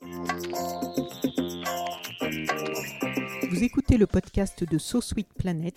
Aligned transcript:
Vous 0.00 0.10
écoutez 3.62 3.96
le 3.98 4.06
podcast 4.06 4.62
de 4.62 4.78
So 4.78 5.00
Sweet 5.00 5.26
Planet. 5.36 5.74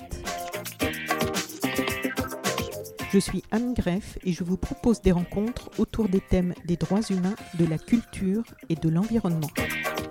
Je 3.12 3.17
suis 3.17 3.43
Anne 3.49 3.73
Greff 3.73 4.20
et 4.23 4.31
je 4.31 4.43
vous 4.43 4.57
propose 4.57 5.02
des 5.02 5.12
rencontres 5.12 5.71
autour 5.79 6.07
des 6.07 6.21
thèmes 6.21 6.53
des 6.65 6.76
droits 6.76 7.02
humains, 7.09 7.35
de 7.57 7.65
la 7.65 7.79
culture 7.79 8.43
et 8.70 8.76
de 8.76 8.89
l'environnement. 8.89 9.49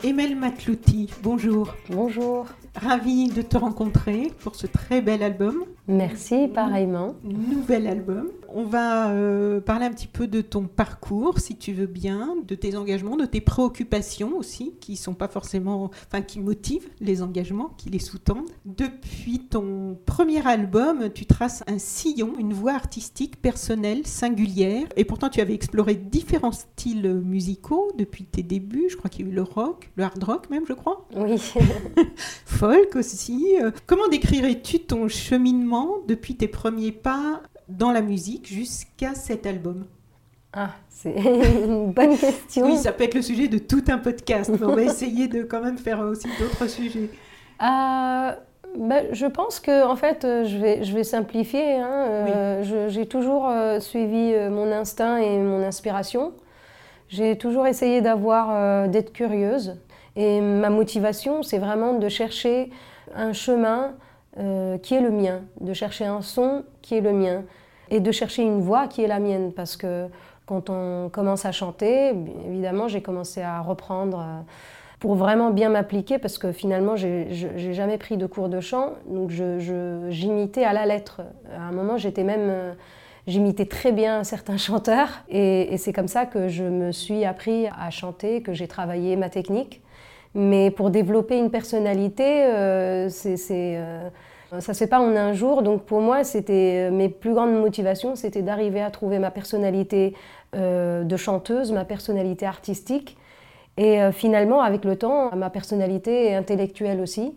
Emel 0.02 0.34
Matlouti, 0.34 1.08
bonjour. 1.22 1.76
Bonjour. 1.90 2.46
Ravie 2.74 3.28
de 3.28 3.42
te 3.42 3.56
rencontrer 3.56 4.32
pour 4.40 4.56
ce 4.56 4.66
très 4.66 5.00
bel 5.02 5.22
album. 5.22 5.64
Merci, 5.86 6.48
pareillement. 6.48 7.14
Nouvel 7.22 7.86
album. 7.86 8.30
On 8.52 8.64
va 8.64 9.10
euh, 9.10 9.60
parler 9.60 9.86
un 9.86 9.92
petit 9.92 10.06
peu 10.06 10.26
de 10.26 10.40
ton 10.40 10.64
parcours, 10.64 11.38
si 11.38 11.56
tu 11.56 11.72
veux 11.72 11.86
bien, 11.86 12.36
de 12.46 12.54
tes 12.54 12.76
engagements, 12.76 13.16
de 13.16 13.26
tes 13.26 13.40
préoccupations 13.40 14.36
aussi, 14.36 14.74
qui 14.80 14.96
sont 14.96 15.14
pas 15.14 15.28
forcément, 15.28 15.90
enfin, 16.06 16.22
qui 16.22 16.40
motivent 16.40 16.88
les 17.00 17.22
engagements, 17.22 17.70
qui 17.76 17.90
les 17.90 17.98
sous-tendent. 17.98 18.50
Depuis 18.64 19.40
ton 19.40 19.98
premier 20.06 20.46
album, 20.46 21.10
tu 21.14 21.26
traces 21.26 21.62
un 21.66 21.78
sillon, 21.78 22.34
une 22.38 22.52
voie 22.52 22.72
artistique 22.72 23.40
personnelle, 23.40 24.06
singulière, 24.06 24.86
et 24.96 25.04
pourtant 25.04 25.28
tu 25.28 25.40
avais 25.40 25.54
exploré 25.54 25.94
différents 25.94 26.52
styles 26.52 27.14
musicaux 27.24 27.92
depuis 27.96 28.24
tes 28.24 28.42
débuts. 28.42 28.88
Je 28.90 28.96
crois 28.96 29.10
qu'il 29.10 29.26
y 29.26 29.28
a 29.28 29.32
eu 29.32 29.34
le 29.34 29.42
rock, 29.42 29.90
le 29.96 30.04
hard 30.04 30.22
rock 30.22 30.50
même, 30.50 30.64
je 30.66 30.72
crois. 30.72 31.06
Oui. 31.16 31.38
Folk 32.44 32.96
aussi. 32.96 33.56
Euh, 33.62 33.70
Comment 33.86 34.08
décrirais-tu 34.08 34.80
ton 34.80 35.08
cheminement 35.08 35.98
depuis 36.08 36.36
tes 36.36 36.48
premiers 36.48 36.92
pas 36.92 37.42
dans 37.70 37.92
la 37.92 38.00
musique 38.02 38.46
jusqu'à 38.46 39.14
cet 39.14 39.46
album 39.46 39.86
Ah, 40.52 40.70
c'est 40.88 41.14
une 41.64 41.92
bonne 41.92 42.16
question. 42.16 42.66
Oui, 42.66 42.76
ça 42.76 42.92
peut 42.92 43.04
être 43.04 43.14
le 43.14 43.22
sujet 43.22 43.48
de 43.48 43.58
tout 43.58 43.84
un 43.88 43.98
podcast, 43.98 44.50
mais 44.50 44.64
on 44.66 44.74
va 44.74 44.82
essayer 44.82 45.28
de 45.28 45.42
quand 45.42 45.62
même 45.62 45.78
faire 45.78 46.00
aussi 46.00 46.28
d'autres 46.38 46.66
sujets. 46.68 47.08
Euh, 47.62 48.32
ben, 48.78 49.06
je 49.12 49.26
pense 49.26 49.60
que 49.60 49.84
en 49.86 49.96
fait, 49.96 50.24
euh, 50.24 50.44
je 50.44 50.56
vais, 50.58 50.84
je 50.84 50.94
vais 50.94 51.04
simplifier. 51.04 51.76
hein. 51.76 52.06
Euh, 52.08 52.62
je- 52.62 52.88
J'ai 52.88 53.06
toujours 53.06 53.48
euh, 53.48 53.80
suivi 53.80 54.32
mon 54.50 54.70
instinct 54.72 55.16
et 55.18 55.38
mon 55.38 55.62
inspiration. 55.62 56.32
J'ai 57.08 57.36
toujours 57.36 57.66
essayé 57.66 58.00
d'avoir, 58.00 58.88
d'être 58.88 59.12
curieuse. 59.12 59.76
Et 60.14 60.40
ma 60.40 60.70
motivation, 60.70 61.42
c'est 61.42 61.58
vraiment 61.58 61.94
de 61.94 62.08
chercher 62.08 62.70
un 63.16 63.32
chemin 63.32 63.94
qui 64.82 64.94
est 64.94 65.00
le 65.00 65.10
mien, 65.10 65.40
de 65.60 65.72
chercher 65.74 66.04
un 66.04 66.22
son 66.22 66.62
qui 66.82 66.94
est 66.96 67.00
le 67.00 67.12
mien 67.12 67.42
et 67.90 68.00
de 68.00 68.12
chercher 68.12 68.42
une 68.42 68.60
voix 68.60 68.86
qui 68.88 69.02
est 69.02 69.08
la 69.08 69.18
mienne. 69.20 69.52
Parce 69.52 69.76
que 69.76 70.06
quand 70.46 70.70
on 70.70 71.08
commence 71.10 71.44
à 71.44 71.52
chanter, 71.52 72.12
évidemment, 72.46 72.88
j'ai 72.88 73.02
commencé 73.02 73.42
à 73.42 73.60
reprendre 73.60 74.18
euh, 74.20 74.40
pour 74.98 75.14
vraiment 75.14 75.50
bien 75.50 75.68
m'appliquer 75.70 76.18
parce 76.18 76.38
que 76.38 76.52
finalement, 76.52 76.96
j'ai 76.96 77.72
jamais 77.72 77.98
pris 77.98 78.16
de 78.16 78.26
cours 78.26 78.48
de 78.48 78.60
chant, 78.60 78.90
donc 79.06 79.30
j'imitais 80.08 80.64
à 80.64 80.72
la 80.72 80.86
lettre. 80.86 81.22
À 81.56 81.62
un 81.62 81.72
moment, 81.72 81.96
j'étais 81.96 82.24
même. 82.24 82.48
euh, 82.48 82.72
J'imitais 83.26 83.66
très 83.66 83.92
bien 83.92 84.24
certains 84.24 84.56
chanteurs 84.66 85.08
et, 85.28 85.76
c'est 85.76 85.92
comme 85.92 86.08
ça 86.08 86.26
que 86.26 86.48
je 86.48 86.64
me 86.64 86.90
suis 86.90 87.24
appris 87.24 87.66
à 87.68 87.90
chanter, 87.90 88.42
que 88.42 88.54
j'ai 88.54 88.66
travaillé 88.66 89.14
ma 89.16 89.28
technique. 89.28 89.82
Mais 90.34 90.70
pour 90.70 90.90
développer 90.90 91.38
une 91.38 91.50
personnalité, 91.50 92.44
euh, 92.44 93.08
c'est, 93.08 93.78
ça 94.50 94.56
ne 94.56 94.60
se 94.60 94.72
fait 94.72 94.86
pas 94.86 95.00
en 95.00 95.14
un 95.16 95.32
jour. 95.32 95.62
Donc 95.62 95.82
pour 95.84 96.00
moi, 96.00 96.24
c'était 96.24 96.90
mes 96.90 97.08
plus 97.08 97.34
grandes 97.34 97.54
motivations, 97.54 98.16
c'était 98.16 98.42
d'arriver 98.42 98.82
à 98.82 98.90
trouver 98.90 99.18
ma 99.18 99.30
personnalité 99.30 100.14
euh, 100.56 101.04
de 101.04 101.16
chanteuse, 101.16 101.72
ma 101.72 101.84
personnalité 101.84 102.46
artistique. 102.46 103.16
Et 103.76 104.02
euh, 104.02 104.12
finalement, 104.12 104.60
avec 104.60 104.84
le 104.84 104.96
temps, 104.96 105.34
ma 105.36 105.50
personnalité 105.50 106.34
intellectuelle 106.34 107.00
aussi. 107.00 107.32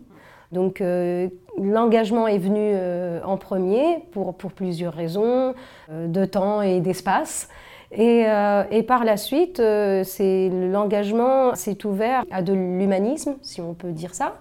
Donc 0.52 0.80
euh, 0.80 1.28
l'engagement 1.60 2.28
est 2.28 2.38
venu 2.38 2.60
euh, 2.60 3.20
en 3.24 3.36
premier 3.36 4.04
pour, 4.12 4.34
pour 4.34 4.52
plusieurs 4.52 4.92
raisons, 4.92 5.54
euh, 5.90 6.06
de 6.06 6.24
temps 6.24 6.62
et 6.62 6.80
d'espace. 6.80 7.48
Et, 7.92 8.24
euh, 8.26 8.64
et 8.70 8.82
par 8.82 9.04
la 9.04 9.16
suite, 9.16 9.60
euh, 9.60 10.02
l'engagement 10.72 11.54
s'est 11.54 11.86
ouvert 11.86 12.24
à 12.30 12.42
de 12.42 12.52
l'humanisme, 12.52 13.36
si 13.42 13.60
on 13.60 13.74
peut 13.74 13.92
dire 13.92 14.14
ça. 14.14 14.34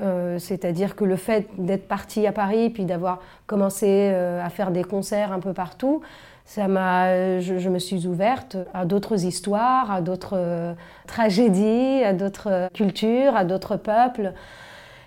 Euh, 0.00 0.38
C'est-à-dire 0.38 0.96
que 0.96 1.04
le 1.04 1.16
fait 1.16 1.48
d'être 1.58 1.86
parti 1.86 2.26
à 2.26 2.32
Paris, 2.32 2.70
puis 2.70 2.84
d'avoir 2.84 3.20
commencé 3.46 3.86
euh, 3.88 4.44
à 4.44 4.48
faire 4.48 4.70
des 4.70 4.84
concerts 4.84 5.32
un 5.32 5.40
peu 5.40 5.52
partout, 5.52 6.00
ça 6.44 6.66
m'a, 6.66 7.40
je, 7.40 7.68
me 7.68 7.78
suis 7.78 8.06
ouverte 8.06 8.56
à 8.74 8.84
d'autres 8.84 9.24
histoires, 9.24 9.90
à 9.90 10.00
d'autres 10.00 10.36
euh, 10.36 10.74
tragédies, 11.06 12.02
à 12.04 12.14
d'autres 12.14 12.68
cultures, 12.72 13.36
à 13.36 13.44
d'autres 13.44 13.76
peuples. 13.76 14.32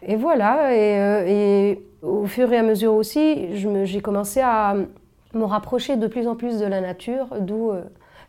Et 0.03 0.15
voilà, 0.15 0.73
et, 0.75 1.71
et 1.71 1.85
au 2.03 2.25
fur 2.25 2.53
et 2.53 2.57
à 2.57 2.63
mesure 2.63 2.93
aussi, 2.93 3.47
j'ai 3.55 4.01
commencé 4.01 4.39
à 4.39 4.75
me 5.33 5.43
rapprocher 5.43 5.97
de 5.97 6.07
plus 6.07 6.27
en 6.27 6.35
plus 6.35 6.59
de 6.59 6.65
la 6.65 6.79
nature, 6.79 7.27
d'où 7.39 7.71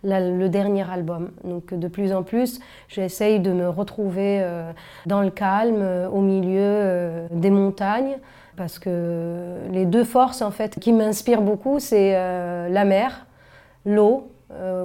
le 0.07 0.49
dernier 0.49 0.89
album. 0.91 1.31
Donc 1.45 1.75
de 1.75 1.89
plus 1.89 2.13
en 2.13 2.23
plus, 2.23 2.61
j'essaye 2.89 3.41
de 3.41 3.53
me 3.53 3.69
retrouver 3.69 4.41
euh, 4.41 4.73
dans 5.07 5.21
le 5.21 5.31
calme, 5.31 5.81
euh, 5.81 6.09
au 6.09 6.21
milieu 6.21 6.61
euh, 6.61 7.27
des 7.31 7.51
montagnes, 7.51 8.19
parce 8.57 8.79
que 8.79 9.59
les 9.71 9.85
deux 9.85 10.05
forces 10.05 10.43
en 10.43 10.51
fait 10.51 10.79
qui 10.81 10.93
m'inspirent 10.93 11.43
beaucoup, 11.43 11.79
c'est 11.79 12.13
la 12.13 12.85
mer, 12.87 13.27
l'eau 13.85 14.31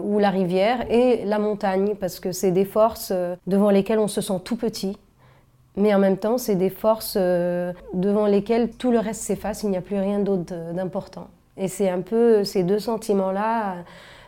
ou 0.03 0.19
la 0.19 0.29
rivière 0.29 0.91
et 0.91 1.23
la 1.23 1.39
montagne, 1.39 1.95
parce 1.97 2.19
que 2.19 2.33
c'est 2.33 2.51
des 2.51 2.65
forces 2.65 3.13
devant 3.47 3.69
lesquelles 3.69 3.99
on 3.99 4.09
se 4.09 4.19
sent 4.19 4.41
tout 4.43 4.57
petit. 4.57 4.97
Mais 5.77 5.95
en 5.95 5.99
même 5.99 6.17
temps, 6.17 6.37
c'est 6.37 6.57
des 6.57 6.69
forces 6.69 7.15
devant 7.15 8.25
lesquelles 8.25 8.71
tout 8.71 8.91
le 8.91 8.99
reste 8.99 9.21
s'efface, 9.21 9.63
il 9.63 9.69
n'y 9.69 9.77
a 9.77 9.81
plus 9.81 9.99
rien 9.99 10.19
d'autre 10.19 10.53
d'important. 10.73 11.27
Et 11.55 11.69
c'est 11.69 11.89
un 11.89 12.01
peu 12.01 12.43
ces 12.43 12.63
deux 12.63 12.79
sentiments-là 12.79 13.75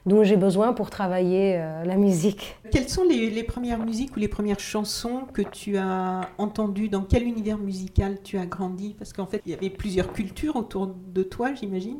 dont 0.05 0.23
j'ai 0.23 0.35
besoin 0.35 0.73
pour 0.73 0.89
travailler 0.89 1.55
euh, 1.55 1.85
la 1.85 1.95
musique. 1.95 2.57
Quelles 2.71 2.89
sont 2.89 3.03
les, 3.03 3.29
les 3.29 3.43
premières 3.43 3.79
musiques 3.79 4.15
ou 4.15 4.19
les 4.19 4.27
premières 4.27 4.59
chansons 4.59 5.21
que 5.31 5.41
tu 5.41 5.77
as 5.77 6.21
entendues? 6.37 6.89
Dans 6.89 7.03
quel 7.03 7.23
univers 7.23 7.57
musical 7.57 8.17
tu 8.23 8.37
as 8.37 8.45
grandi? 8.45 8.95
Parce 8.97 9.13
qu'en 9.13 9.25
fait, 9.25 9.41
il 9.45 9.51
y 9.51 9.55
avait 9.55 9.69
plusieurs 9.69 10.11
cultures 10.11 10.55
autour 10.55 10.87
de 10.87 11.23
toi, 11.23 11.53
j'imagine. 11.53 11.99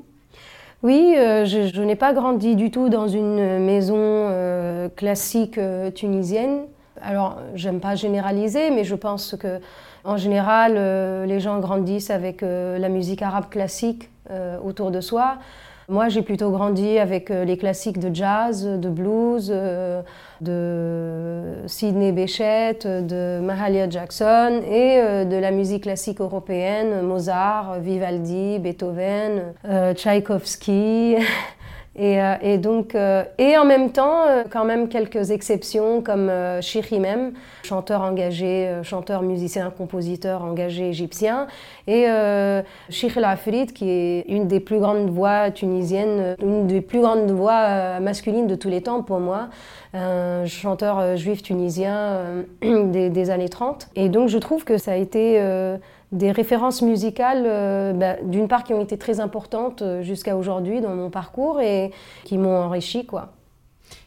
Oui, 0.82 1.16
euh, 1.18 1.46
je, 1.46 1.68
je 1.74 1.82
n'ai 1.82 1.96
pas 1.96 2.14
grandi 2.14 2.58
du 2.58 2.72
tout 2.72 2.90
dans 2.90 3.08
une 3.08 3.60
maison 3.60 3.96
euh, 3.98 4.90
classique 4.90 5.60
tunisienne. 5.96 6.66
Alors, 7.02 7.38
j'aime 7.56 7.80
pas 7.80 7.96
généraliser, 7.96 8.70
mais 8.70 8.84
je 8.84 8.96
pense 8.96 9.36
que 9.40 9.60
en 10.04 10.18
général, 10.18 10.74
les 11.26 11.40
gens 11.40 11.60
grandissent 11.60 12.10
avec 12.10 12.42
la 12.42 12.90
musique 12.90 13.22
arabe 13.22 13.50
classique 13.50 14.10
autour 14.64 14.92
de 14.92 15.00
soi. 15.00 15.38
Moi, 15.90 16.08
j'ai 16.08 16.22
plutôt 16.22 16.50
grandi 16.50 16.98
avec 16.98 17.30
euh, 17.30 17.44
les 17.44 17.58
classiques 17.58 18.00
de 18.00 18.14
jazz, 18.14 18.66
de 18.66 18.90
blues, 18.90 19.52
euh, 19.54 20.02
de 20.40 21.68
Sidney 21.68 22.14
Bechet, 22.14 22.80
de 22.86 23.42
Mahalia 23.42 23.90
Jackson 23.90 24.62
et 24.66 25.00
euh, 25.02 25.26
de 25.26 25.36
la 25.36 25.52
musique 25.52 25.84
classique 25.84 26.22
européenne, 26.22 27.02
Mozart, 27.02 27.80
Vivaldi, 27.82 28.60
Beethoven, 28.60 29.54
Tchaïkovski. 29.96 31.18
Et, 31.96 32.20
euh, 32.20 32.36
et 32.42 32.58
donc, 32.58 32.96
euh, 32.96 33.24
et 33.38 33.56
en 33.56 33.66
même 33.66 33.92
temps, 33.92 34.24
euh, 34.28 34.44
quand 34.50 34.66
même 34.66 34.90
quelques 34.90 35.30
exceptions 35.30 36.02
comme 36.02 36.32
Chiri 36.62 37.00
même, 37.00 37.34
chanteur 37.64 38.02
engagé, 38.02 38.80
chanteur, 38.82 39.22
musicien, 39.22 39.70
compositeur 39.70 40.44
engagé 40.44 40.90
égyptien, 40.90 41.48
et 41.88 42.04
El 42.04 42.64
Afrid, 43.24 43.74
qui 43.74 43.90
est 43.90 44.26
une 44.28 44.48
des 44.48 44.60
plus 44.60 44.80
grandes 44.80 45.10
voix 45.10 45.52
tunisiennes, 45.52 46.36
une 46.42 46.66
des 46.66 46.82
plus 46.82 47.02
grandes 47.02 47.30
voix 47.30 48.00
masculines 48.00 48.48
de 48.48 48.56
tous 48.56 48.70
les 48.70 48.82
temps 48.82 49.04
pour 49.04 49.20
moi, 49.20 49.50
un 49.94 50.46
chanteur 50.46 51.16
juif 51.16 51.44
tunisien 51.44 52.44
des, 52.62 53.10
des 53.10 53.30
années 53.30 53.50
30. 53.50 53.90
Et 53.96 54.10
donc, 54.10 54.30
je 54.30 54.38
trouve 54.40 54.64
que 54.64 54.78
ça 54.78 54.94
a 54.94 54.96
été 54.96 55.40
des 56.14 56.32
références 56.32 56.82
musicales, 56.82 57.44
euh, 57.46 57.92
bah, 57.92 58.16
d'une 58.24 58.48
part, 58.48 58.64
qui 58.64 58.74
ont 58.74 58.82
été 58.82 58.98
très 58.98 59.20
importantes 59.20 59.82
euh, 59.82 60.02
jusqu'à 60.04 60.38
aujourd'hui 60.38 60.80
dans 60.80 60.96
mon 60.96 61.10
parcours 61.10 61.60
et 61.60 61.92
qui 62.24 62.38
m'ont 62.38 62.56
enrichi, 62.56 63.06
quoi. 63.06 63.34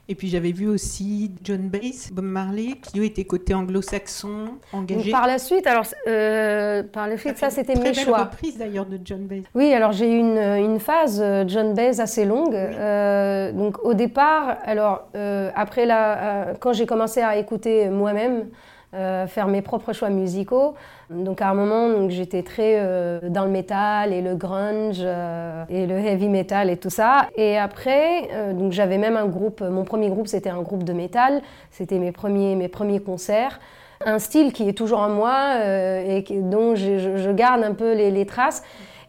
Et 0.08 0.14
puis 0.14 0.28
j'avais 0.28 0.52
vu 0.52 0.68
aussi 0.68 1.32
John 1.42 1.68
Bass, 1.68 2.12
Bob 2.12 2.24
Marley, 2.24 2.74
qui 2.80 3.00
eux 3.00 3.04
étaient 3.04 3.24
côté 3.24 3.54
anglo-saxon, 3.54 4.50
engagé. 4.72 5.10
par 5.10 5.26
la 5.26 5.38
suite, 5.38 5.66
alors 5.66 5.84
euh, 6.06 6.84
par 6.84 7.08
ça, 7.34 7.50
c'était 7.50 7.74
mes 7.74 7.92
choix. 7.92 8.18
reprise 8.18 8.56
d'ailleurs 8.56 8.86
de 8.86 9.00
John 9.04 9.26
Bass. 9.26 9.40
Oui, 9.56 9.72
alors 9.74 9.90
j'ai 9.90 10.12
eu 10.12 10.18
une, 10.18 10.38
une, 10.38 10.78
phase 10.78 11.20
John 11.48 11.74
Bass 11.74 11.98
assez 11.98 12.24
longue. 12.24 12.54
Euh, 12.54 13.50
donc 13.50 13.84
au 13.84 13.94
départ, 13.94 14.58
alors 14.64 15.08
après 15.56 15.86
la, 15.86 16.54
quand 16.60 16.72
j'ai 16.72 16.86
commencé 16.86 17.20
à 17.20 17.36
écouter 17.36 17.88
moi-même. 17.90 18.44
Faire 18.92 19.48
mes 19.48 19.62
propres 19.62 19.92
choix 19.92 20.08
musicaux. 20.08 20.74
Donc 21.10 21.42
à 21.42 21.50
un 21.50 21.54
moment, 21.54 22.08
j'étais 22.08 22.42
très 22.42 22.80
dans 23.22 23.44
le 23.44 23.50
métal 23.50 24.12
et 24.12 24.22
le 24.22 24.34
grunge 24.34 25.00
et 25.00 25.86
le 25.86 25.98
heavy 25.98 26.28
metal 26.28 26.70
et 26.70 26.76
tout 26.76 26.90
ça. 26.90 27.28
Et 27.36 27.58
après, 27.58 28.28
donc 28.54 28.72
j'avais 28.72 28.96
même 28.96 29.16
un 29.16 29.26
groupe. 29.26 29.60
Mon 29.60 29.84
premier 29.84 30.08
groupe, 30.08 30.28
c'était 30.28 30.50
un 30.50 30.62
groupe 30.62 30.82
de 30.82 30.94
métal. 30.94 31.42
C'était 31.70 31.98
mes 31.98 32.12
premiers 32.12 32.54
mes 32.54 32.68
premiers 32.68 33.00
concerts 33.00 33.60
un 34.04 34.18
style 34.18 34.52
qui 34.52 34.68
est 34.68 34.72
toujours 34.72 35.00
en 35.00 35.08
moi 35.08 35.54
euh, 35.56 36.18
et 36.18 36.24
dont 36.40 36.74
je, 36.74 37.30
garde 37.32 37.62
un 37.62 37.72
peu 37.72 37.94
les, 37.94 38.26
traces. 38.26 38.62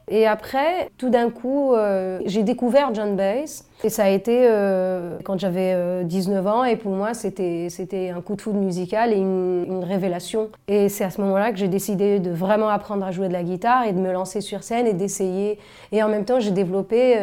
Et 0.10 0.26
après, 0.26 0.90
tout 0.98 1.10
d'un 1.10 1.30
coup, 1.30 1.74
euh, 1.74 2.20
j'ai 2.26 2.44
découvert 2.44 2.94
John 2.94 3.16
Bass. 3.16 3.66
Et 3.84 3.90
ça 3.90 4.06
a 4.06 4.10
été 4.10 4.48
euh, 4.50 5.18
quand 5.24 5.38
j'avais 5.38 6.04
19 6.04 6.48
ans. 6.48 6.64
Et 6.64 6.78
pour 6.78 6.92
moi, 6.92 7.14
c'était, 7.14 7.70
un 8.16 8.22
coup 8.22 8.36
de 8.36 8.42
foudre 8.42 8.60
musical 8.60 9.14
et 9.14 9.18
une, 9.18 9.84
révélation. 9.84 10.50
Et 10.68 10.90
c'est 10.90 11.04
à 11.04 11.10
ce 11.10 11.22
moment-là 11.22 11.52
que 11.52 11.58
j'ai 11.58 11.68
décidé 11.68 12.20
de 12.20 12.32
vraiment 12.32 12.70
apprendre 12.70 13.06
à 13.06 13.12
jouer 13.12 13.28
de 13.28 13.34
la 13.34 13.44
guitare 13.44 13.86
et 13.86 13.94
de 13.94 14.00
me 14.00 14.12
lancer 14.12 14.42
sur 14.42 14.64
scène 14.64 14.88
et 14.88 14.94
d'essayer. 14.94 15.60
Et 15.92 16.02
en 16.02 16.10
même 16.10 16.26
temps, 16.26 16.40
j'ai 16.40 16.52
développé 16.52 17.18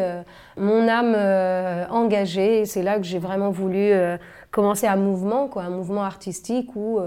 mon 0.57 0.87
âme 0.89 1.17
engagée. 1.91 2.61
Et 2.61 2.65
c'est 2.67 2.83
là 2.83 2.99
que 2.99 3.05
j'ai 3.05 3.19
vraiment 3.19 3.51
voulu 3.51 3.93
commencer 4.51 4.87
un 4.87 4.97
mouvement, 4.97 5.49
quoi, 5.49 5.63
un 5.65 5.71
mouvement 5.71 6.05
artistique 6.05 6.77
où 6.77 7.01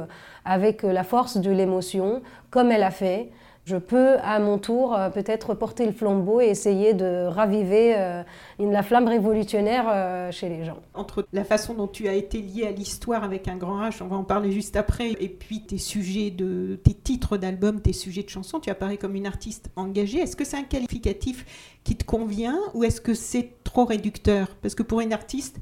avec 0.48 0.84
euh, 0.84 0.92
la 0.92 1.04
force 1.04 1.38
de 1.38 1.52
l'émotion, 1.52 2.22
comme 2.50 2.72
elle 2.72 2.84
a 2.84 2.92
fait. 2.92 3.30
Je 3.68 3.76
peux 3.76 4.16
à 4.22 4.40
mon 4.40 4.60
tour 4.60 4.96
euh, 4.96 5.10
peut-être 5.10 5.54
porter 5.54 5.86
le 5.86 5.92
flambeau 5.92 6.40
et 6.40 6.46
essayer 6.46 6.94
de 6.94 7.26
raviver 7.26 7.98
euh, 7.98 8.24
la 8.60 8.82
flamme 8.82 9.10
révolutionnaire 9.10 10.32
chez 10.32 10.48
les 10.48 10.64
gens. 10.64 10.78
Entre 10.94 11.28
la 11.34 11.44
façon 11.44 11.74
dont 11.74 11.88
tu 11.90 12.08
as 12.08 12.14
été 12.14 12.42
lié 12.42 12.66
à 12.66 12.72
l'histoire 12.72 13.26
avec 13.26 13.50
un 13.50 13.58
grand 13.58 13.82
H, 13.82 14.02
on 14.02 14.08
va 14.08 14.16
en 14.16 14.24
parler 14.24 14.54
juste 14.54 14.78
après, 14.78 15.12
et 15.20 15.28
puis 15.28 15.64
tes 15.64 15.78
sujets 15.78 16.32
de 16.32 16.80
tes 16.82 16.94
titres 16.94 17.36
d'albums, 17.36 17.82
tes 17.82 17.92
sujets 17.92 18.24
de 18.24 18.30
chansons, 18.30 18.62
tu 18.62 18.70
apparais 18.70 18.96
comme 18.96 19.16
une 19.16 19.28
artiste 19.28 19.70
engagée. 19.76 20.20
Est-ce 20.20 20.38
que 20.38 20.46
c'est 20.46 20.58
un 20.58 20.64
qualificatif 20.64 21.46
qui 21.84 21.98
te 21.98 22.06
convient 22.06 22.58
ou 22.74 22.86
est-ce 22.86 23.02
que 23.02 23.14
c'est 23.14 23.52
trop 23.66 23.84
réducteur? 23.84 24.56
Parce 24.62 24.76
que 24.76 24.84
pour 24.84 25.02
une 25.02 25.12
artiste, 25.12 25.58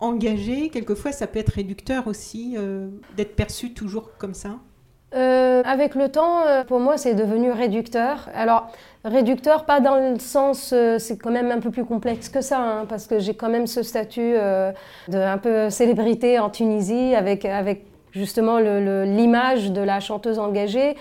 engagé, 0.00 0.70
quelquefois 0.70 1.12
ça 1.12 1.26
peut 1.26 1.38
être 1.38 1.52
réducteur 1.52 2.06
aussi 2.06 2.54
euh, 2.56 2.88
d'être 3.16 3.36
perçu 3.36 3.74
toujours 3.74 4.10
comme 4.18 4.34
ça 4.34 4.58
euh, 5.14 5.62
avec 5.64 5.94
le 5.94 6.08
temps, 6.08 6.42
euh, 6.46 6.64
pour 6.64 6.80
moi, 6.80 6.96
c'est 6.96 7.14
devenu 7.14 7.50
réducteur. 7.50 8.28
Alors, 8.34 8.68
réducteur, 9.04 9.64
pas 9.64 9.80
dans 9.80 9.96
le 9.96 10.18
sens, 10.18 10.74
c'est 10.98 11.18
quand 11.18 11.30
même 11.30 11.50
un 11.50 11.60
peu 11.60 11.70
plus 11.70 11.84
complexe 11.84 12.28
que 12.28 12.40
ça, 12.40 12.58
hein, 12.58 12.86
parce 12.88 13.06
que 13.06 13.18
j'ai 13.18 13.34
quand 13.34 13.48
même 13.48 13.66
ce 13.66 13.82
statut 13.82 14.34
de 14.34 15.18
un 15.18 15.38
peu 15.38 15.70
célébrité 15.70 16.38
en 16.38 16.50
Tunisie, 16.50 17.14
avec, 17.14 17.46
justement 18.12 18.58
l'image 18.58 19.72
de 19.72 19.80
la 19.80 19.98
chanteuse 19.98 20.38
engagée, 20.38 20.96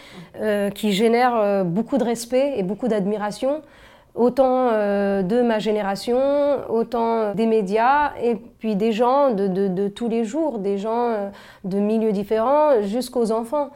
qui 0.73 0.93
génère 0.93 1.63
beaucoup 1.63 1.99
de 1.99 2.03
respect 2.03 2.53
et 2.57 2.63
beaucoup 2.63 2.87
d'admiration 2.87 3.61
autant 4.15 4.69
euh, 4.71 5.23
de 5.23 5.41
ma 5.41 5.59
génération, 5.59 6.19
autant 6.69 7.33
des 7.33 7.45
médias, 7.45 8.11
et 8.21 8.35
puis 8.35 8.75
des 8.75 8.91
gens 8.91 9.31
de, 9.31 9.87
tous 9.87 10.09
les 10.09 10.23
jours, 10.23 10.59
des 10.59 10.77
gens 10.77 11.09
euh, 11.09 11.29
de 11.63 11.79
milieux 11.79 12.11
différents 12.11 12.81
jusqu'aux 12.81 13.31
enfants. 13.31 13.69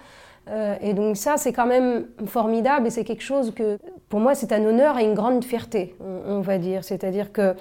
Euh, 0.47 0.75
et 0.81 0.93
donc 0.93 1.17
ça, 1.17 1.37
c'est 1.37 1.53
quand 1.53 1.65
même 1.65 2.05
formidable 2.25 2.87
et 2.87 2.89
c'est 2.89 3.03
quelque 3.03 3.23
chose 3.23 3.53
que, 3.55 3.77
pour 4.09 4.19
moi, 4.19 4.35
c'est 4.35 4.51
un 4.51 4.63
honneur 4.63 4.99
et 4.99 5.03
une 5.03 5.15
grande 5.15 5.43
fierté, 5.43 5.95
on, 5.99 6.41
va 6.41 6.57
dire. 6.57 6.83
C'est-à-dire 6.83 7.31
que 7.31 7.55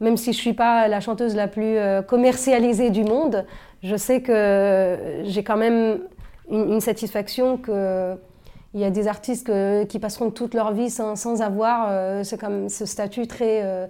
même 0.00 0.16
si 0.16 0.32
je 0.32 0.38
ne 0.38 0.42
suis 0.42 0.52
pas 0.52 0.86
la 0.86 1.00
chanteuse 1.00 1.34
la 1.34 1.48
plus 1.48 1.76
commercialisée 2.06 2.90
du 2.90 3.02
monde, 3.02 3.44
je 3.82 3.96
sais 3.96 4.22
que 4.22 5.22
j'ai 5.24 5.42
quand 5.42 5.56
même 5.56 6.00
une, 6.48 6.72
une 6.74 6.80
satisfaction 6.80 7.56
que 7.56 8.16
il 8.74 8.80
y 8.80 8.84
a 8.84 8.90
des 8.90 9.08
artistes 9.08 9.50
qui 9.88 9.98
passeront 9.98 10.30
toute 10.30 10.54
leur 10.54 10.72
vie 10.72 10.90
sans, 10.90 11.40
avoir 11.40 11.86
euh, 11.90 12.22
comme 12.38 12.68
ce 12.68 12.84
statut 12.84 13.26
très, 13.26 13.62
euh, 13.64 13.86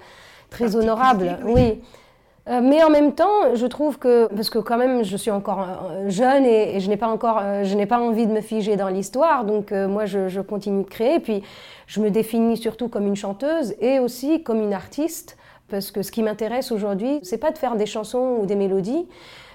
très 0.51 0.77
honorable. 0.77 1.37
Oui. 1.45 1.61
Euh, 1.61 1.75
mais 2.49 2.83
en 2.83 2.91
même 2.91 3.13
temps, 3.13 3.55
je 3.55 3.67
trouve 3.67 3.99
que, 3.99 4.27
parce 4.35 4.51
que 4.51 4.59
quand 4.59 4.79
même, 4.79 5.05
je 5.05 5.17
suis 5.17 5.31
encore 5.31 5.67
jeune 6.07 6.45
et, 6.45 6.81
je 6.81 6.89
n'ai 6.89 6.97
pas 6.97 7.09
encore, 7.09 7.43
je 7.63 7.75
n'ai 7.75 7.87
pas 7.87 8.01
envie 8.01 8.27
de 8.27 8.33
me 8.33 8.41
figer 8.41 8.77
dans 8.77 8.89
l'histoire, 8.89 9.45
donc 9.45 9.73
moi, 9.73 10.07
je, 10.07 10.29
je, 10.29 10.41
continue 10.41 10.85
de 10.85 10.89
créer. 10.89 11.21
Puis, 11.21 11.43
je 11.87 12.01
me 12.01 12.11
définis 12.11 12.57
surtout 12.57 12.89
comme 12.89 13.07
une 13.07 13.17
chanteuse 13.17 13.75
et 13.81 13.99
aussi 13.99 14.43
comme 14.43 14.63
une 14.63 14.73
artiste, 14.73 15.37
parce 15.69 15.91
que 15.91 16.03
ce 16.03 16.11
qui 16.11 16.23
m'intéresse 16.23 16.73
aujourd'hui, 16.73 17.21
c'est 17.23 17.39
pas 17.39 17.51
de 17.51 17.59
faire 17.59 17.77
des 17.77 17.87
chansons 17.87 18.39
ou 18.41 18.47
des 18.47 18.57
mélodies, 18.57 19.07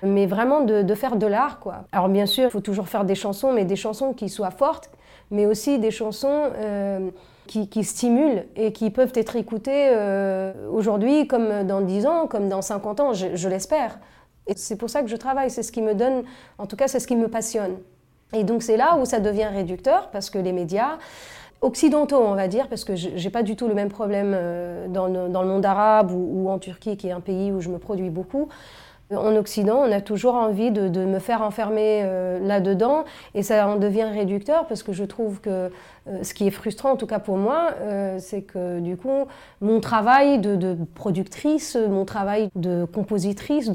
mais 0.04 0.26
vraiment 0.26 0.62
de, 0.62 0.82
de 0.82 0.96
faire 0.96 1.16
de 1.16 1.26
l'art, 1.26 1.60
quoi. 1.60 1.86
Alors 1.92 2.10
bien 2.10 2.26
sûr, 2.26 2.46
il 2.46 2.50
faut 2.52 2.62
toujours 2.62 2.88
faire 2.88 3.06
des 3.06 3.16
chansons, 3.16 3.54
mais 3.54 3.66
des 3.66 3.76
chansons 3.76 4.14
qui 4.14 4.30
soient 4.30 4.52
fortes, 4.52 4.92
mais 5.32 5.46
aussi 5.46 5.80
des 5.80 5.92
chansons 5.92 6.52
euh, 6.56 7.10
qui, 7.48 7.84
stimulent 7.84 8.46
et 8.56 8.72
qui 8.72 8.90
peuvent 8.90 9.12
être 9.16 9.36
écoutées 9.36 9.90
euh, 9.92 10.54
aujourd'hui 10.72 11.28
comme 11.28 11.64
dans 11.64 11.82
10 11.82 12.06
ans, 12.06 12.28
comme 12.28 12.50
dans 12.50 12.62
50 12.62 13.00
ans, 13.00 13.14
je, 13.14 13.50
l'espère. 13.50 14.00
Et 14.48 14.54
c'est 14.56 14.78
pour 14.78 14.90
ça 14.90 15.02
que 15.02 15.08
je 15.08 15.16
travaille, 15.16 15.50
c'est 15.50 15.64
ce 15.64 15.72
qui 15.72 15.82
me 15.82 15.94
donne, 15.94 16.24
en 16.58 16.66
tout 16.66 16.76
cas 16.76 16.88
c'est 16.88 17.00
ce 17.00 17.08
qui 17.08 17.16
me 17.16 17.28
passionne. 17.28 17.78
Et 18.34 18.44
donc 18.44 18.64
c'est 18.64 18.78
là 18.78 18.98
où 19.00 19.06
ça 19.06 19.20
devient 19.20 19.46
réducteur, 19.46 20.10
parce 20.12 20.30
que 20.30 20.40
les 20.40 20.52
médias, 20.52 20.98
occidentaux, 21.64 22.18
on 22.18 22.36
va 22.36 22.48
dire, 22.48 22.68
parce 22.68 22.84
que 22.84 22.96
je 22.96 23.10
n'ai 23.10 23.30
pas 23.30 23.42
du 23.42 23.56
tout 23.56 23.68
le 23.68 23.74
même 23.74 23.90
problème 23.90 24.34
euh, 24.36 24.88
dans 24.88 25.08
le, 25.08 25.30
dans 25.30 25.42
le 25.42 25.48
monde 25.48 25.66
arabe 25.66 26.12
ou, 26.12 26.50
en 26.50 26.60
Turquie, 26.60 26.98
qui 26.98 27.08
est 27.08 27.12
un 27.12 27.22
pays 27.22 27.52
où 27.52 27.62
je 27.62 27.70
me 27.70 27.78
produis 27.78 28.10
beaucoup. 28.10 28.50
En 29.12 29.36
Occident, 29.36 29.84
on 29.86 29.92
a 29.92 30.02
toujours 30.02 30.36
envie 30.36 30.72
de, 30.72 30.88
me 31.06 31.20
faire 31.20 31.42
enfermer 31.42 32.02
euh, 32.04 32.40
là-dedans 32.40 33.04
et 33.36 33.44
ça 33.44 33.68
en 33.68 33.76
devient 33.76 34.04
réducteur 34.06 34.66
parce 34.68 34.82
que 34.82 34.94
je 34.94 35.04
trouve 35.04 35.42
que 35.42 35.70
euh, 36.08 36.24
ce 36.24 36.34
qui 36.34 36.48
est 36.48 36.52
frustrant, 36.52 36.92
en 36.92 36.96
tout 36.96 37.06
cas 37.06 37.20
pour 37.20 37.38
moi, 37.38 37.72
euh, 37.82 38.18
c'est 38.20 38.42
que 38.42 38.80
du 38.80 38.96
coup, 38.96 39.26
mon 39.62 39.82
travail 39.82 40.40
de, 40.40 40.78
productrice, 40.96 41.76
mon 41.76 42.06
travail 42.06 42.50
de 42.56 42.86
compositrice, 42.86 43.70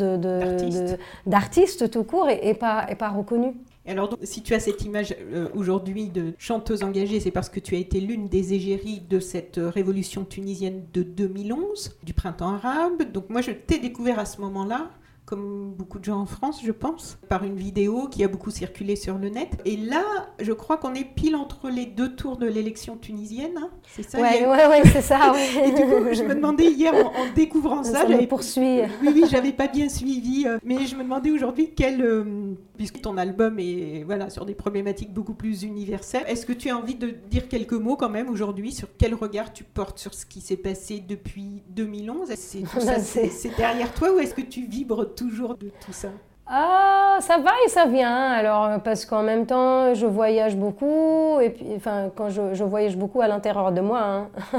d'artiste 1.27 1.83
de, 1.83 1.87
tout 1.87 2.05
court 2.05 2.27
n'est 2.27 2.55
pas, 2.55 2.87
est 2.89 2.97
pas 2.97 3.11
reconnu. 3.11 3.55
Alors, 3.87 4.19
si 4.23 4.43
tu 4.43 4.53
as 4.53 4.61
cette 4.61 4.83
image 4.85 5.17
aujourd'hui 5.55 6.09
de 6.09 6.35
chanteuse 6.37 6.83
engagée, 6.83 7.21
c'est 7.21 7.31
parce 7.31 7.49
que 7.49 7.59
tu 7.59 7.75
as 7.75 7.79
été 7.79 8.01
l'une 8.01 8.29
des 8.29 8.53
égéries 8.53 9.01
de 9.09 9.19
cette 9.19 9.59
révolution 9.59 10.25
tunisienne 10.25 10.83
de 10.93 11.03
2011, 11.03 11.97
du 12.03 12.13
printemps 12.13 12.55
arabe. 12.57 13.11
Donc, 13.13 13.31
moi, 13.31 13.41
je 13.41 13.51
t'ai 13.51 13.79
découvert 13.79 14.19
à 14.19 14.27
ce 14.27 14.43
moment-là 14.43 14.91
comme 15.29 15.75
beaucoup 15.77 15.99
de 15.99 16.05
gens 16.05 16.21
en 16.21 16.27
France, 16.27 16.63
je 16.65 16.73
pense, 16.73 17.19
par 17.29 17.45
une 17.45 17.57
vidéo 17.57 18.09
qui 18.09 18.25
a 18.25 18.29
beaucoup 18.29 18.51
circulé 18.51 18.97
sur 18.97 19.19
le 19.19 19.29
net. 19.29 19.61
Et 19.67 19.77
là, 19.77 20.03
je 20.41 20.55
crois 20.55 20.79
qu'on 20.79 20.95
est 20.95 21.05
pile 21.05 21.37
entre 21.37 21.69
les 21.69 21.85
deux 21.85 22.15
tours 22.15 22.39
de 22.39 22.47
l'élection 22.47 22.97
tunisienne. 22.97 23.59
Hein. 23.59 23.69
c'est 23.95 24.09
ça 24.09 24.19
Oui, 24.19 24.47
ouais, 24.47 24.83
c'est 24.91 25.03
ça. 25.03 25.35
et 25.63 25.71
du 25.71 25.83
coup, 25.83 26.07
je 26.13 26.23
me 26.23 26.35
demandais 26.35 26.71
hier, 26.71 26.95
en, 26.95 27.13
découvrant 27.35 27.85
ça, 27.85 27.93
ça 27.93 28.09
j'avais 28.09 28.27
poursuivi. 28.27 28.85
Oui, 29.03 29.11
oui, 29.15 29.25
j'avais 29.31 29.53
pas 29.53 29.67
bien 29.67 29.91
suivi, 29.91 30.47
euh, 30.47 30.57
mais 30.65 30.87
je 30.87 30.97
me 30.97 31.03
demandais 31.03 31.31
aujourd'hui 31.31 31.73
quel, 31.77 32.01
euh, 32.01 32.55
puisque 32.79 33.03
ton 33.03 33.19
album 33.19 33.59
est 33.59 34.05
voilà 34.05 34.31
sur 34.31 34.47
des 34.47 34.55
problématiques 34.55 35.13
beaucoup 35.13 35.35
plus 35.35 35.65
universelles, 35.65 36.25
est-ce 36.29 36.47
que 36.47 36.55
tu 36.55 36.71
as 36.71 36.77
envie 36.79 36.95
de 36.95 37.11
dire 37.11 37.49
quelques 37.49 37.73
mots 37.73 37.97
quand 37.97 38.09
même 38.09 38.31
aujourd'hui 38.31 38.73
sur 38.73 38.89
quel 38.97 39.15
regard 39.15 39.53
tu 39.53 39.65
portes 39.65 39.99
sur 39.99 40.15
ce 40.15 40.25
qui 40.25 40.41
s'est 40.41 40.57
passé 40.57 41.05
depuis 41.07 41.63
2011 41.71 42.31
C'est 43.01 43.57
derrière 43.57 43.93
toi 43.93 44.15
ou 44.15 44.21
est-ce 44.21 44.35
que 44.35 44.41
tu 44.41 44.67
vibres 44.67 45.15
toujours 45.15 45.57
de 45.57 45.71
tout 45.85 45.93
ça? 45.93 46.09
Ah, 46.51 47.19
ça 47.21 47.37
va 47.37 47.51
et 47.67 47.69
ça 47.69 47.85
vient. 47.85 48.31
Alors, 48.31 48.81
parce 48.83 49.05
qu'en 49.05 49.23
même 49.23 49.45
temps, 49.45 49.93
je 49.93 50.07
voyage 50.07 50.57
beaucoup. 50.57 51.39
Et 51.41 51.51
puis, 51.51 51.67
enfin, 51.77 52.11
quand 52.17 52.31
je, 52.31 52.65
voyage 52.65 52.97
beaucoup 52.97 53.21
à 53.21 53.29
l'intérieur 53.29 53.71
de 53.73 53.81
moi. 53.81 54.01
Hein. 54.01 54.29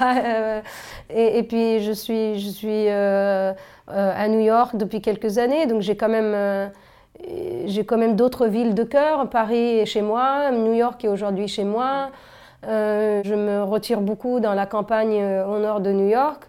Euh, 0.00 0.60
et, 1.10 1.44
puis, 1.44 1.80
je 1.80 1.92
suis, 1.92 2.38
je 2.40 2.48
suis 2.48 2.88
euh, 2.88 3.52
euh, 3.52 3.54
à 3.88 4.26
New 4.26 4.40
York 4.40 4.76
depuis 4.76 5.00
quelques 5.00 5.38
années. 5.38 5.66
Donc, 5.66 5.80
j'ai 5.80 5.96
quand 5.96 6.08
même, 6.08 6.70
j'ai 7.66 7.84
quand 7.84 7.98
même 7.98 8.16
d'autres 8.16 8.46
villes 8.46 8.74
de 8.74 8.84
cœur. 8.84 9.28
Paris 9.28 9.78
est 9.78 9.86
chez 9.86 10.02
moi. 10.02 10.50
New 10.50 10.74
York 10.74 11.04
est 11.04 11.08
aujourd'hui 11.08 11.48
chez 11.48 11.64
moi. 11.64 12.10
je 12.64 13.34
me 13.34 13.62
retire 13.62 14.00
beaucoup 14.00 14.40
dans 14.40 14.54
la 14.54 14.66
campagne 14.66 15.22
au 15.48 15.58
nord 15.58 15.80
de 15.80 15.92
New 15.92 16.08
York. 16.08 16.48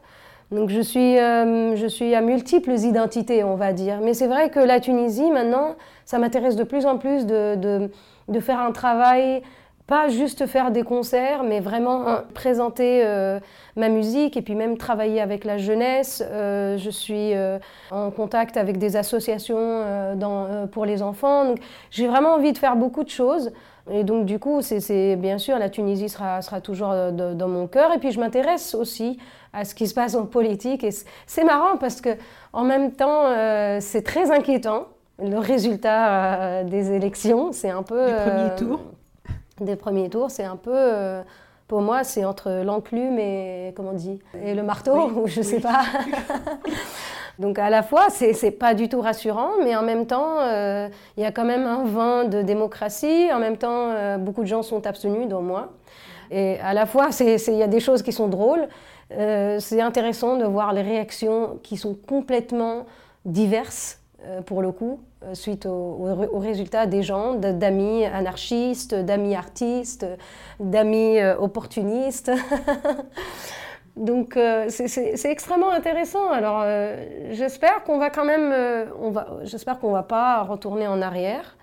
Donc 0.53 0.69
je 0.69 0.81
suis, 0.81 1.17
euh, 1.17 1.75
je 1.75 1.87
suis 1.87 2.13
à 2.13 2.21
multiples 2.21 2.73
identités, 2.73 3.43
on 3.43 3.55
va 3.55 3.73
dire. 3.73 3.99
Mais 4.01 4.13
c'est 4.13 4.27
vrai 4.27 4.49
que 4.49 4.59
la 4.59 4.79
Tunisie, 4.79 5.31
maintenant, 5.31 5.75
ça 6.05 6.19
m'intéresse 6.19 6.55
de 6.55 6.63
plus 6.63 6.85
en 6.85 6.97
plus 6.97 7.25
de, 7.25 7.89
faire 8.39 8.59
un 8.59 8.71
travail 8.71 9.41
pas 9.87 10.07
juste 10.07 10.45
faire 10.45 10.71
des 10.71 10.83
concerts, 10.83 11.43
mais 11.43 11.59
vraiment 11.59 12.07
hein, 12.07 12.23
présenter 12.33 13.01
euh, 13.03 13.39
ma 13.75 13.89
musique 13.89 14.37
et 14.37 14.41
puis 14.41 14.55
même 14.55 14.77
travailler 14.77 15.19
avec 15.19 15.43
la 15.43 15.57
jeunesse. 15.57 16.23
Euh, 16.25 16.77
je 16.77 16.89
suis 16.89 17.33
euh, 17.33 17.59
en 17.91 18.09
contact 18.09 18.55
avec 18.55 18.77
des 18.77 18.95
associations 18.95 20.15
dans, 20.15 20.67
pour 20.67 20.85
les 20.85 21.01
enfants. 21.01 21.55
J'ai 21.91 22.07
vraiment 22.07 22.35
envie 22.35 22.53
de 22.53 22.57
faire 22.57 22.77
beaucoup 22.77 23.03
de 23.03 23.09
choses. 23.09 23.51
Et 23.91 24.05
donc 24.05 24.25
du 24.25 24.39
coup, 24.39 24.61
c'est 24.61 25.17
bien 25.17 25.37
sûr, 25.37 25.59
la 25.59 25.69
Tunisie 25.69 26.07
sera, 26.07 26.41
sera 26.41 26.61
toujours 26.61 26.93
dans 27.11 27.47
mon 27.49 27.67
cœur. 27.67 27.93
Et 27.93 27.99
puis 27.99 28.13
je 28.13 28.19
m'intéresse 28.21 28.75
aussi 28.75 29.19
à 29.51 29.65
ce 29.65 29.75
qui 29.75 29.87
se 29.87 29.93
passe 29.93 30.15
en 30.15 30.25
politique. 30.25 30.85
Et 30.85 30.91
c'est 31.27 31.43
marrant 31.43 31.75
parce 31.77 31.99
que 31.99 32.11
en 32.53 32.63
même 32.63 32.93
temps, 32.93 33.23
c'est 33.81 34.03
très 34.03 34.31
inquiétant. 34.31 34.87
Le 35.21 35.37
résultat 35.37 36.63
des 36.63 36.91
élections, 36.93 37.51
c'est 37.51 37.69
un 37.69 37.83
peu... 37.83 38.07
Du 38.07 38.13
premier 38.13 38.55
tour 38.55 38.79
des 39.63 39.75
premiers 39.75 40.09
tours, 40.09 40.31
c'est 40.31 40.43
un 40.43 40.55
peu, 40.55 40.71
euh, 40.73 41.21
pour 41.67 41.81
moi, 41.81 42.03
c'est 42.03 42.25
entre 42.25 42.63
l'enclume 42.63 43.17
et, 43.19 43.73
comment 43.75 43.91
on 43.91 43.95
dit, 43.95 44.19
et 44.43 44.53
le 44.53 44.63
marteau, 44.63 45.09
ou 45.15 45.27
je 45.27 45.41
sais 45.41 45.59
pas. 45.59 45.83
Donc 47.39 47.57
à 47.57 47.71
la 47.71 47.81
fois, 47.81 48.09
c'est 48.11 48.51
pas 48.51 48.75
du 48.75 48.89
tout 48.89 49.01
rassurant, 49.01 49.49
mais 49.63 49.75
en 49.75 49.81
même 49.81 50.05
temps, 50.05 50.39
euh, 50.41 50.87
il 51.17 51.23
y 51.23 51.25
a 51.25 51.31
quand 51.31 51.45
même 51.45 51.65
un 51.65 51.83
vent 51.83 52.25
de 52.25 52.43
démocratie. 52.43 53.29
En 53.33 53.39
même 53.39 53.57
temps, 53.57 53.89
euh, 53.89 54.17
beaucoup 54.17 54.41
de 54.41 54.47
gens 54.47 54.61
sont 54.61 54.85
abstenus, 54.85 55.27
dont 55.27 55.41
moi. 55.41 55.69
Et 56.29 56.59
à 56.59 56.73
la 56.73 56.85
fois, 56.85 57.09
il 57.19 57.55
y 57.55 57.63
a 57.63 57.67
des 57.67 57.79
choses 57.79 58.03
qui 58.03 58.11
sont 58.11 58.27
drôles. 58.27 58.67
c'est 59.09 59.81
intéressant 59.81 60.37
de 60.37 60.45
voir 60.45 60.73
les 60.73 60.83
réactions 60.83 61.59
qui 61.63 61.75
sont 61.77 61.95
complètement 62.07 62.85
diverses, 63.25 63.99
pour 64.45 64.61
le 64.61 64.71
coup. 64.71 64.99
Euh, 65.25 65.35
suite 65.35 65.65
aux 65.65 66.39
résultats 66.39 66.85
des 66.85 67.03
gens, 67.03 67.35
d'amis 67.35 68.05
anarchistes, 68.05 68.95
d'amis 68.95 69.35
artistes, 69.35 70.05
d'amis 70.59 71.19
euh, 71.19 71.37
opportunistes. 71.37 72.31
Donc 73.95 74.37
euh, 74.37 74.65
c'est 74.69 75.31
extrêmement 75.31 75.69
intéressant. 75.69 76.31
Alors 76.31 76.65
j'espère 77.29 77.83
qu'on 77.83 77.99
va 77.99 78.09
quand 78.09 78.25
même, 78.25 78.49
va, 79.11 79.27
j'espère 79.43 79.79
qu'on 79.79 79.91
va 79.91 80.01
pas 80.01 80.41
retourner 80.41 80.87
en 80.87 80.99
arrière. 81.01 81.57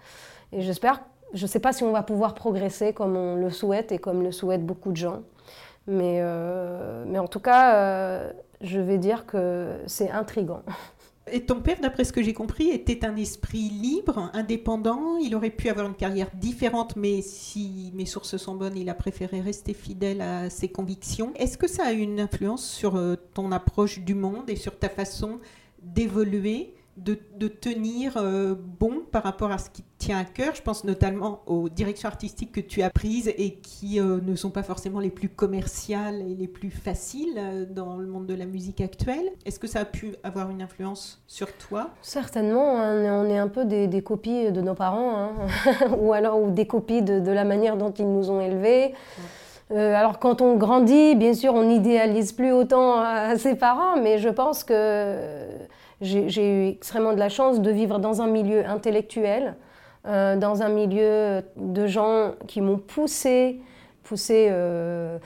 Et 0.52 0.61
j'espère, 0.61 1.00
je 1.35 1.43
ne 1.43 1.49
sais 1.49 1.59
pas 1.59 1.73
si 1.73 1.83
on 1.83 1.90
va 1.90 2.05
pouvoir 2.05 2.35
progresser 2.35 2.93
comme 2.93 3.17
on 3.17 3.35
le 3.35 3.50
souhaite 3.50 3.90
et 3.90 3.99
comme 3.99 4.23
le 4.23 4.31
souhaitent 4.31 4.64
beaucoup 4.64 4.93
de 4.93 4.97
gens. 4.97 5.23
Mais, 5.88 6.23
mais 7.07 7.19
en 7.19 7.26
tout 7.26 7.40
cas, 7.40 8.31
je 8.61 8.79
vais 8.79 8.99
dire 8.99 9.26
que 9.26 9.81
c'est 9.87 10.11
intrigant. 10.11 10.62
Et 11.32 11.44
ton 11.44 11.60
père, 11.60 11.78
d'après 11.80 12.04
ce 12.04 12.12
que 12.12 12.22
j'ai 12.22 12.32
compris, 12.32 12.68
était 12.68 13.04
un 13.04 13.16
esprit 13.16 13.68
libre, 13.68 14.30
indépendant. 14.32 15.16
Il 15.18 15.34
aurait 15.34 15.50
pu 15.50 15.68
avoir 15.68 15.87
une 15.87 15.94
carrière 15.94 16.30
différente, 16.34 16.96
mais 16.96 17.22
si 17.22 17.90
mes 17.94 18.06
sources 18.06 18.37
sont 18.37 18.54
bonnes, 18.54 18.76
il 18.76 18.88
a 18.88 18.94
préféré 18.94 19.40
rester 19.40 19.75
fidèle 19.75 20.20
à 20.20 20.50
ses 20.50 20.68
convictions. 20.68 21.32
Est-ce 21.37 21.58
que 21.58 21.68
ça 21.68 21.87
a 21.87 21.92
une 21.92 22.20
influence 22.20 22.68
sur 22.68 22.96
euh, 22.96 23.16
ton 23.34 23.52
approche 23.52 24.00
du 24.00 24.14
monde 24.14 24.50
et 24.50 24.56
sur 24.56 24.78
ta 24.78 24.88
façon 24.88 25.40
d'évoluer? 25.82 26.75
De, 26.97 27.49
tenir 27.49 28.16
euh, 28.16 28.54
bon 28.78 29.02
par 29.11 29.23
rapport 29.23 29.50
à 29.50 29.59
ce 29.59 29.70
qui 29.70 29.85
tient 29.99 30.18
à 30.18 30.25
cœur. 30.25 30.54
Je 30.54 30.62
pense 30.62 30.85
notamment 30.85 31.40
aux 31.47 31.68
directions 31.68 32.09
artistiques 32.09 32.52
que 32.52 32.61
tu 32.61 32.82
as 32.82 32.90
prises 32.90 33.32
et 33.38 33.54
qui 33.54 34.00
euh, 34.00 34.18
ne 34.23 34.35
sont 34.37 34.50
pas 34.50 34.62
forcément 34.62 35.00
les 35.00 35.11
plus 35.11 35.28
commerciales 35.28 36.20
et 36.20 36.35
les 36.35 36.49
plus 36.49 36.70
faciles 36.70 37.38
euh, 37.38 37.64
dans 37.64 37.97
le 37.97 38.06
monde 38.06 38.26
de 38.26 38.35
la 38.35 38.44
musique 38.44 38.80
actuelle. 38.80 39.30
Est-ce 39.47 39.59
que 39.59 39.66
ça 39.66 39.80
a 39.80 39.85
pu 39.85 40.14
avoir 40.23 40.50
une 40.50 40.62
influence 40.62 41.23
sur 41.26 41.52
toi? 41.56 41.90
Certainement, 42.02 42.78
hein. 42.78 43.25
on 43.25 43.28
est 43.28 43.38
un 43.38 43.49
peu 43.49 43.64
des, 43.64 44.02
copies 44.02 44.52
de 44.52 44.61
nos 44.61 44.75
parents, 44.75 45.16
hein. 45.16 45.32
ou 45.99 46.12
alors 46.12 46.40
ou 46.40 46.50
des 46.50 46.66
copies 46.66 47.02
de, 47.02 47.30
la 47.30 47.44
manière 47.44 47.76
dont 47.76 47.92
ils 47.92 48.11
nous 48.11 48.30
ont 48.30 48.40
élevés. 48.40 48.94
alors 49.70 50.18
quand 50.18 50.40
on 50.40 50.56
grandit, 50.56 51.14
bien 51.14 51.32
sûr, 51.32 51.54
on 51.54 51.64
n'idéalise 51.64 52.32
plus 52.32 52.52
autant 52.52 53.04
ses 53.37 53.54
parents, 53.54 54.00
mais 54.02 54.18
je 54.18 54.28
pense 54.28 54.64
que 54.64 55.14
j'ai 56.00 56.50
eu 56.50 56.69
extrêmement 56.69 57.12
de 57.12 57.19
la 57.19 57.28
chance 57.28 57.61
de 57.61 57.71
vivre 57.71 57.99
dans 57.99 58.23
un 58.23 58.26
milieu 58.26 58.64
intellectuel, 58.66 59.54
euh, 60.07 60.37
dans 60.37 60.62
un 60.62 60.71
milieu 60.71 61.42
de 61.57 61.87
gens 61.87 62.33
qui 62.47 62.62
m'ont 62.62 62.78
poussé, 62.78 63.61
poussé 64.02 64.49
euh, 64.50 65.19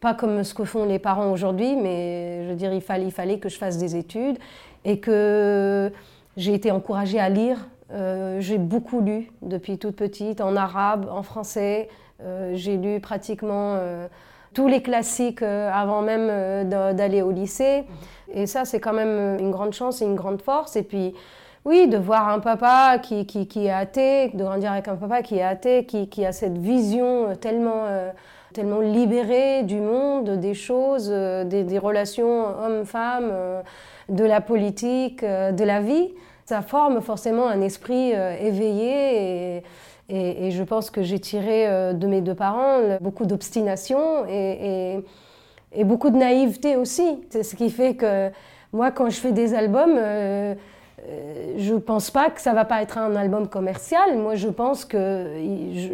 pas 0.00 0.14
comme 0.14 0.42
ce 0.42 0.54
que 0.54 0.64
font 0.64 0.86
les 0.86 0.98
parents 0.98 1.30
aujourd'hui, 1.30 1.76
mais 1.76 2.44
je 2.44 2.48
veux 2.48 2.56
dire, 2.56 2.72
il 2.72 2.80
fallait, 2.80 3.38
que 3.38 3.50
je 3.50 3.58
fasse 3.58 3.76
des 3.76 3.94
études 3.94 4.38
et 4.86 5.00
que 5.00 5.92
j'ai 6.38 6.54
été 6.54 6.70
encouragée 6.70 7.20
à 7.20 7.28
lire. 7.28 7.68
Euh, 7.92 8.40
j'ai 8.40 8.56
beaucoup 8.56 9.02
lu 9.02 9.30
depuis 9.42 9.76
toute 9.76 9.96
petite, 9.96 10.40
en 10.40 10.56
arabe, 10.56 11.08
en 11.10 11.22
français. 11.22 11.88
j'ai 12.54 12.78
lu 12.78 13.00
pratiquement 13.00 13.78
tous 14.54 14.66
les 14.66 14.80
classiques 14.80 15.42
avant 15.42 16.00
même 16.00 16.68
d'aller 16.70 17.20
au 17.20 17.32
lycée. 17.32 17.84
Et 18.34 18.46
ça, 18.46 18.64
c'est 18.64 18.80
quand 18.80 18.92
même 18.92 19.38
une 19.38 19.50
grande 19.50 19.72
chance 19.72 20.02
et 20.02 20.04
une 20.04 20.14
grande 20.14 20.40
force. 20.42 20.76
Et 20.76 20.82
puis, 20.82 21.14
oui, 21.64 21.86
de 21.86 21.96
voir 21.96 22.28
un 22.28 22.40
papa 22.40 22.98
qui, 22.98 23.20
est 23.20 23.70
athée, 23.70 24.30
de 24.34 24.42
grandir 24.42 24.72
avec 24.72 24.88
un 24.88 24.96
papa 24.96 25.22
qui 25.22 25.36
est 25.36 25.42
athée, 25.42 25.84
qui, 25.84 26.26
a 26.26 26.32
cette 26.32 26.58
vision 26.58 27.36
tellement, 27.36 27.84
euh, 27.86 28.10
tellement 28.52 28.80
libérée 28.80 29.62
du 29.62 29.80
monde, 29.80 30.40
des 30.40 30.54
choses, 30.54 31.08
euh, 31.12 31.44
des, 31.44 31.78
relations 31.78 32.46
hommes-femmes, 32.64 33.30
euh, 33.30 33.62
de 34.08 34.24
la 34.24 34.40
politique, 34.40 35.22
de 35.22 35.64
la 35.64 35.80
vie. 35.80 36.12
Ça 36.46 36.62
forme 36.62 37.00
forcément 37.00 37.46
un 37.46 37.60
esprit 37.60 38.10
éveillé 38.10 39.62
et, 40.08 40.50
je 40.50 40.62
pense 40.64 40.90
que 40.90 41.02
j'ai 41.02 41.20
tiré 41.20 41.94
de 41.94 42.06
mes 42.08 42.20
deux 42.20 42.34
parents 42.34 42.98
beaucoup 43.00 43.24
d'obstination 43.24 44.26
et 44.28 45.02
et 45.74 45.84
beaucoup 45.84 46.10
de 46.10 46.16
naïveté 46.16 46.76
aussi. 46.76 47.20
C'est 47.30 47.42
ce 47.42 47.56
qui 47.56 47.70
fait 47.70 47.94
que 47.94 48.30
moi, 48.72 48.90
quand 48.90 49.10
je 49.10 49.20
fais 49.20 49.32
des 49.32 49.54
albums, 49.54 49.96
euh, 49.98 50.54
euh, 51.06 51.54
je 51.58 51.74
ne 51.74 51.78
pense 51.78 52.10
pas 52.10 52.30
que 52.30 52.40
ça 52.40 52.52
va 52.52 52.64
pas 52.64 52.82
être 52.82 52.98
un 52.98 53.14
album 53.16 53.48
commercial. 53.48 54.16
Moi, 54.16 54.34
je 54.34 54.48
pense 54.48 54.84
que 54.84 55.26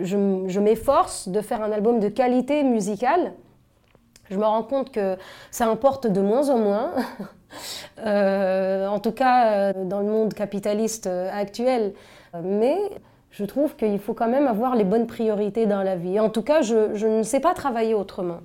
je, 0.02 0.60
m'efforce 0.60 1.28
de 1.28 1.40
faire 1.40 1.62
un 1.62 1.72
album 1.72 2.00
de 2.00 2.08
qualité 2.08 2.62
musicale. 2.62 3.32
Je 4.30 4.36
me 4.36 4.44
rends 4.44 4.62
compte 4.62 4.92
que 4.92 5.16
ça 5.50 5.66
importe 5.66 6.06
de 6.06 6.20
moins 6.20 6.48
en 6.50 6.58
moins. 6.58 6.90
Euh, 8.04 8.86
en 8.86 9.00
tout 9.00 9.12
cas, 9.12 9.72
dans 9.72 10.00
le 10.00 10.04
monde 10.04 10.34
capitaliste 10.34 11.06
actuel. 11.06 11.94
Mais 12.44 12.76
je 13.30 13.42
trouve 13.46 13.74
qu'il 13.74 13.98
faut 13.98 14.12
quand 14.12 14.28
même 14.28 14.46
avoir 14.46 14.76
les 14.76 14.84
bonnes 14.84 15.06
priorités 15.06 15.64
dans 15.64 15.82
la 15.82 15.96
vie. 15.96 16.20
En 16.20 16.28
tout 16.28 16.42
cas, 16.42 16.60
je 16.60 17.06
ne 17.06 17.22
sais 17.22 17.40
pas 17.40 17.54
travailler 17.54 17.94
autrement. 17.94 18.40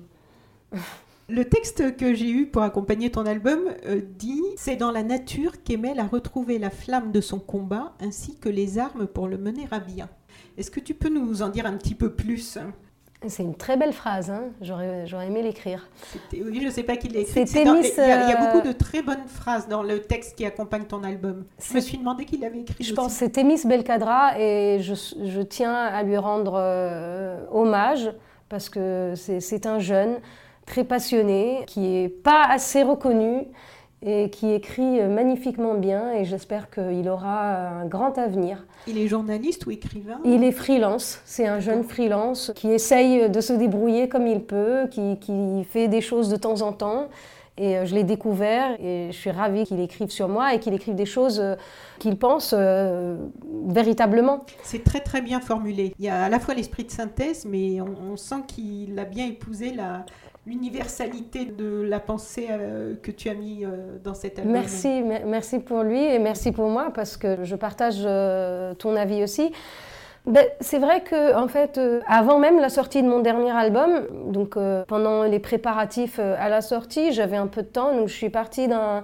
Le 1.28 1.46
texte 1.46 1.96
que 1.96 2.12
j'ai 2.12 2.30
eu 2.30 2.46
pour 2.46 2.62
accompagner 2.62 3.10
ton 3.10 3.24
album 3.24 3.60
euh, 3.86 4.02
dit 4.18 4.42
C'est 4.56 4.76
dans 4.76 4.90
la 4.90 5.02
nature 5.02 5.62
qu'Emel 5.62 5.98
a 5.98 6.06
retrouvé 6.06 6.58
la 6.58 6.68
flamme 6.68 7.12
de 7.12 7.22
son 7.22 7.38
combat 7.38 7.94
ainsi 7.98 8.36
que 8.36 8.50
les 8.50 8.78
armes 8.78 9.06
pour 9.06 9.26
le 9.26 9.38
mener 9.38 9.66
à 9.70 9.80
bien. 9.80 10.10
Est-ce 10.58 10.70
que 10.70 10.80
tu 10.80 10.92
peux 10.92 11.08
nous 11.08 11.40
en 11.40 11.48
dire 11.48 11.64
un 11.64 11.78
petit 11.78 11.94
peu 11.94 12.12
plus? 12.12 12.58
C'est 13.26 13.42
une 13.42 13.54
très 13.54 13.78
belle 13.78 13.94
phrase, 13.94 14.30
hein. 14.30 14.50
j'aurais, 14.60 15.06
aimé 15.26 15.40
l'écrire. 15.40 15.88
Oui, 16.34 16.58
je 16.60 16.66
ne 16.66 16.70
sais 16.70 16.82
pas 16.82 16.98
qui 16.98 17.08
l'a 17.08 17.20
écrit. 17.20 17.40
Il, 17.40 17.56
y 17.56 18.12
a, 18.12 18.36
beaucoup 18.52 18.66
de 18.66 18.72
très 18.72 19.00
bonnes 19.00 19.26
phrases 19.26 19.66
dans 19.66 19.82
le 19.82 20.02
texte 20.02 20.36
qui 20.36 20.44
accompagne 20.44 20.84
ton 20.84 21.02
album. 21.02 21.46
Je 21.58 21.74
me 21.74 21.80
suis 21.80 21.96
demandé 21.96 22.26
qui 22.26 22.36
l'avait 22.36 22.60
écrit. 22.60 22.84
Je 22.84 22.92
pense 22.92 23.14
que 23.14 23.18
c'est 23.18 23.30
Témis 23.30 23.62
Belkadra 23.64 24.38
et 24.38 24.80
je, 24.82 25.40
tiens 25.40 25.74
à 25.74 26.02
lui 26.02 26.18
rendre 26.18 26.56
euh, 26.58 27.46
hommage 27.50 28.12
parce 28.50 28.68
que 28.68 29.14
c'est 29.16 29.64
un 29.64 29.78
jeune 29.78 30.18
très 30.66 30.84
passionné, 30.84 31.64
qui 31.66 31.80
n'est 31.80 32.08
pas 32.08 32.44
assez 32.48 32.82
reconnu 32.82 33.46
et 34.06 34.28
qui 34.28 34.52
écrit 34.52 35.00
magnifiquement 35.02 35.74
bien 35.74 36.12
et 36.12 36.24
j'espère 36.26 36.68
qu'il 36.70 37.08
aura 37.08 37.68
un 37.68 37.86
grand 37.86 38.18
avenir. 38.18 38.66
Il 38.86 38.98
est 38.98 39.08
journaliste 39.08 39.64
ou 39.66 39.70
écrivain? 39.70 40.20
Il 40.24 40.44
est 40.44 40.52
freelance, 40.52 41.22
c'est 41.24 41.46
un 41.46 41.58
jeune 41.58 41.84
freelance 41.84 42.52
qui 42.54 42.68
essaye 42.68 43.30
de 43.30 43.40
se 43.40 43.54
débrouiller 43.54 44.08
comme 44.08 44.26
il 44.26 44.42
peut, 44.42 44.88
qui, 44.90 45.18
qui 45.20 45.64
fait 45.64 45.88
des 45.88 46.02
choses 46.02 46.28
de 46.28 46.36
temps 46.36 46.60
en 46.60 46.72
temps. 46.72 47.08
Et 47.56 47.78
euh, 47.78 47.86
je 47.86 47.94
l'ai 47.94 48.02
découvert 48.02 48.72
et 48.80 49.08
je 49.12 49.16
suis 49.16 49.30
ravie 49.30 49.64
qu'il 49.64 49.80
écrive 49.80 50.10
sur 50.10 50.28
moi 50.28 50.54
et 50.54 50.58
qu'il 50.58 50.74
écrive 50.74 50.96
des 50.96 51.06
choses 51.06 51.38
euh, 51.38 51.54
qu'il 52.00 52.18
pense 52.18 52.52
euh, 52.52 53.16
véritablement. 53.66 54.44
C'est 54.64 54.82
très 54.82 55.00
très 55.00 55.22
bien 55.22 55.40
formulé. 55.40 55.94
Il 55.98 56.04
y 56.04 56.08
a 56.08 56.24
à 56.24 56.28
la 56.28 56.40
fois 56.40 56.54
l'esprit 56.54 56.84
de 56.84 56.90
synthèse, 56.90 57.46
mais 57.46 57.80
on 57.80 58.16
sent 58.16 58.42
qu'il 58.48 58.98
a 58.98 59.04
bien 59.04 59.26
épousé 59.26 59.72
la, 59.72 60.04
l'universalité 60.46 61.46
de 61.46 61.82
la 61.82 62.00
pensée 62.00 62.48
euh, 62.50 62.94
que 63.02 63.10
tu 63.10 63.28
as 63.28 63.34
mis 63.34 63.64
euh, 63.64 63.96
dans 64.02 64.14
cet 64.14 64.38
album. 64.38 64.52
Merci, 64.52 65.02
merci 65.02 65.58
pour 65.58 65.82
lui 65.82 66.02
et 66.02 66.18
merci 66.18 66.52
pour 66.52 66.68
moi 66.68 66.90
parce 66.94 67.16
que 67.16 67.44
je 67.44 67.56
partage 67.56 68.02
euh, 68.04 68.74
ton 68.74 68.94
avis 68.96 69.22
aussi. 69.22 69.52
Ben, 70.26 70.44
c'est 70.60 70.78
vrai 70.78 71.02
que 71.02 71.36
en 71.36 71.48
fait, 71.48 71.78
avant 72.06 72.38
même 72.38 72.58
la 72.58 72.70
sortie 72.70 73.02
de 73.02 73.08
mon 73.08 73.20
dernier 73.20 73.50
album, 73.50 74.06
donc 74.28 74.56
pendant 74.88 75.24
les 75.24 75.38
préparatifs 75.38 76.18
à 76.18 76.48
la 76.48 76.62
sortie, 76.62 77.12
j'avais 77.12 77.36
un 77.36 77.46
peu 77.46 77.60
de 77.60 77.66
temps, 77.66 77.94
donc 77.94 78.08
je 78.08 78.14
suis 78.14 78.30
partie 78.30 78.66
d'un 78.66 79.02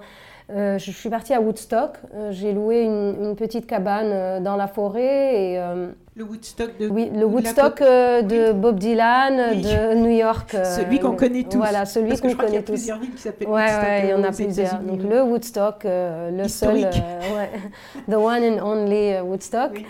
je 0.49 0.91
suis 0.91 1.11
partie 1.11 1.35
à 1.35 1.39
Woodstock. 1.39 1.97
J'ai 2.31 2.53
loué 2.53 2.81
une, 2.81 3.35
petite 3.35 3.67
cabane 3.67 4.43
dans 4.43 4.55
la 4.55 4.65
forêt 4.65 5.35
et 5.35 5.63
le 6.15 6.23
Woodstock 6.23 6.77
de 6.77 6.87
Oui, 6.89 7.09
le 7.13 7.25
Woodstock 7.25 7.79
de 7.79 8.51
Bob 8.51 8.79
Dylan 8.79 9.61
de 9.61 9.95
New 9.95 10.09
York. 10.09 10.51
celui 10.63 10.99
qu'on 10.99 11.15
connaît 11.15 11.43
tous. 11.43 11.57
Voilà, 11.57 11.85
celui 11.85 12.17
qu'on 12.19 12.33
connaît 12.35 12.61
tous. 12.61 12.83
Il 12.83 12.87
y 12.87 12.91
a 12.91 12.97
plusieurs 12.97 12.99
villes 12.99 13.13
qui 13.13 13.21
s'appellent 13.21 13.47
ouais, 13.47 13.61
Woodstock. 13.61 13.83
Ouais, 13.83 14.01
il 14.03 14.09
y 14.09 14.13
en 14.13 14.23
a 14.23 14.31
plusieurs. 14.31 14.79
Donc 14.79 15.03
le 15.03 15.23
Woodstock, 15.23 15.83
le 15.85 16.47
seul, 16.47 16.75
ouais, 16.75 17.49
the 18.09 18.15
one 18.15 18.43
and 18.43 18.65
only 18.65 19.19
Woodstock. 19.21 19.71
Oui. 19.75 19.85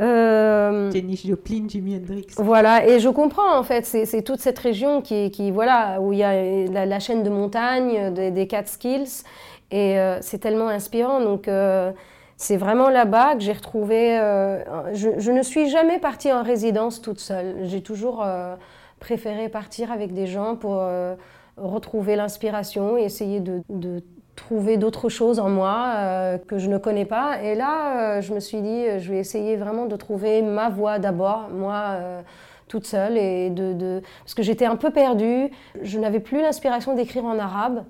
Euh, 0.00 0.90
Jenny 0.92 1.16
Joplin, 1.16 1.64
Jimi 1.68 1.96
Hendrix. 1.96 2.26
Voilà, 2.36 2.86
et 2.86 3.00
je 3.00 3.08
comprends 3.08 3.58
en 3.58 3.62
fait, 3.64 3.84
c'est 3.84 4.22
toute 4.22 4.40
cette 4.40 4.58
région 4.58 5.02
qui, 5.02 5.30
qui, 5.30 5.50
voilà, 5.50 6.00
où 6.00 6.12
il 6.12 6.20
y 6.20 6.24
a 6.24 6.86
la, 6.86 7.00
chaîne 7.00 7.22
de 7.22 7.30
montagne 7.30 8.14
des, 8.14 8.30
des 8.30 8.46
Catskills, 8.46 9.24
et 9.70 9.98
euh, 9.98 10.18
c'est 10.20 10.38
tellement 10.38 10.68
inspirant. 10.68 11.20
Donc 11.20 11.48
euh, 11.48 11.90
c'est 12.38 12.56
vraiment 12.56 12.88
là-bas 12.88 13.34
que 13.34 13.40
j'ai 13.40 13.52
retrouvé. 13.52 14.16
Je, 14.94 15.10
je, 15.18 15.30
ne 15.30 15.42
suis 15.42 15.68
jamais 15.68 15.98
partie 15.98 16.32
en 16.32 16.42
résidence 16.42 17.02
toute 17.02 17.20
seule. 17.20 17.56
J'ai 17.64 17.82
toujours 17.82 18.24
préféré 19.00 19.50
partir 19.50 19.92
avec 19.92 20.14
des 20.14 20.26
gens 20.26 20.56
pour 20.56 20.80
retrouver 21.56 22.16
l'inspiration 22.16 22.96
et 22.96 23.02
essayer 23.02 23.40
de, 23.40 23.60
de 23.68 24.02
trouver 24.38 24.76
d'autres 24.76 25.08
choses 25.08 25.40
en 25.40 25.50
moi 25.50 25.94
euh, 25.96 26.38
que 26.38 26.58
je 26.58 26.68
ne 26.68 26.78
connais 26.78 27.04
pas. 27.04 27.42
Et 27.42 27.54
là, 27.54 28.16
euh, 28.18 28.20
je 28.22 28.32
me 28.32 28.40
suis 28.40 28.62
dit, 28.62 28.86
euh, 28.86 28.98
je 28.98 29.10
vais 29.10 29.18
essayer 29.18 29.56
vraiment 29.56 29.86
de 29.86 29.96
trouver 29.96 30.42
ma 30.42 30.68
voix 30.70 30.98
d'abord, 30.98 31.48
moi 31.50 31.98
toute 32.68 32.86
seule, 32.86 33.16
et 33.16 33.48
de, 33.48 33.72
de... 33.72 34.02
parce 34.22 34.34
que 34.34 34.42
j'étais 34.42 34.66
un 34.66 34.76
peu 34.76 34.90
perdue. 34.90 35.50
Je 35.82 35.98
n'avais 35.98 36.20
plus 36.20 36.42
l'inspiration 36.42 36.94
d'écrire 36.94 37.24
en 37.24 37.38
arabe. 37.38 37.84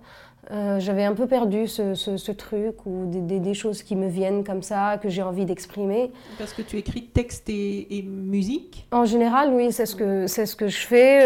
J'avais 0.51 1.05
un 1.05 1.15
peu 1.15 1.27
perdu 1.27 1.67
ce, 1.67 1.95
ce, 1.95 2.33
truc 2.33 2.87
ou 2.87 3.05
des, 3.07 3.39
des, 3.39 3.55
choses 3.55 3.83
qui 3.83 3.97
me 3.97 4.09
viennent 4.09 4.45
comme 4.45 4.63
ça, 4.63 4.99
que 5.03 5.09
j'ai 5.09 5.23
envie 5.23 5.45
d'exprimer. 5.45 6.11
Parce 6.39 6.55
que 6.55 6.63
tu 6.63 6.79
écris 6.79 7.03
texte 7.03 7.51
et, 7.51 7.99
et 7.99 8.03
musique 8.03 8.87
En 8.91 9.05
général, 9.05 9.53
oui, 9.53 9.73
c'est 9.73 9.87
ce, 9.87 9.95
que, 9.95 10.27
ce 10.27 10.57
que 10.57 10.69
je 10.69 10.79
fais. 10.79 11.21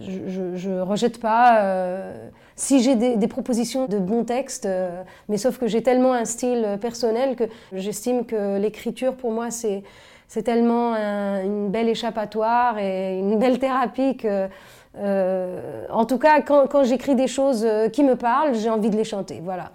je 0.00 0.68
ne 0.68 0.80
rejette 0.80 1.20
pas 1.20 2.12
si 2.56 2.82
j'ai 2.82 2.94
des, 2.94 3.28
propositions 3.28 3.86
de 3.86 3.98
bons 3.98 4.24
textes, 4.24 4.66
euh, 4.66 5.02
mais 5.28 5.38
sauf 5.38 5.58
que 5.58 5.66
j'ai 5.66 5.82
tellement 5.82 6.12
un 6.12 6.24
style 6.24 6.78
personnel 6.80 7.36
que 7.36 7.44
j'estime 7.72 8.24
que 8.24 8.58
l'écriture 8.58 9.14
pour 9.16 9.32
moi 9.32 9.50
c'est 9.50 9.82
c'est 10.26 10.42
tellement 10.42 10.94
une 10.94 11.68
belle 11.68 11.88
échappatoire 11.88 12.78
et 12.78 13.18
une 13.18 13.38
belle 13.38 13.58
thérapie 13.58 14.16
que, 14.16 14.26
euh, 14.26 14.48
en 14.98 16.04
tout 16.04 16.18
cas, 16.18 16.40
quand, 16.42 16.66
quand 16.68 16.84
j'écris 16.84 17.14
des 17.14 17.26
choses 17.26 17.64
euh, 17.64 17.88
qui 17.88 18.04
me 18.04 18.16
parlent, 18.16 18.54
j'ai 18.54 18.70
envie 18.70 18.90
de 18.90 18.96
les 18.96 19.04
chanter. 19.04 19.40
Voilà. 19.42 19.72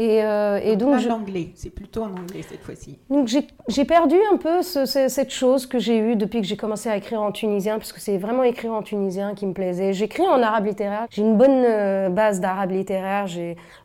Et, 0.00 0.24
euh, 0.24 0.58
et 0.62 0.76
donc, 0.76 0.96
pas 0.96 1.08
l'anglais, 1.08 1.50
c'est 1.54 1.68
plutôt 1.68 2.04
en 2.04 2.12
anglais 2.12 2.40
cette 2.48 2.62
fois-ci. 2.62 2.98
Donc 3.10 3.28
j'ai 3.28 3.84
perdu 3.84 4.16
un 4.32 4.38
peu 4.38 4.62
cette 4.62 5.30
chose 5.30 5.66
que 5.66 5.78
j'ai 5.78 5.98
eue 5.98 6.16
depuis 6.16 6.40
que 6.40 6.46
j'ai 6.46 6.56
commencé 6.56 6.88
à 6.88 6.96
écrire 6.96 7.20
en 7.20 7.32
tunisien, 7.32 7.76
parce 7.76 7.92
que 7.92 8.00
c'est 8.00 8.16
vraiment 8.16 8.42
écrire 8.42 8.72
en 8.72 8.82
tunisien 8.82 9.34
qui 9.34 9.44
me 9.44 9.52
plaisait. 9.52 9.92
J'écris 9.92 10.26
en 10.26 10.42
arabe 10.42 10.64
littéraire. 10.64 11.06
J'ai 11.10 11.20
une 11.20 11.36
bonne 11.36 11.64
euh, 11.66 12.08
base 12.08 12.40
d'arabe 12.40 12.70
littéraire, 12.70 13.26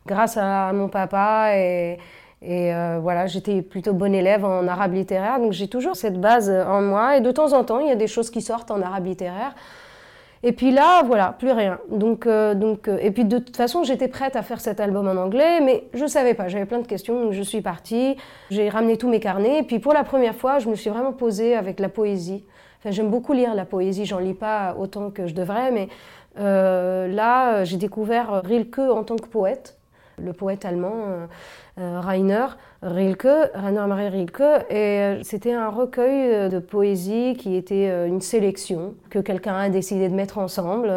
grâce 0.06 0.38
à, 0.38 0.72
mon 0.72 0.88
papa 0.88 1.50
et, 1.58 1.98
et 2.42 2.74
euh, 2.74 3.00
voilà, 3.02 3.28
j'étais 3.28 3.62
plutôt 3.62 3.92
bonne 3.92 4.16
élève 4.16 4.46
en 4.46 4.66
arabe 4.70 4.94
littéraire, 4.94 5.42
donc 5.42 5.52
j'ai 5.52 5.68
toujours 5.68 5.98
cette 5.98 6.22
base 6.22 6.50
en 6.50 6.82
moi. 6.82 7.18
Et 7.18 7.22
de 7.22 7.32
temps 7.32 7.52
en 7.52 7.66
temps, 7.66 7.82
il 7.82 7.88
y 7.90 7.92
a 7.92 7.96
des 7.96 8.08
choses 8.08 8.30
qui 8.30 8.42
sortent 8.42 8.72
en 8.72 8.82
arabe 8.82 9.06
littéraire. 9.06 9.54
Et 10.48 10.52
puis 10.52 10.70
là, 10.70 11.02
voilà, 11.02 11.36
plus 11.40 11.52
rien. 11.52 11.80
Donc, 11.90 12.28
euh, 12.28 12.54
donc, 12.54 12.88
euh, 12.88 13.00
et 13.02 13.10
puis 13.10 13.26
de 13.26 13.40
toute 13.40 13.58
façon, 13.58 13.84
j'étais 13.84 14.08
prête 14.08 14.36
à 14.36 14.44
faire 14.44 14.62
cet 14.62 14.80
album 14.80 15.08
en 15.08 15.20
anglais, 15.20 15.60
mais 15.60 15.86
je 15.96 16.06
savais 16.06 16.36
pas. 16.36 16.50
J'avais 16.50 16.68
plein 16.68 16.78
de 16.78 16.86
questions, 16.86 17.20
donc 17.20 17.34
je 17.34 17.42
suis 17.42 17.62
partie. 17.62 18.16
J'ai 18.52 18.70
ramené 18.70 18.96
tous 18.96 19.10
mes 19.10 19.20
carnets. 19.20 19.58
Et 19.58 19.64
puis 19.64 19.80
pour 19.80 19.92
la 19.92 20.04
première 20.04 20.36
fois, 20.36 20.60
je 20.60 20.70
me 20.70 20.76
suis 20.76 20.92
vraiment 20.92 21.14
posée 21.14 21.56
avec 21.56 21.80
la 21.80 21.90
poésie. 21.90 22.46
Enfin, 22.78 22.92
j'aime 22.92 23.10
beaucoup 23.10 23.34
lire 23.34 23.56
la 23.56 23.66
poésie. 23.66 24.06
J'en 24.06 24.20
lis 24.20 24.36
pas 24.36 24.76
autant 24.78 25.10
que 25.10 25.26
je 25.26 25.34
devrais, 25.34 25.72
mais 25.72 25.90
euh, 26.38 27.08
là, 27.08 27.64
j'ai 27.64 27.78
découvert 27.78 28.44
Rilke 28.44 28.78
en 28.78 29.04
tant 29.04 29.16
que 29.16 29.28
poète, 29.28 29.80
le 30.18 30.34
poète 30.34 30.66
allemand. 30.66 31.28
Euh, 31.78 32.00
Rainer 32.00 32.46
Rilke, 32.82 33.28
Rainer 33.54 33.86
Maria 33.86 34.10
Rilke, 34.10 34.42
et 34.70 34.74
euh, 34.74 35.24
c'était 35.24 35.52
un 35.52 35.68
recueil 35.68 36.32
euh, 36.32 36.48
de 36.48 36.60
poésie 36.60 37.36
qui 37.38 37.58
était 37.58 38.08
une 38.08 38.22
sélection 38.22 38.94
que 39.10 39.20
quelqu'un 39.20 39.56
a 39.56 39.68
décidé 39.68 40.08
de 40.08 40.16
mettre 40.16 40.38
ensemble. 40.38 40.90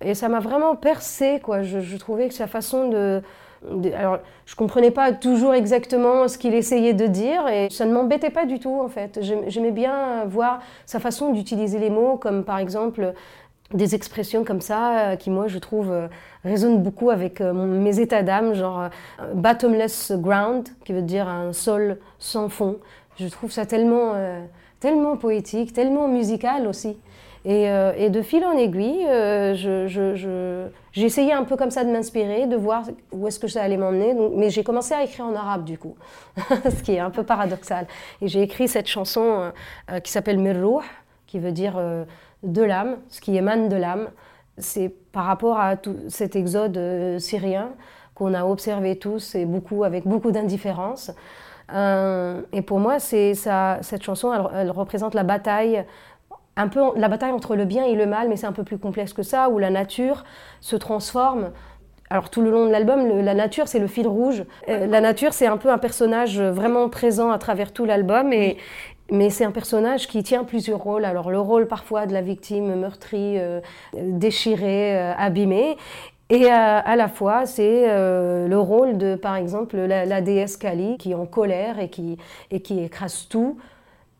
Et 0.00 0.14
ça 0.14 0.28
m'a 0.28 0.38
vraiment 0.38 0.76
percé, 0.76 1.40
quoi. 1.42 1.62
Je, 1.62 1.96
trouvais 1.96 2.28
que 2.28 2.34
sa 2.34 2.46
façon 2.46 2.88
de, 2.88 3.22
alors, 3.98 4.18
je 4.44 4.54
comprenais 4.54 4.92
pas 4.92 5.10
toujours 5.10 5.54
exactement 5.54 6.28
ce 6.28 6.38
qu'il 6.38 6.54
essayait 6.54 6.94
de 6.94 7.06
dire 7.06 7.48
et 7.48 7.68
ça 7.70 7.84
ne 7.84 7.92
m'embêtait 7.92 8.30
pas 8.30 8.44
du 8.44 8.60
tout 8.60 8.78
en 8.80 8.88
fait. 8.88 9.18
J'aimais 9.48 9.72
bien 9.72 10.24
voir 10.26 10.60
sa 10.84 11.00
façon 11.00 11.32
d'utiliser 11.32 11.78
les 11.78 11.90
mots, 11.90 12.16
comme 12.16 12.44
par 12.44 12.58
exemple 12.58 13.14
des 13.74 13.94
expressions 13.94 14.44
comme 14.44 14.60
ça 14.60 14.98
euh, 14.98 15.16
qui, 15.16 15.30
moi, 15.30 15.48
je 15.48 15.58
trouve, 15.58 15.90
euh, 15.90 16.08
résonnent 16.44 16.82
beaucoup 16.82 17.10
avec 17.10 17.40
euh, 17.40 17.52
mes 17.52 17.98
états 18.00 18.22
d'âme, 18.22 18.54
genre 18.54 18.88
bottomless 19.34 20.12
ground, 20.12 20.68
qui 20.84 20.92
veut 20.92 21.02
dire 21.02 21.28
un 21.28 21.52
sol 21.52 21.98
sans 22.18 22.48
fond. 22.48 22.78
Je 23.18 23.26
trouve 23.28 23.50
ça 23.50 23.64
tellement, 23.64 24.12
tellement 24.78 25.16
poétique, 25.16 25.72
tellement 25.72 26.06
musical 26.06 26.66
aussi. 26.66 26.98
Et, 27.46 28.10
de 28.10 28.20
fil 28.20 28.44
en 28.44 28.52
aiguille, 28.52 29.06
j'ai 29.54 31.06
essayé 31.06 31.32
un 31.32 31.44
peu 31.44 31.56
comme 31.56 31.70
ça 31.70 31.82
de 31.82 31.90
m'inspirer, 31.90 32.46
de 32.46 32.56
voir 32.56 32.82
où 33.12 33.26
est-ce 33.26 33.38
que 33.38 33.48
ça 33.48 33.62
allait 33.62 33.78
m'emmener. 33.78 34.14
Mais 34.34 34.50
j'ai 34.50 34.62
commencé 34.62 34.92
à 34.92 35.02
écrire 35.02 35.24
en 35.24 35.34
arabe, 35.34 35.64
du 35.64 35.78
coup, 35.78 35.96
ce 36.36 36.82
qui 36.82 36.92
est 36.92 36.98
un 36.98 37.08
peu 37.08 37.22
paradoxal. 37.22 37.86
Et 38.20 38.28
j'ai 38.28 38.42
écrit 38.42 38.68
cette 38.68 38.86
chanson 38.86 39.50
qui 40.04 40.12
s'appelle 40.12 40.38
Mirrouh, 40.38 40.82
qui 41.26 41.38
veut 41.38 41.52
dire 41.52 41.80
de 42.42 42.62
l'âme, 42.62 42.96
ce 43.08 43.20
qui 43.20 43.36
émane 43.36 43.68
de 43.68 43.76
l'âme. 43.76 44.08
C'est 44.58 44.88
par 45.12 45.24
rapport 45.24 45.58
à 45.60 45.76
tout 45.76 45.96
cet 46.08 46.36
exode 46.36 46.76
euh, 46.76 47.18
syrien 47.18 47.70
qu'on 48.14 48.32
a 48.32 48.44
observé 48.44 48.98
tous 48.98 49.34
et 49.34 49.44
beaucoup 49.44 49.84
avec 49.84 50.06
beaucoup 50.06 50.30
d'indifférence. 50.30 51.12
Euh, 51.72 52.40
et 52.52 52.62
pour 52.62 52.80
moi, 52.80 52.98
c'est 52.98 53.34
ça, 53.34 53.78
cette 53.82 54.02
chanson, 54.02 54.32
elle, 54.54 54.70
représente 54.70 55.14
la 55.14 55.22
bataille, 55.22 55.84
un 56.56 56.68
peu 56.68 56.80
la 56.96 57.08
bataille 57.08 57.32
entre 57.32 57.56
le 57.56 57.64
bien 57.64 57.84
et 57.84 57.94
le 57.94 58.06
mal, 58.06 58.28
mais 58.28 58.36
c'est 58.36 58.46
un 58.46 58.52
peu 58.52 58.64
plus 58.64 58.78
complexe 58.78 59.12
que 59.12 59.22
ça, 59.22 59.50
où 59.50 59.58
la 59.58 59.70
nature 59.70 60.24
se 60.60 60.76
transforme. 60.76 61.50
Alors 62.08 62.30
tout 62.30 62.40
le 62.40 62.50
long 62.50 62.66
de 62.66 62.70
l'album, 62.70 63.20
la 63.20 63.34
nature, 63.34 63.68
c'est 63.68 63.80
le 63.80 63.88
fil 63.88 64.06
rouge. 64.06 64.44
Euh, 64.68 64.86
la 64.86 65.00
nature, 65.00 65.34
c'est 65.34 65.46
un 65.46 65.56
peu 65.56 65.70
un 65.70 65.78
personnage 65.78 66.40
vraiment 66.40 66.88
présent 66.88 67.30
à 67.30 67.38
travers 67.38 67.72
tout 67.72 67.84
l'album, 67.84 68.32
et, 68.32 68.56
mais 69.10 69.30
c'est 69.30 69.44
un 69.44 69.52
personnage 69.52 70.08
qui 70.08 70.22
tient 70.22 70.44
plusieurs 70.44 70.80
rôles. 70.80 71.04
Alors 71.04 71.30
le 71.30 71.40
rôle 71.40 71.68
parfois 71.68 72.06
de 72.06 72.12
la 72.12 72.22
victime 72.22 72.74
meurtrie, 72.74 73.38
euh, 73.38 73.60
déchirée, 73.94 74.96
euh, 74.96 75.12
abîmée. 75.16 75.76
Et 76.28 76.50
à, 76.50 76.96
la 76.96 77.06
fois, 77.06 77.46
c'est 77.46 77.88
euh, 77.88 78.48
le 78.48 78.58
rôle 78.58 78.98
de, 78.98 79.14
par 79.14 79.36
exemple, 79.36 79.76
la, 79.76 80.20
déesse 80.20 80.56
Kali, 80.56 80.98
qui 80.98 81.12
est 81.12 81.14
en 81.14 81.26
colère 81.26 81.78
et 81.78 81.88
qui, 81.88 82.18
et 82.50 82.58
qui 82.58 82.82
écrase 82.82 83.28
tout, 83.28 83.58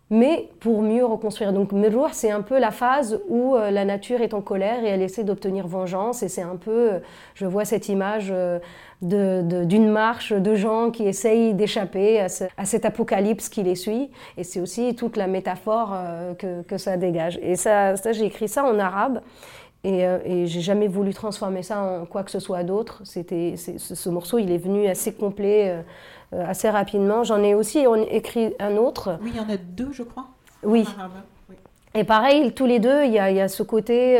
mais 0.08 0.48
pour 0.60 0.82
mieux 0.82 1.04
reconstruire. 1.04 1.52
Donc 1.52 1.72
Miroir, 1.72 2.14
c'est 2.14 2.30
un 2.30 2.42
peu 2.42 2.60
la 2.60 2.70
phase 2.70 3.20
où 3.28 3.56
la 3.56 3.84
nature 3.84 4.20
est 4.20 4.34
en 4.34 4.40
colère 4.40 4.84
et 4.84 4.86
elle 4.86 5.02
essaie 5.02 5.24
d'obtenir 5.24 5.66
vengeance. 5.66 6.22
Et 6.22 6.28
c'est 6.28 6.42
un 6.42 6.54
peu, 6.54 7.00
je 7.34 7.44
vois 7.44 7.64
cette 7.64 7.88
image 7.88 8.32
d'une 9.02 9.90
marche 9.90 10.32
de 10.32 10.54
gens 10.54 10.90
qui 10.90 11.04
essayent 11.04 11.54
d'échapper 11.54 12.20
à, 12.20 12.64
cet 12.64 12.84
apocalypse 12.84 13.48
qui 13.48 13.62
les 13.62 13.74
suit. 13.74 14.10
Et 14.36 14.44
c'est 14.44 14.60
aussi 14.60 14.94
toute 14.94 15.16
la 15.16 15.26
métaphore 15.26 15.92
euh, 15.94 16.34
que, 16.34 16.78
ça 16.78 16.96
dégage. 16.96 17.38
Et 17.42 17.56
ça, 17.56 17.96
ça 17.96 18.12
j'ai 18.12 18.24
écrit 18.24 18.48
ça 18.48 18.64
en 18.64 18.78
arabe. 18.78 19.20
Et, 19.84 20.06
euh, 20.06 20.18
et 20.24 20.46
j'ai 20.46 20.62
jamais 20.62 20.88
voulu 20.88 21.12
transformer 21.14 21.62
ça 21.62 21.80
en 21.80 22.06
quoi 22.06 22.22
que 22.22 22.30
ce 22.30 22.40
soit 22.40 22.64
d'autre. 22.64 23.02
C'était, 23.04 23.54
ce, 23.56 24.08
morceau, 24.08 24.38
il 24.38 24.50
est 24.50 24.58
venu 24.58 24.88
assez 24.88 25.12
complet, 25.12 25.84
euh, 26.32 26.44
assez 26.48 26.70
rapidement. 26.70 27.22
J'en 27.22 27.42
ai 27.42 27.54
aussi 27.54 27.84
écrit 28.10 28.54
un 28.58 28.76
autre. 28.76 29.18
Oui, 29.22 29.30
il 29.34 29.36
y 29.36 29.40
en 29.40 29.48
a 29.48 29.58
deux, 29.58 29.92
je 29.92 30.02
crois. 30.02 30.26
Oui. 30.62 30.86
Et 31.94 32.04
pareil, 32.04 32.52
tous 32.52 32.66
les 32.66 32.78
deux, 32.78 33.04
il 33.04 33.12
y 33.12 33.18
a, 33.18 33.30
il 33.30 33.36
y 33.36 33.40
a 33.40 33.48
ce 33.48 33.62
côté 33.62 34.18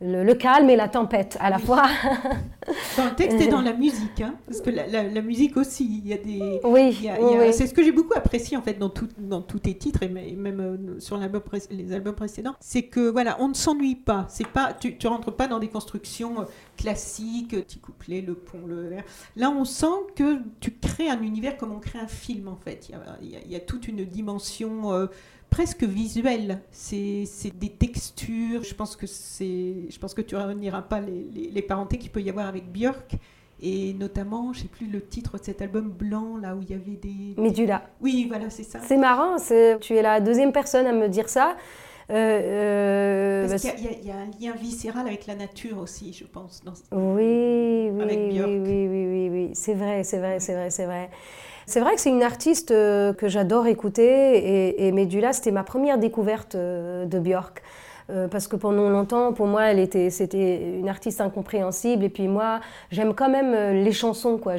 le, 0.00 0.32
calme 0.34 0.70
et 0.70 0.76
la 0.76 0.88
tempête 0.88 1.36
à 1.40 1.50
la 1.50 1.58
fois. 1.58 1.84
Dans 2.96 3.06
le 3.06 3.14
texte 3.14 3.40
et 3.40 3.48
dans 3.48 3.62
la 3.62 3.72
musique, 3.72 4.20
hein, 4.20 4.34
parce 4.46 4.60
que 4.60 4.68
la, 4.68 5.22
musique 5.22 5.56
aussi, 5.56 6.02
il 6.04 6.08
y 6.08 6.12
a 6.12 6.18
des. 6.18 6.60
Oui. 6.64 7.08
C'est 7.52 7.66
ce 7.66 7.72
que 7.72 7.82
j'ai 7.82 7.92
beaucoup 7.92 8.12
apprécié 8.14 8.56
en 8.58 8.62
fait 8.62 8.74
dans, 8.74 8.90
tout, 8.90 9.08
dans 9.16 9.40
tous 9.40 9.60
tes 9.60 9.74
titres 9.74 10.02
et 10.02 10.08
même 10.08 10.60
euh, 10.60 11.00
sur 11.00 11.16
les 11.16 11.92
albums 11.92 12.14
précédents, 12.14 12.54
c'est 12.60 12.82
que 12.82 13.08
voilà, 13.08 13.36
on 13.40 13.48
ne 13.48 13.54
s'ennuie 13.54 13.94
pas. 13.94 14.26
C'est 14.28 14.46
pas, 14.46 14.74
tu, 14.74 14.98
tu 14.98 15.06
rentres 15.06 15.34
pas 15.34 15.46
dans 15.46 15.58
des 15.58 15.68
constructions 15.68 16.40
euh, 16.40 16.44
classiques, 16.76 17.50
petit 17.50 17.78
couplet, 17.78 18.20
le 18.20 18.34
pont, 18.34 18.66
le 18.66 18.90
Là, 19.36 19.50
on 19.50 19.64
sent 19.64 19.86
que 20.14 20.38
tu 20.60 20.72
crées 20.72 21.08
un 21.08 21.22
univers 21.22 21.56
comme 21.56 21.72
on 21.72 21.80
crée 21.80 21.98
un 21.98 22.08
film 22.08 22.48
en 22.48 22.56
fait. 22.56 22.90
Il 23.22 23.50
y 23.50 23.56
a, 23.56 23.60
toute 23.60 23.88
une 23.88 24.04
dimension. 24.04 24.92
Euh, 24.92 25.06
presque 25.50 25.84
visuel. 25.84 26.60
C'est 26.70 27.26
des 27.58 27.70
textures. 27.70 28.64
Je 28.64 28.74
pense 28.74 28.96
que 28.96 29.06
c'est, 29.06 29.74
je 29.90 29.98
pense 29.98 30.14
que 30.14 30.22
tu 30.22 30.36
n'iras 30.56 30.82
pas 30.82 31.00
les, 31.00 31.50
les, 31.50 31.62
parentés 31.62 31.98
qu'il 31.98 32.10
peut 32.10 32.22
y 32.22 32.30
avoir 32.30 32.46
avec 32.46 32.72
Björk 32.72 33.16
et 33.60 33.92
notamment, 33.94 34.52
je 34.52 34.60
sais 34.60 34.68
plus 34.68 34.86
le 34.86 35.00
titre 35.00 35.38
de 35.38 35.44
cet 35.44 35.62
album 35.62 35.88
blanc 35.90 36.36
là 36.36 36.54
où 36.54 36.62
il 36.62 36.70
y 36.70 36.74
avait 36.74 36.96
des. 36.96 37.40
Médula. 37.40 37.82
Oui, 38.00 38.26
voilà, 38.28 38.50
c'est 38.50 38.62
ça. 38.62 38.78
C'est 38.84 38.96
marrant, 38.96 39.36
tu 39.80 39.94
es 39.94 40.02
la 40.02 40.20
deuxième 40.20 40.52
personne 40.52 40.86
à 40.86 40.92
me 40.92 41.08
dire 41.08 41.28
ça. 41.28 41.56
Euh, 42.10 43.46
Parce 43.48 43.62
qu'il 43.62 44.06
y, 44.06 44.10
a 44.10 44.16
un 44.16 44.30
lien 44.40 44.52
viscéral 44.56 45.06
avec 45.06 45.26
la 45.26 45.34
nature 45.34 45.78
aussi, 45.78 46.14
je 46.14 46.24
pense. 46.24 46.62
Dans... 46.64 46.72
Oui, 46.92 47.90
oui, 47.92 48.04
oui, 48.06 48.40
oui, 48.40 48.88
oui, 48.88 49.06
oui, 49.06 49.28
oui, 49.30 49.50
c'est 49.52 49.74
vrai, 49.74 50.04
c'est 50.04 50.18
vrai, 50.18 50.40
c'est 50.40 50.54
vrai, 50.54 50.70
c'est 50.70 50.86
vrai. 50.86 51.10
C'est 51.68 51.80
vrai 51.80 51.96
que 51.96 52.00
c'est 52.00 52.08
une 52.08 52.22
artiste 52.22 52.70
euh, 52.70 53.12
que 53.12 53.28
j'adore 53.28 53.66
écouter 53.66 54.02
et, 54.02 54.86
et 54.86 54.92
Medula, 54.92 55.34
c'était 55.34 55.50
ma 55.50 55.64
première 55.64 55.98
découverte 55.98 56.54
euh, 56.54 57.04
de 57.04 57.18
Björk. 57.18 57.62
Euh, 58.10 58.26
parce 58.26 58.48
que 58.48 58.56
pendant 58.56 58.88
longtemps, 58.88 59.34
pour 59.34 59.46
moi, 59.46 59.64
elle 59.64 59.78
était, 59.78 60.08
c'était 60.08 60.78
une 60.78 60.88
artiste 60.88 61.20
incompréhensible. 61.20 62.04
Et 62.04 62.08
puis 62.08 62.26
moi, 62.26 62.60
j'aime 62.90 63.12
quand 63.12 63.28
même 63.28 63.84
les 63.84 63.92
chansons, 63.92 64.38
quoi. 64.38 64.54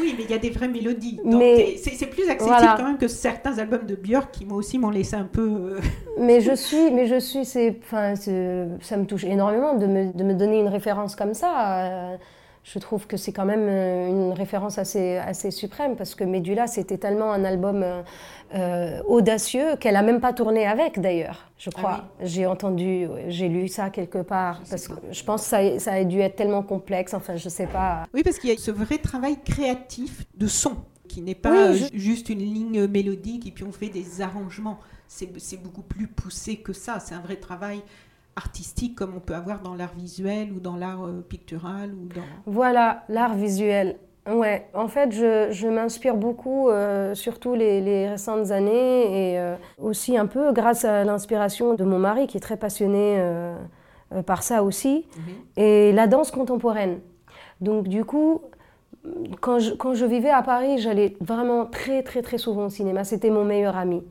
Oui, 0.00 0.16
mais 0.18 0.24
il 0.24 0.30
y 0.32 0.34
a 0.34 0.38
des 0.38 0.50
vraies 0.50 0.66
mélodies. 0.66 1.20
Mais 1.24 1.76
c'est, 1.76 2.06
plus 2.06 2.28
accessible 2.28 2.74
quand 2.76 2.86
même 2.86 2.98
que 2.98 3.06
certains 3.06 3.56
albums 3.58 3.86
de 3.86 3.94
Björk 3.94 4.32
qui 4.32 4.44
moi 4.44 4.58
aussi 4.58 4.80
m'ont 4.80 4.90
laissé 4.90 5.14
un 5.14 5.28
peu. 5.30 5.76
mais 6.18 6.40
je 6.40 6.54
suis, 6.56 6.90
mais 6.90 7.06
je 7.06 7.20
suis, 7.20 7.44
c'est, 7.44 7.76
enfin, 7.84 8.16
ça 8.16 8.96
me 8.96 9.04
touche 9.04 9.22
énormément 9.22 9.74
de 9.74 9.86
me, 9.86 10.12
de 10.12 10.24
me 10.24 10.34
donner 10.34 10.58
une 10.58 10.68
référence 10.68 11.14
comme 11.14 11.34
ça 11.34 12.18
je 12.64 12.78
trouve 12.78 13.06
que 13.06 13.16
c'est 13.16 13.32
quand 13.32 13.44
même 13.44 13.66
euh, 13.68 14.08
une 14.08 14.32
référence 14.32 14.78
assez, 14.78 15.16
assez 15.16 15.50
suprême 15.50 15.96
parce 15.96 16.14
que 16.14 16.22
Medula, 16.22 16.66
c'était 16.66 16.96
tellement 16.96 17.32
un 17.32 17.44
album 17.44 17.82
euh, 17.82 18.02
euh, 18.54 19.02
audacieux 19.06 19.76
qu'elle 19.80 19.94
n'a 19.94 20.02
même 20.02 20.20
pas 20.20 20.32
tourné 20.32 20.66
avec 20.66 21.00
d'ailleurs, 21.00 21.50
je 21.58 21.70
ah 21.74 21.78
crois. 21.78 22.04
J'ai 22.20 22.46
entendu, 22.46 23.08
j'ai 23.28 23.48
lu 23.48 23.66
ça 23.66 23.90
quelque 23.90 24.18
part 24.18 24.62
parce 24.70 24.86
que 24.86 24.94
je 25.10 25.24
pense 25.24 25.42
que 25.42 25.48
ça, 25.48 25.78
ça, 25.80 25.92
a 25.94 26.04
dû 26.04 26.20
être 26.20 26.36
tellement 26.36 26.62
complexe, 26.62 27.14
enfin 27.14 27.36
je 27.36 27.48
sais 27.48 27.66
pas. 27.66 28.06
Oui, 28.14 28.22
parce 28.22 28.38
qu'il 28.38 28.50
y 28.50 28.52
a 28.52 28.56
ce 28.56 28.70
vrai 28.70 28.98
travail 28.98 29.38
créatif 29.44 30.24
de 30.36 30.46
son 30.46 30.76
qui 31.08 31.20
n'est 31.20 31.34
pas 31.34 31.72
juste 31.92 32.30
une 32.30 32.38
ligne 32.38 32.86
mélodique 32.86 33.46
et 33.46 33.50
puis 33.50 33.64
on 33.64 33.72
fait 33.72 33.88
des 33.88 34.22
arrangements. 34.22 34.78
C'est 35.08 35.62
beaucoup 35.62 35.82
plus 35.82 36.06
poussé 36.06 36.56
que 36.56 36.72
ça, 36.72 36.98
c'est 37.00 37.14
un 37.14 37.20
vrai 37.20 37.36
travail 37.36 37.82
artistique 38.36 38.94
comme 38.94 39.14
on 39.16 39.20
peut 39.20 39.34
avoir 39.34 39.60
dans 39.60 39.74
l'art 39.74 39.94
visuel 39.96 40.52
ou 40.52 40.60
dans 40.60 40.76
l'art 40.76 41.04
euh, 41.04 41.24
pictural 41.26 41.92
ou 41.94 42.08
dans... 42.08 42.22
Voilà, 42.46 43.04
l'art 43.08 43.34
visuel. 43.34 43.98
Ouais, 44.30 44.68
en 44.72 44.86
fait, 44.86 45.10
je, 45.10 45.48
je 45.50 45.66
m'inspire 45.66 46.16
beaucoup, 46.16 46.68
euh, 46.68 47.14
surtout 47.14 47.54
les, 47.54 47.80
les, 47.80 48.08
récentes 48.08 48.52
années, 48.52 49.32
et 49.32 49.38
euh, 49.38 49.56
aussi 49.78 50.16
un 50.16 50.26
peu 50.26 50.52
grâce 50.52 50.84
à 50.84 51.02
l'inspiration 51.02 51.74
de 51.74 51.82
mon 51.82 51.98
mari 51.98 52.28
qui 52.28 52.36
est 52.36 52.40
très 52.40 52.56
passionné 52.56 53.20
par 54.26 54.44
ça 54.44 54.62
aussi, 54.62 55.06
mhm. 55.16 55.22
et 55.56 55.92
la 55.92 56.06
danse 56.06 56.30
contemporaine. 56.30 57.00
Donc 57.60 57.88
du 57.88 58.04
coup, 58.04 58.42
quand 59.40 59.58
je, 59.58 59.74
quand 59.74 59.94
je 59.94 60.04
vivais 60.04 60.30
à 60.30 60.42
Paris, 60.42 60.78
j'allais 60.78 61.16
vraiment 61.20 61.66
très 61.66 62.04
très 62.04 62.22
très 62.22 62.38
souvent 62.38 62.66
au 62.66 62.70
cinéma. 62.70 63.02
C'était 63.02 63.30
mon 63.30 63.44
meilleur 63.44 63.76
ami. 63.76 64.04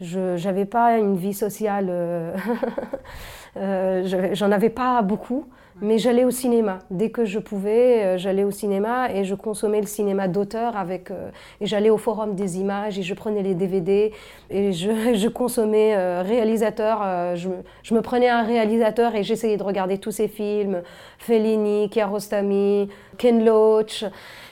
Je 0.00 0.40
n'avais 0.44 0.66
pas 0.66 0.98
une 0.98 1.16
vie 1.16 1.34
sociale 1.34 1.90
Euh, 3.56 4.32
j'en 4.34 4.52
avais 4.52 4.70
pas 4.70 5.00
beaucoup, 5.02 5.46
mais 5.80 5.98
j'allais 5.98 6.24
au 6.24 6.30
cinéma. 6.30 6.80
Dès 6.90 7.10
que 7.10 7.24
je 7.24 7.38
pouvais, 7.38 8.04
euh, 8.04 8.18
j'allais 8.18 8.44
au 8.44 8.50
cinéma 8.50 9.10
et 9.10 9.24
je 9.24 9.34
consommais 9.34 9.80
le 9.80 9.86
cinéma 9.86 10.28
d'auteur 10.28 10.76
avec. 10.76 11.10
Euh, 11.10 11.30
et 11.60 11.66
j'allais 11.66 11.90
au 11.90 11.96
forum 11.96 12.34
des 12.34 12.58
images 12.58 12.98
et 12.98 13.02
je 13.02 13.14
prenais 13.14 13.42
les 13.42 13.54
DVD 13.54 14.12
et 14.50 14.72
je, 14.72 15.28
consommais 15.36 15.96
réalisateur. 16.22 17.36
Je, 17.36 17.48
je, 17.82 17.94
me 17.94 18.02
prenais 18.02 18.28
un 18.28 18.42
réalisateur 18.42 19.14
et 19.14 19.22
j'essayais 19.22 19.56
de 19.56 19.62
regarder 19.62 19.98
tous 19.98 20.12
ses 20.12 20.28
films 20.28 20.82
Fellini, 21.18 21.88
Kiarostami, 21.88 22.88
Ken 23.16 23.44
Loach. 23.44 24.04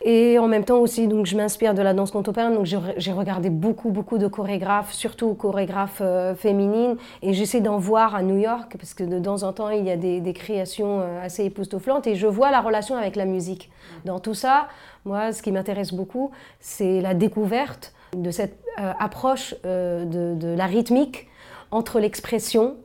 Et 0.07 0.38
en 0.38 0.48
même 0.48 0.64
temps 0.64 0.81
aussi, 0.81 1.09
donc, 1.09 1.24
je 1.24 1.37
m'inspire 1.37 1.72
de 1.72 1.81
la 1.81 1.94
danse 1.94 2.11
contemporaine. 2.11 2.55
Donc, 2.55 2.66
j'ai 2.66 3.12
regardé 3.12 3.48
beaucoup, 3.48 3.90
beaucoup 3.90 4.18
de 4.18 4.27
chorégraphes, 4.27 4.92
surtout 4.92 5.35
chorégraphes 5.35 6.03
euh, 6.03 6.35
féminines. 6.35 6.96
Et 7.22 7.33
j'essaie 7.33 7.61
d'en 7.61 7.79
voir 7.79 8.14
à 8.14 8.22
New 8.22 8.37
York, 8.37 8.77
parce 8.79 8.92
que 8.92 9.03
de 9.03 9.18
temps 9.18 9.42
en 9.42 9.53
temps, 9.53 9.70
il 9.70 9.85
y 9.85 9.90
a 9.90 9.96
des, 9.96 10.33
créations 10.35 11.00
euh, 11.00 11.24
assez 11.24 11.44
époustouflantes. 11.44 12.07
Et 12.07 12.16
je 12.16 12.27
vois 12.27 12.50
la 12.50 12.61
relation 12.61 12.96
avec 12.96 13.16
la 13.16 13.24
musique. 13.24 13.70
Dans 14.05 14.20
tout 14.20 14.35
ça, 14.35 14.68
moi, 15.05 15.33
ce 15.33 15.42
qui 15.42 15.53
m'intéresse 15.53 15.94
beaucoup, 15.94 16.31
c'est 16.61 17.00
la 17.00 17.14
découverte 17.14 17.94
de 18.14 18.31
cette 18.31 18.59
euh, 18.81 18.92
approche 18.98 19.55
de, 19.64 20.35
de, 20.35 20.55
la 20.55 20.66
rythmique 20.66 21.29
entre 21.70 21.98
l'expression 21.98 22.77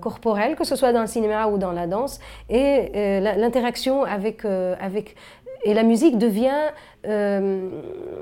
corporelle, 0.00 0.56
que 0.56 0.64
ce 0.64 0.76
soit 0.76 0.92
dans 0.92 1.02
le 1.02 1.06
cinéma 1.06 1.48
ou 1.48 1.58
dans 1.58 1.72
la 1.72 1.86
danse, 1.86 2.18
et 2.48 3.20
l'interaction 3.20 4.04
avec, 4.04 4.44
avec 4.44 5.16
et 5.64 5.74
la 5.74 5.82
musique 5.82 6.16
devient, 6.16 6.70
euh, 7.06 7.68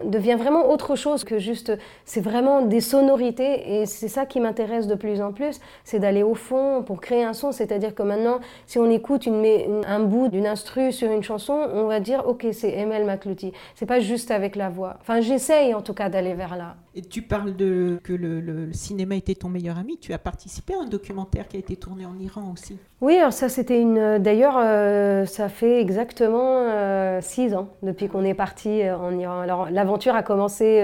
devient 0.05 0.37
vraiment 0.38 0.70
autre 0.70 0.97
chose 0.97 1.25
que 1.25 1.38
juste. 1.38 1.73
C'est 2.05 2.20
vraiment 2.20 2.62
des 2.62 2.81
sonorités 2.81 3.81
et 3.81 3.87
c'est 3.87 4.09
ça 4.09 4.27
qui 4.27 4.40
m'intéresse 4.40 4.87
de 4.87 4.94
plus 4.94 5.20
en 5.20 5.33
plus, 5.33 5.61
c'est 5.85 5.99
d'aller 5.99 6.23
au 6.23 6.35
fond 6.35 6.83
pour 6.83 7.01
créer 7.01 7.25
un 7.25 7.33
son. 7.33 7.53
C'est-à-dire 7.53 7.94
que 7.94 8.03
maintenant, 8.03 8.40
si 8.66 8.79
on 8.79 8.90
écoute 8.90 9.27
une, 9.27 9.83
un 9.87 10.01
bout 10.01 10.29
d'une 10.29 10.47
instru 10.47 10.92
sur 10.92 11.11
une 11.11 11.23
chanson, 11.23 11.55
on 11.73 11.87
va 11.87 12.01
dire 12.01 12.25
ok, 12.27 12.47
c'est 12.53 12.73
Emel 12.73 13.05
McLuty. 13.05 13.53
C'est 13.75 13.87
pas 13.87 14.01
juste 14.01 14.31
avec 14.31 14.57
la 14.57 14.68
voix. 14.68 14.97
Enfin, 15.01 15.20
j'essaye 15.20 15.75
en 15.75 15.83
tout 15.83 15.94
cas 15.94 16.09
d'aller 16.09 16.35
vers 16.35 16.57
là. 16.57 16.77
Et 16.97 17.03
tu 17.03 17.23
parles 17.23 17.57
de 17.57 17.99
que 18.05 18.12
le, 18.12 18.73
cinéma 18.73 19.16
était 19.16 19.35
ton 19.35 19.49
meilleur 19.49 19.79
ami. 19.79 19.99
Tu 19.99 20.12
as 20.12 20.18
participé 20.18 20.75
à 20.75 20.83
un 20.83 20.87
documentaire 20.87 21.49
qui 21.49 21.57
a 21.57 21.61
été 21.61 21.75
tourné 21.75 22.07
en 22.07 22.16
Iran 22.20 22.53
aussi. 22.53 22.79
Oui, 23.01 23.16
alors 23.16 23.33
ça 23.33 23.49
c'était 23.49 23.81
une. 23.81 24.18
D'ailleurs, 24.18 24.57
euh, 24.59 25.27
ça 25.27 25.49
fait 25.49 25.81
exactement 25.81 26.59
euh, 26.59 27.20
six 27.20 27.55
ans 27.55 27.68
depuis 27.83 28.09
qu'on 28.09 28.25
est 28.25 28.35
parti 28.35 28.73
euh, 28.82 28.96
en 28.96 29.16
Iran. 29.18 29.40
Alors 29.40 29.68
l'aventure 29.70 30.14
a 30.14 30.22
commencé 30.22 30.82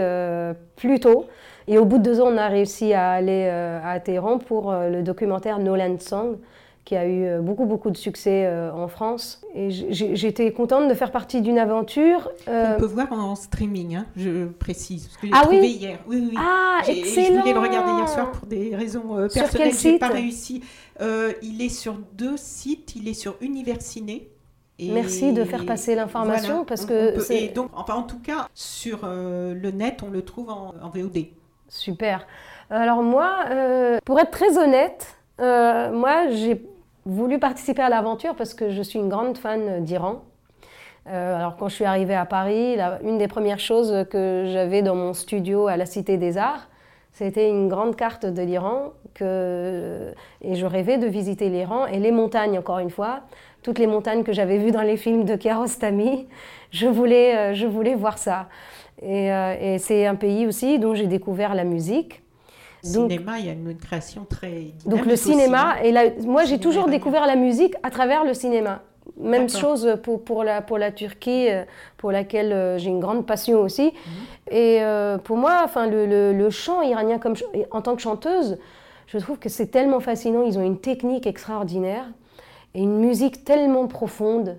plus 0.77 1.01
tôt. 1.01 1.27
Et 1.67 1.79
au 1.79 1.85
bout 1.85 1.99
de 1.99 2.03
deux 2.03 2.21
ans, 2.21 2.29
on 2.29 2.37
a 2.37 2.49
réussi 2.49 2.95
à 2.95 3.11
aller 3.11 3.49
à 3.49 4.01
Téhéran 4.01 4.39
pour 4.39 4.73
le 4.73 5.03
documentaire 5.03 5.59
Nolan 5.59 5.99
Song, 6.01 6.39
qui 6.85 6.97
a 6.97 7.07
eu 7.07 7.25
euh, 7.25 7.41
beaucoup, 7.41 7.67
beaucoup 7.67 7.91
de 7.91 7.97
succès 7.97 8.47
euh, 8.47 8.73
en 8.73 8.89
France. 8.89 9.43
Et 9.55 9.71
j'étais 9.71 10.53
contente 10.53 10.89
de 10.89 10.95
faire 10.95 11.13
partie 11.13 11.41
d'une 11.41 11.59
aventure. 11.59 12.31
Euh, 12.49 12.75
On 12.77 12.81
peut 12.81 12.87
voir 12.87 13.13
en 13.13 13.37
streaming, 13.37 13.97
hein, 13.97 14.07
je 14.17 14.47
précise. 14.47 15.07
Parce 15.07 15.17
que 15.19 15.27
ah 15.33 15.43
trouvé 15.43 15.61
oui 15.61 15.69
hier. 15.69 15.99
Oui, 16.09 16.29
oui. 16.31 16.35
Ah, 16.37 16.81
excellent 16.89 17.27
Je 17.27 17.41
voulais 17.41 17.53
le 17.53 17.61
regarder 17.61 17.93
hier 17.93 18.09
soir 18.09 18.33
pour 18.33 18.47
des 18.47 18.75
raisons 18.75 19.29
personnelles. 19.33 19.73
Je 19.73 19.89
n'ai 19.89 19.99
pas 19.99 20.09
réussi. 20.09 20.63
il 21.01 21.63
est 21.63 21.69
sur 21.69 21.97
deux 22.15 22.37
sites. 22.37 22.97
Il 22.97 23.09
est 23.09 23.15
sur 23.15 23.37
Universiné. 23.41 24.29
Et 24.81 24.91
Merci 24.91 25.33
de 25.33 25.45
faire 25.45 25.67
passer 25.67 25.95
l'information 25.95 26.65
parce 26.65 26.87
que 26.87 27.33
et 27.33 27.49
donc 27.49 27.71
enfin 27.75 27.95
en 27.95 28.03
tout 28.03 28.19
cas 28.19 28.49
sur 28.55 29.01
le 29.05 29.71
net 29.71 30.03
on 30.03 30.11
le 30.11 30.23
trouve 30.23 30.51
en, 30.51 30.75
en 30.83 30.89
VOD. 30.89 31.27
Super. 31.69 32.27
Alors 32.71 33.03
moi, 33.03 33.45
pour 34.05 34.19
être 34.19 34.31
très 34.31 34.59
honnête, 34.59 35.17
moi 35.39 36.31
j'ai 36.31 36.65
voulu 37.05 37.39
participer 37.39 37.83
à 37.83 37.89
l'aventure 37.89 38.35
parce 38.35 38.55
que 38.55 38.71
je 38.71 38.83
suis 38.83 38.99
une 38.99 39.09
grande 39.09 39.39
fan 39.39 39.85
d'Iran. 39.85 40.23
Euh, 41.09 41.37
alors 41.37 41.57
quand 41.57 41.69
je 41.69 41.75
suis 41.75 41.85
arrivée 41.85 42.15
à 42.15 42.27
Paris, 42.27 42.77
une 43.03 43.19
des 43.19 43.29
premières 43.29 43.59
choses 43.59 44.05
que 44.11 44.45
j'avais 44.47 44.83
dans 44.83 44.95
mon 44.95 45.15
studio 45.15 45.67
à 45.67 45.77
la 45.77 45.87
Cité 45.87 46.19
des 46.19 46.37
Arts, 46.37 46.69
c'était 47.13 47.49
une 47.49 47.69
grande 47.69 47.97
carte 47.97 48.27
de 48.27 48.43
l'Iran 48.43 48.93
que... 49.15 50.13
et 50.43 50.55
je 50.55 50.67
rêvais 50.67 50.99
de 50.99 51.07
visiter 51.07 51.49
l'Iran 51.49 51.87
et 51.87 51.99
les 51.99 52.13
montagnes 52.13 52.59
encore 52.59 52.79
une 52.79 52.91
fois, 52.91 53.21
toutes 53.63 53.79
les 53.79 53.87
montagnes 53.87 54.23
que 54.23 54.33
j'avais 54.33 54.59
vues 54.59 54.71
dans 54.71 54.83
les 54.83 54.97
films 54.97 55.25
de 55.25 55.37
Kiarostami, 55.37 56.27
je 56.71 56.87
voulais, 56.87 57.37
euh, 57.37 57.55
je 57.55 57.67
voulais 57.67 57.95
voir 57.95 58.19
ça. 58.19 58.49
Et, 59.03 59.33
euh, 59.33 59.55
et 59.61 59.79
c'est 59.79 60.07
un 60.07 60.15
pays 60.15 60.47
aussi 60.47 60.79
dont 60.79 60.95
j'ai 60.95 61.07
découvert 61.07 61.55
la 61.55 61.65
musique. 61.65 62.23
Donc, 62.85 63.11
cinéma, 63.11 63.39
il 63.39 63.47
y 63.47 63.49
a 63.51 63.53
une 63.53 63.77
création 63.77 64.25
très 64.29 64.73
Donc 64.87 65.05
le 65.05 65.15
cinéma, 65.17 65.77
et 65.85 65.93
moi 66.25 66.45
j'ai 66.45 66.59
toujours 66.59 66.89
découvert 66.89 67.27
la 67.27 67.37
musique 67.37 67.75
à 67.83 67.91
travers 67.91 68.25
le 68.25 68.33
cinéma. 68.33 68.83
Même 69.19 69.51
chose 69.51 69.99
pour, 70.03 70.25
pour, 70.25 70.45
la, 70.45 70.63
pour 70.63 70.79
la 70.79 70.91
Turquie, 70.91 71.51
euh, 71.51 71.65
pour 71.99 72.11
laquelle 72.11 72.79
j'ai 72.79 72.89
une 72.89 73.01
grande 73.01 73.27
passion 73.27 73.61
aussi. 73.61 73.85
Mhm. 73.85 73.93
Et 74.51 74.83
euh, 74.83 75.19
pour 75.19 75.37
moi, 75.37 75.63
enfin, 75.65 75.87
le, 75.87 76.33
le, 76.33 76.51
chant 76.51 76.83
iranien 76.83 77.19
comme, 77.19 77.35
en 77.71 77.83
tant 77.83 77.97
que 77.97 78.03
chanteuse, 78.03 78.59
je 79.07 79.19
trouve 79.19 79.39
que 79.39 79.49
c'est 79.49 79.67
tellement 79.67 80.01
fascinant. 80.01 80.43
Ils 80.45 80.59
ont 80.59 80.63
une 80.63 80.79
technique 80.79 81.27
extraordinaire 81.27 82.07
et 82.75 82.83
une 82.83 82.99
musique 82.99 83.45
tellement 83.45 83.87
profonde. 83.87 84.59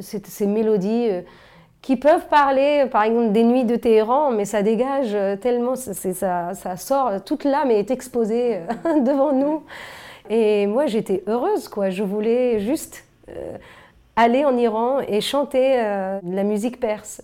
ces 0.00 0.46
mélodies 0.46 1.10
qui 1.84 1.96
peuvent 1.96 2.28
parler, 2.28 2.86
par 2.90 3.02
exemple, 3.02 3.32
des 3.32 3.44
nuits 3.44 3.64
de 3.64 3.76
Téhéran, 3.76 4.30
mais 4.30 4.46
ça 4.46 4.62
dégage 4.62 5.10
euh, 5.12 5.36
tellement, 5.36 5.76
ça, 5.76 6.76
sort, 6.78 7.22
toute 7.24 7.44
l'âme 7.44 7.70
est 7.70 7.90
exposée 7.90 8.56
euh, 8.56 9.00
devant 9.04 9.34
nous. 9.34 9.62
Et 10.30 10.66
moi, 10.66 10.86
j'étais 10.86 11.22
heureuse, 11.26 11.68
quoi. 11.68 11.90
Je 11.90 12.02
voulais 12.02 12.58
juste 12.58 13.04
euh, 13.28 13.58
aller 14.16 14.46
en 14.46 14.56
Iran 14.56 15.00
et 15.06 15.20
chanter 15.20 15.76
la 15.76 16.44
musique 16.44 16.80
perse. 16.80 17.20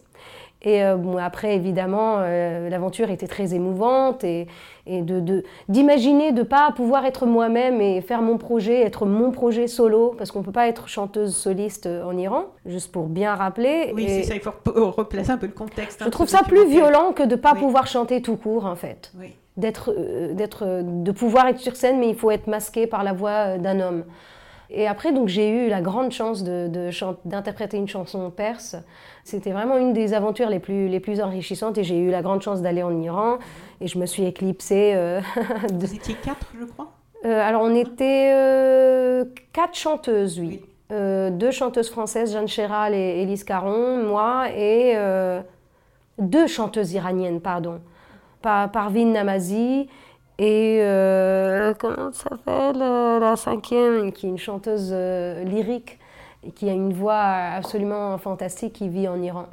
Et 0.63 0.85
euh, 0.85 0.97
bon, 0.97 1.17
après, 1.17 1.57
évidemment, 1.57 2.17
euh, 2.19 2.69
l'aventure 2.69 3.11
était 3.11 3.27
très 3.27 3.55
émouvante 3.55 4.25
et, 4.25 4.47
et 4.87 5.03
d'imaginer 5.69 6.33
de 6.33 6.41
ne 6.41 6.43
pas 6.45 6.71
pouvoir 6.77 7.07
être 7.07 7.25
moi-même 7.25 7.81
et 7.81 8.03
faire 8.03 8.21
mon 8.21 8.37
projet, 8.37 8.83
être 8.83 9.07
mon 9.07 9.31
projet 9.31 9.67
solo, 9.67 10.15
parce 10.19 10.31
qu'on 10.31 10.41
ne 10.41 10.45
peut 10.45 10.53
pas 10.53 10.69
être 10.69 10.87
chanteuse 10.87 11.35
soliste 11.35 11.87
en 11.87 12.17
Iran, 12.17 12.45
juste 12.67 12.93
pour 12.93 13.07
bien 13.07 13.35
rappeler. 13.35 13.93
Oui, 13.95 14.05
c'est 14.07 14.23
ça, 14.25 14.35
il 14.35 14.41
faut 14.41 14.53
replacer 14.91 15.31
un 15.31 15.39
peu 15.39 15.47
le 15.47 15.53
contexte. 15.53 16.03
Hein, 16.03 16.07
je 16.07 16.11
trouve 16.11 16.29
ça 16.29 16.43
plus 16.43 16.67
violent 16.67 17.13
que 17.13 17.23
de 17.23 17.37
ne 17.37 17.41
pas 17.41 17.55
pouvoir 17.55 17.87
chanter 17.87 18.21
tout 18.21 18.37
court, 18.37 18.67
en 18.67 18.77
fait. 18.77 19.13
Oui. 19.19 19.35
D'être, 19.57 19.95
d'être, 20.33 20.83
de 20.83 21.13
pouvoir 21.13 21.47
être 21.49 21.59
sur 21.59 21.77
scène, 21.77 21.99
mais 21.99 22.09
il 22.09 22.15
faut 22.15 22.31
être 22.31 22.47
masqué 22.47 22.87
par 22.87 23.03
la 23.03 23.13
voix 23.13 23.59
d'un 23.59 23.81
homme. 23.81 24.05
Et 24.73 24.87
après, 24.87 25.13
donc, 25.13 25.29
j'ai 25.29 25.49
eu 25.51 25.69
la 25.69 25.81
grande 25.81 26.13
chance 26.13 26.45
d'interpréter 26.45 27.77
de, 27.77 27.83
une 27.83 27.89
chanson 27.89 28.31
perse. 28.31 28.77
C'était 29.25 29.51
vraiment 29.51 29.77
une 29.77 29.93
des 29.93 30.15
aventures 30.15 30.49
les 30.49 30.61
plus, 30.61 30.89
les 30.89 31.01
plus 31.01 31.21
enrichissantes 31.21 31.77
et 31.77 31.85
j'ai 31.85 31.99
eu 31.99 32.11
la 32.11 32.23
grande 32.23 32.41
chance 32.41 32.63
d'aller 32.63 32.83
en 32.83 32.97
Iran 33.01 33.39
et 33.81 33.89
je 33.89 33.99
me 33.99 34.07
suis 34.07 34.25
éclipsée. 34.25 34.93
Euh, 34.95 35.21
Vous 35.73 35.95
étiez 35.95 36.15
quatre, 36.15 36.47
je 36.59 36.65
crois? 36.65 36.93
Euh, 37.25 37.41
Alors, 37.43 37.63
on 37.63 37.75
était 37.75 38.31
euh, 38.33 39.25
quatre 39.53 39.75
chanteuses, 39.75 40.39
oui. 40.39 40.61
deux 40.91 41.51
chanteuses 41.51 41.91
françaises, 41.91 42.33
Jeanne 42.33 42.49
Chéral 42.49 42.95
et 42.95 43.23
Élise 43.23 43.43
Caron, 43.43 44.05
moi, 44.05 44.47
et 44.57 44.97
deux 46.19 46.47
chanteuses 46.47 46.93
iraniennes, 46.93 47.41
pardon. 47.41 47.81
Parvin 48.43 49.07
Namazi 49.07 49.89
et 50.41 50.79
euh, 50.81 51.75
comment 51.79 52.13
ça 52.15 52.31
s'appelle 52.31 52.81
euh, 52.81 53.21
La 53.21 53.37
cinquième, 53.37 54.11
qui 54.11 54.25
est 54.25 54.31
une 54.31 54.39
chanteuse 54.39 54.89
euh, 54.91 55.45
lyrique 55.45 55.99
et 56.43 56.51
qui 56.51 56.71
a 56.71 56.73
une 56.73 56.95
voix 56.95 57.21
absolument 57.23 58.17
fantastique, 58.17 58.73
qui 58.73 58.89
vit 58.89 59.07
en 59.07 59.21
Iran. 59.21 59.49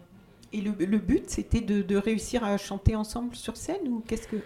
Et 0.54 0.62
le, 0.62 0.98
but, 0.98 1.30
c'était 1.30 1.60
de, 1.60 1.98
réussir 1.98 2.46
à 2.46 2.56
chanter 2.56 2.96
ensemble 2.96 3.36
sur 3.36 3.58
scène 3.58 3.86
ou 3.90 4.02
qu'est-ce 4.08 4.30
que? 4.30 4.38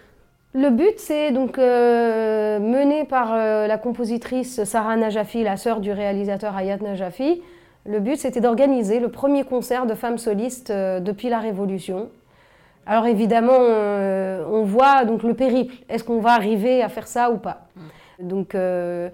Le 0.53 0.71
but, 0.71 0.97
c'est 0.97 1.31
donc 1.31 1.57
mené 1.59 3.05
par 3.05 3.35
la 3.35 3.77
compositrice 3.77 4.63
Sarah 4.63 4.97
Najafi, 4.97 5.43
la 5.43 5.57
sœur 5.57 5.79
du 5.79 5.91
réalisateur 5.91 6.57
Hayat 6.57 6.77
Najafi. 6.77 7.43
Le 7.85 7.99
but, 7.99 8.17
c'était 8.17 8.41
d'organiser 8.41 8.99
le 8.99 9.09
premier 9.09 9.43
concert 9.43 9.85
de 9.85 9.93
femmes 9.93 10.17
solistes 10.17 10.71
depuis 10.71 11.29
la 11.29 11.39
Révolution. 11.39 12.09
Alors 12.85 13.05
évidemment, 13.05 13.57
euh, 13.59 14.43
on 14.49 14.63
voit 14.63 15.05
donc 15.05 15.23
le 15.23 15.33
périple. 15.33 15.73
Est-ce 15.89 16.03
qu'on 16.03 16.19
va 16.19 16.31
arriver 16.31 16.81
à 16.81 16.89
faire 16.89 17.07
ça 17.07 17.31
ou 17.31 17.37
pas 17.37 17.67
mm. 17.75 18.27
Donc, 18.27 18.53
euh, 18.53 19.09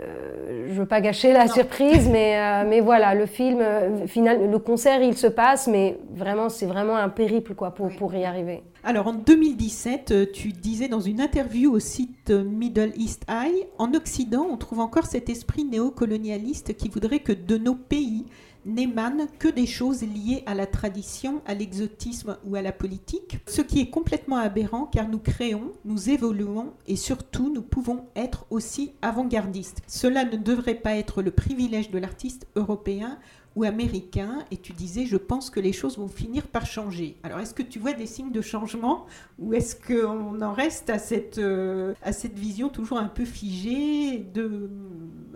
euh, 0.00 0.66
je 0.68 0.72
ne 0.74 0.78
veux 0.78 0.86
pas 0.86 1.00
gâcher 1.00 1.32
la 1.32 1.48
surprise, 1.48 2.08
mais, 2.08 2.64
mais 2.68 2.80
voilà, 2.80 3.14
le 3.14 3.26
film, 3.26 3.62
final, 4.06 4.50
le 4.50 4.58
concert, 4.58 5.02
il 5.02 5.16
se 5.16 5.26
passe, 5.26 5.66
mais 5.66 5.98
vraiment, 6.14 6.48
c'est 6.48 6.66
vraiment 6.66 6.96
un 6.96 7.08
périple 7.08 7.54
quoi, 7.54 7.70
pour, 7.70 7.88
pour 7.96 8.14
y 8.14 8.24
arriver. 8.24 8.62
Alors 8.84 9.08
en 9.08 9.12
2017, 9.12 10.32
tu 10.32 10.48
disais 10.52 10.88
dans 10.88 11.00
une 11.00 11.20
interview 11.20 11.72
au 11.72 11.80
site 11.80 12.30
Middle 12.30 12.92
East 12.96 13.24
Eye, 13.28 13.66
en 13.78 13.92
Occident, 13.94 14.46
on 14.50 14.56
trouve 14.56 14.80
encore 14.80 15.06
cet 15.06 15.28
esprit 15.28 15.64
néocolonialiste 15.64 16.76
qui 16.76 16.88
voudrait 16.88 17.18
que 17.18 17.32
de 17.32 17.58
nos 17.58 17.74
pays, 17.74 18.24
n'émanent 18.64 19.26
que 19.38 19.48
des 19.48 19.66
choses 19.66 20.02
liées 20.02 20.42
à 20.46 20.54
la 20.54 20.66
tradition, 20.66 21.42
à 21.46 21.54
l'exotisme 21.54 22.36
ou 22.44 22.56
à 22.56 22.62
la 22.62 22.72
politique, 22.72 23.38
ce 23.46 23.62
qui 23.62 23.80
est 23.80 23.90
complètement 23.90 24.36
aberrant 24.36 24.86
car 24.86 25.08
nous 25.08 25.18
créons, 25.18 25.72
nous 25.84 26.10
évoluons 26.10 26.72
et 26.86 26.96
surtout 26.96 27.52
nous 27.52 27.62
pouvons 27.62 28.06
être 28.16 28.46
aussi 28.50 28.92
avant-gardistes. 29.02 29.82
Cela 29.86 30.24
ne 30.24 30.36
devrait 30.36 30.74
pas 30.74 30.96
être 30.96 31.22
le 31.22 31.30
privilège 31.30 31.90
de 31.90 31.98
l'artiste 31.98 32.46
européen 32.56 33.18
ou 33.56 33.64
américain 33.64 34.44
et 34.50 34.56
tu 34.56 34.72
disais 34.72 35.06
je 35.06 35.16
pense 35.16 35.50
que 35.50 35.60
les 35.60 35.72
choses 35.72 35.98
vont 35.98 36.08
finir 36.08 36.46
par 36.46 36.66
changer. 36.66 37.16
Alors 37.22 37.40
est-ce 37.40 37.54
que 37.54 37.62
tu 37.62 37.78
vois 37.78 37.92
des 37.92 38.06
signes 38.06 38.30
de 38.30 38.40
changement 38.40 39.06
ou 39.38 39.52
est-ce 39.54 39.74
qu'on 39.74 40.40
en 40.40 40.52
reste 40.52 40.90
à 40.90 40.98
cette, 40.98 41.38
euh, 41.38 41.94
à 42.02 42.12
cette 42.12 42.38
vision 42.38 42.68
toujours 42.68 42.98
un 42.98 43.08
peu 43.08 43.24
figée 43.24 44.18
de, 44.18 44.70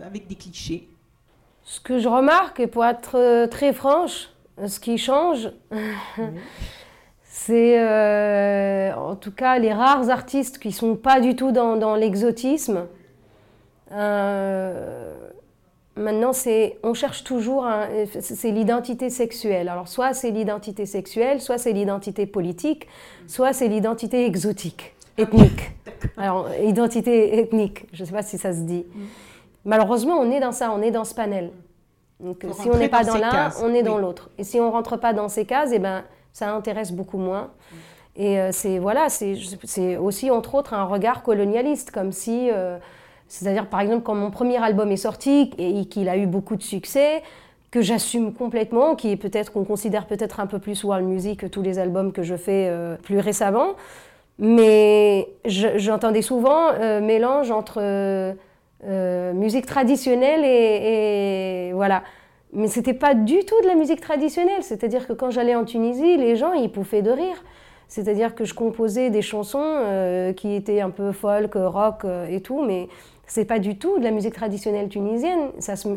avec 0.01 0.27
des 0.27 0.35
clichés? 0.35 0.92
Ce 1.63 1.79
que 1.79 1.99
je 1.99 2.07
remarque, 2.07 2.59
et 2.59 2.67
pour 2.67 2.85
être 2.85 3.17
euh, 3.17 3.47
très 3.47 3.73
franche, 3.73 4.29
ce 4.65 4.79
qui 4.79 4.97
change, 4.97 5.49
c'est 7.23 7.79
euh, 7.79 8.93
en 8.95 9.15
tout 9.15 9.31
cas 9.31 9.57
les 9.57 9.73
rares 9.73 10.09
artistes 10.09 10.59
qui 10.59 10.69
ne 10.69 10.73
sont 10.73 10.95
pas 10.95 11.19
du 11.19 11.35
tout 11.35 11.51
dans, 11.51 11.95
l'exotisme. 11.95 12.87
Euh, 13.91 15.13
maintenant, 15.95 16.33
c'est, 16.33 16.77
on 16.83 16.93
cherche 16.93 17.23
toujours, 17.23 17.67
c'est 18.19 18.51
l'identité 18.51 19.09
sexuelle. 19.09 19.69
Alors, 19.69 19.87
soit 19.87 20.13
c'est 20.13 20.31
l'identité 20.31 20.85
sexuelle, 20.85 21.41
soit 21.41 21.57
c'est 21.57 21.73
l'identité 21.73 22.25
politique, 22.25 22.87
soit 23.27 23.53
c'est 23.53 23.67
l'identité 23.67 24.25
exotique, 24.25 24.95
ethnique. 25.17 25.71
Alors, 26.17 26.49
identité 26.61 27.39
ethnique, 27.39 27.85
je 27.93 28.01
ne 28.03 28.07
sais 28.07 28.13
pas 28.13 28.23
si 28.23 28.37
ça 28.37 28.53
se 28.53 28.61
dit. 28.61 28.85
Malheureusement, 29.65 30.17
on 30.19 30.29
est 30.31 30.39
dans 30.39 30.51
ça, 30.51 30.71
on 30.71 30.81
est 30.81 30.91
dans 30.91 31.05
ce 31.05 31.15
panel. 31.15 31.51
Donc, 32.19 32.45
si 32.53 32.69
on 32.69 32.77
n'est 32.77 32.89
pas 32.89 33.03
dans, 33.03 33.17
l'un, 33.17 33.51
on 33.61 33.73
est 33.73 33.83
dans 33.83 33.97
l'autre. 33.97 34.29
Et 34.37 34.43
si 34.43 34.59
on 34.59 34.71
rentre 34.71 34.97
pas 34.97 35.13
dans 35.13 35.29
ces 35.29 35.45
cases, 35.45 35.71
eh 35.73 35.79
ben, 35.79 36.03
ça 36.31 36.53
intéresse 36.53 36.91
beaucoup 36.91 37.17
moins. 37.17 37.51
Et 38.15 38.39
euh, 38.39 38.49
c'est 38.51 38.77
voilà, 38.79 39.07
c'est 39.09 39.97
aussi 39.97 40.29
entre 40.29 40.55
autres 40.55 40.73
un 40.73 40.85
regard 40.85 41.23
colonialiste, 41.23 41.91
comme 41.91 42.11
si, 42.11 42.49
euh, 42.51 42.77
c'est-à-dire 43.27 43.67
par 43.67 43.81
exemple 43.81 44.03
quand 44.03 44.15
mon 44.15 44.29
premier 44.29 44.63
album 44.63 44.91
est 44.91 44.97
sorti 44.97 45.51
et 45.57 45.85
qu'il 45.85 46.09
a 46.09 46.17
eu 46.17 46.27
beaucoup 46.27 46.55
de 46.55 46.61
succès, 46.61 47.23
que 47.71 47.81
j'assume 47.81 48.33
complètement, 48.33 48.95
qui 48.95 49.11
est 49.11 49.17
peut-être 49.17 49.51
qu'on 49.51 49.63
considère 49.63 50.05
peut-être 50.05 50.39
un 50.39 50.45
peu 50.45 50.59
plus 50.59 50.83
world 50.83 51.05
music 51.05 51.39
que 51.39 51.47
tous 51.47 51.63
les 51.63 51.79
albums 51.79 52.11
que 52.11 52.21
je 52.21 52.35
fais 52.35 52.67
euh, 52.69 52.95
plus 52.97 53.17
récemment, 53.17 53.73
mais 54.37 55.27
j'entendais 55.45 56.21
souvent 56.21 56.71
mélange 57.01 57.51
entre 57.51 58.35
euh, 58.85 59.33
musique 59.33 59.65
traditionnelle 59.65 60.43
et, 60.43 61.71
voilà. 61.73 62.03
Mais 62.51 62.67
c'était 62.67 62.93
pas 62.93 63.15
du 63.15 63.39
tout 63.45 63.59
de 63.63 63.67
la 63.67 63.75
musique 63.75 64.01
traditionnelle. 64.01 64.61
C'est-à-dire 64.61 65.07
que 65.07 65.13
quand 65.13 65.31
j'allais 65.31 65.55
en 65.55 65.65
Tunisie, 65.65 66.17
les 66.17 66.35
gens 66.35 66.53
ils 66.53 66.71
pouffaient 66.71 67.01
de 67.01 67.11
rire. 67.11 67.43
C'est-à-dire 67.87 68.35
que 68.35 68.45
je 68.45 68.53
composais 68.53 69.09
des 69.09 69.21
chansons 69.21 69.61
euh, 69.63 70.33
qui 70.33 70.53
étaient 70.53 70.81
un 70.81 70.89
peu 70.89 71.11
folk, 71.11 71.53
rock 71.55 72.05
euh, 72.05 72.27
et 72.27 72.41
tout, 72.41 72.63
mais 72.63 72.87
c'est 73.25 73.45
pas 73.45 73.59
du 73.59 73.77
tout 73.77 73.99
de 73.99 74.03
la 74.03 74.11
musique 74.11 74.33
traditionnelle 74.33 74.89
tunisienne. 74.89 75.49
Ça 75.59 75.75
se... 75.75 75.87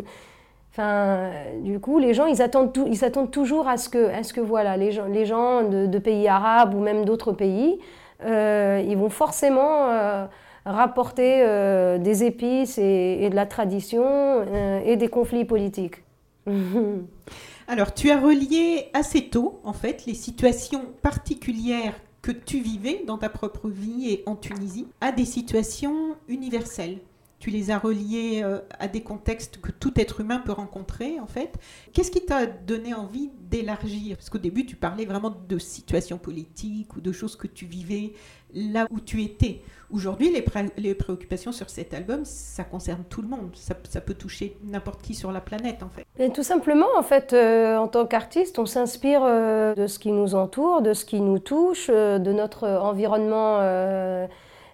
Enfin, 0.73 1.31
du 1.63 1.81
coup, 1.81 1.99
les 1.99 2.13
gens, 2.13 2.27
ils 2.27 2.43
attendent, 2.43 2.77
ils 2.87 2.99
s'attendent 2.99 3.31
toujours 3.31 3.67
à 3.67 3.79
ce 3.79 3.89
que, 3.89 4.11
à 4.11 4.23
ce 4.23 4.35
que 4.35 4.43
voilà, 4.43 4.77
les 4.77 4.93
gens, 4.93 5.07
les 5.07 5.25
gens 5.25 5.63
de, 5.63 5.99
pays 5.99 6.29
arabes 6.29 6.75
ou 6.75 6.81
même 6.81 7.07
d'autres 7.07 7.33
pays, 7.33 7.81
ils 8.23 8.97
vont 8.97 9.09
forcément 9.09 10.29
rapporter 10.67 11.43
euh, 11.43 11.99
des 11.99 12.25
épices 12.25 12.77
et, 12.79 13.29
de 13.31 13.35
la 13.35 13.47
tradition 13.47 14.05
euh, 14.05 14.81
et 14.85 14.97
des 14.97 15.09
conflits 15.09 15.45
politiques. 15.45 16.03
Alors, 17.69 17.95
tu 17.95 18.11
as 18.11 18.21
relié 18.21 18.89
assez 18.93 19.29
tôt, 19.29 19.61
en 19.65 19.73
fait, 19.73 20.07
les 20.07 20.15
situations 20.15 20.85
particulières 21.03 21.95
que 22.23 22.33
tu 22.33 22.61
vivais 22.61 23.03
dans 23.07 23.19
ta 23.19 23.29
propre 23.29 23.69
vie 23.69 24.11
et 24.11 24.23
en 24.27 24.35
Tunisie 24.35 24.87
à 25.01 25.13
des 25.13 25.25
situations 25.25 26.17
universelles. 26.29 26.99
Tu 27.39 27.51
les 27.51 27.71
as 27.71 27.79
reliées 27.79 28.41
euh, 28.43 28.61
à 28.79 28.89
des 28.89 29.03
contextes 29.03 29.61
que 29.61 29.71
tout 29.71 29.93
être 30.01 30.21
humain 30.21 30.39
peut 30.39 30.53
rencontrer, 30.53 31.21
en 31.21 31.27
fait. 31.27 31.59
Qu'est-ce 31.93 32.11
qui 32.11 32.25
t'a 32.25 32.47
donné 32.47 32.95
envie 32.95 33.31
d'élargir? 33.51 34.17
Parce 34.17 34.31
qu'au 34.31 34.39
début, 34.39 34.65
tu 34.65 34.75
parlais 34.75 35.05
vraiment 35.05 35.35
de 35.49 35.59
situations 35.59 36.19
politiques 36.19 36.97
ou 36.97 37.01
de 37.01 37.13
choses 37.13 37.37
que 37.37 37.47
tu 37.47 37.67
vivais 37.67 38.15
là 38.57 38.87
où 38.91 39.01
tu 39.01 39.23
étais. 39.23 39.61
Aujourd'hui, 39.93 40.33
les, 40.77 40.95
préoccupations 40.95 41.53
sur 41.53 41.71
cet 41.71 41.95
album, 41.95 42.25
ça 42.25 42.65
concerne 42.65 43.05
tout 43.09 43.23
le 43.23 43.29
monde. 43.29 43.51
Ça, 43.55 44.01
peut 44.01 44.15
toucher 44.15 44.57
n'importe 44.65 45.01
qui 45.01 45.15
sur 45.15 45.31
la 45.31 45.41
planète, 45.41 45.85
en 45.85 45.89
fait. 45.89 46.31
tout 46.31 46.43
simplement, 46.43 46.89
en 46.99 47.05
fait, 47.05 47.33
euh, 47.33 47.77
en 47.77 47.87
tant 47.87 48.05
qu'artiste, 48.05 48.59
on 48.59 48.67
s'inspire 48.67 49.21
euh, 49.23 49.77
de 49.77 49.87
ce 49.87 50.01
qui 50.01 50.11
nous 50.11 50.35
entoure, 50.35 50.83
de 50.83 50.93
ce 50.93 51.05
qui 51.05 51.21
nous 51.21 51.39
touche, 51.39 51.89
euh, 51.89 52.19
de 52.19 52.33
notre 52.33 52.67
environnement 52.67 53.61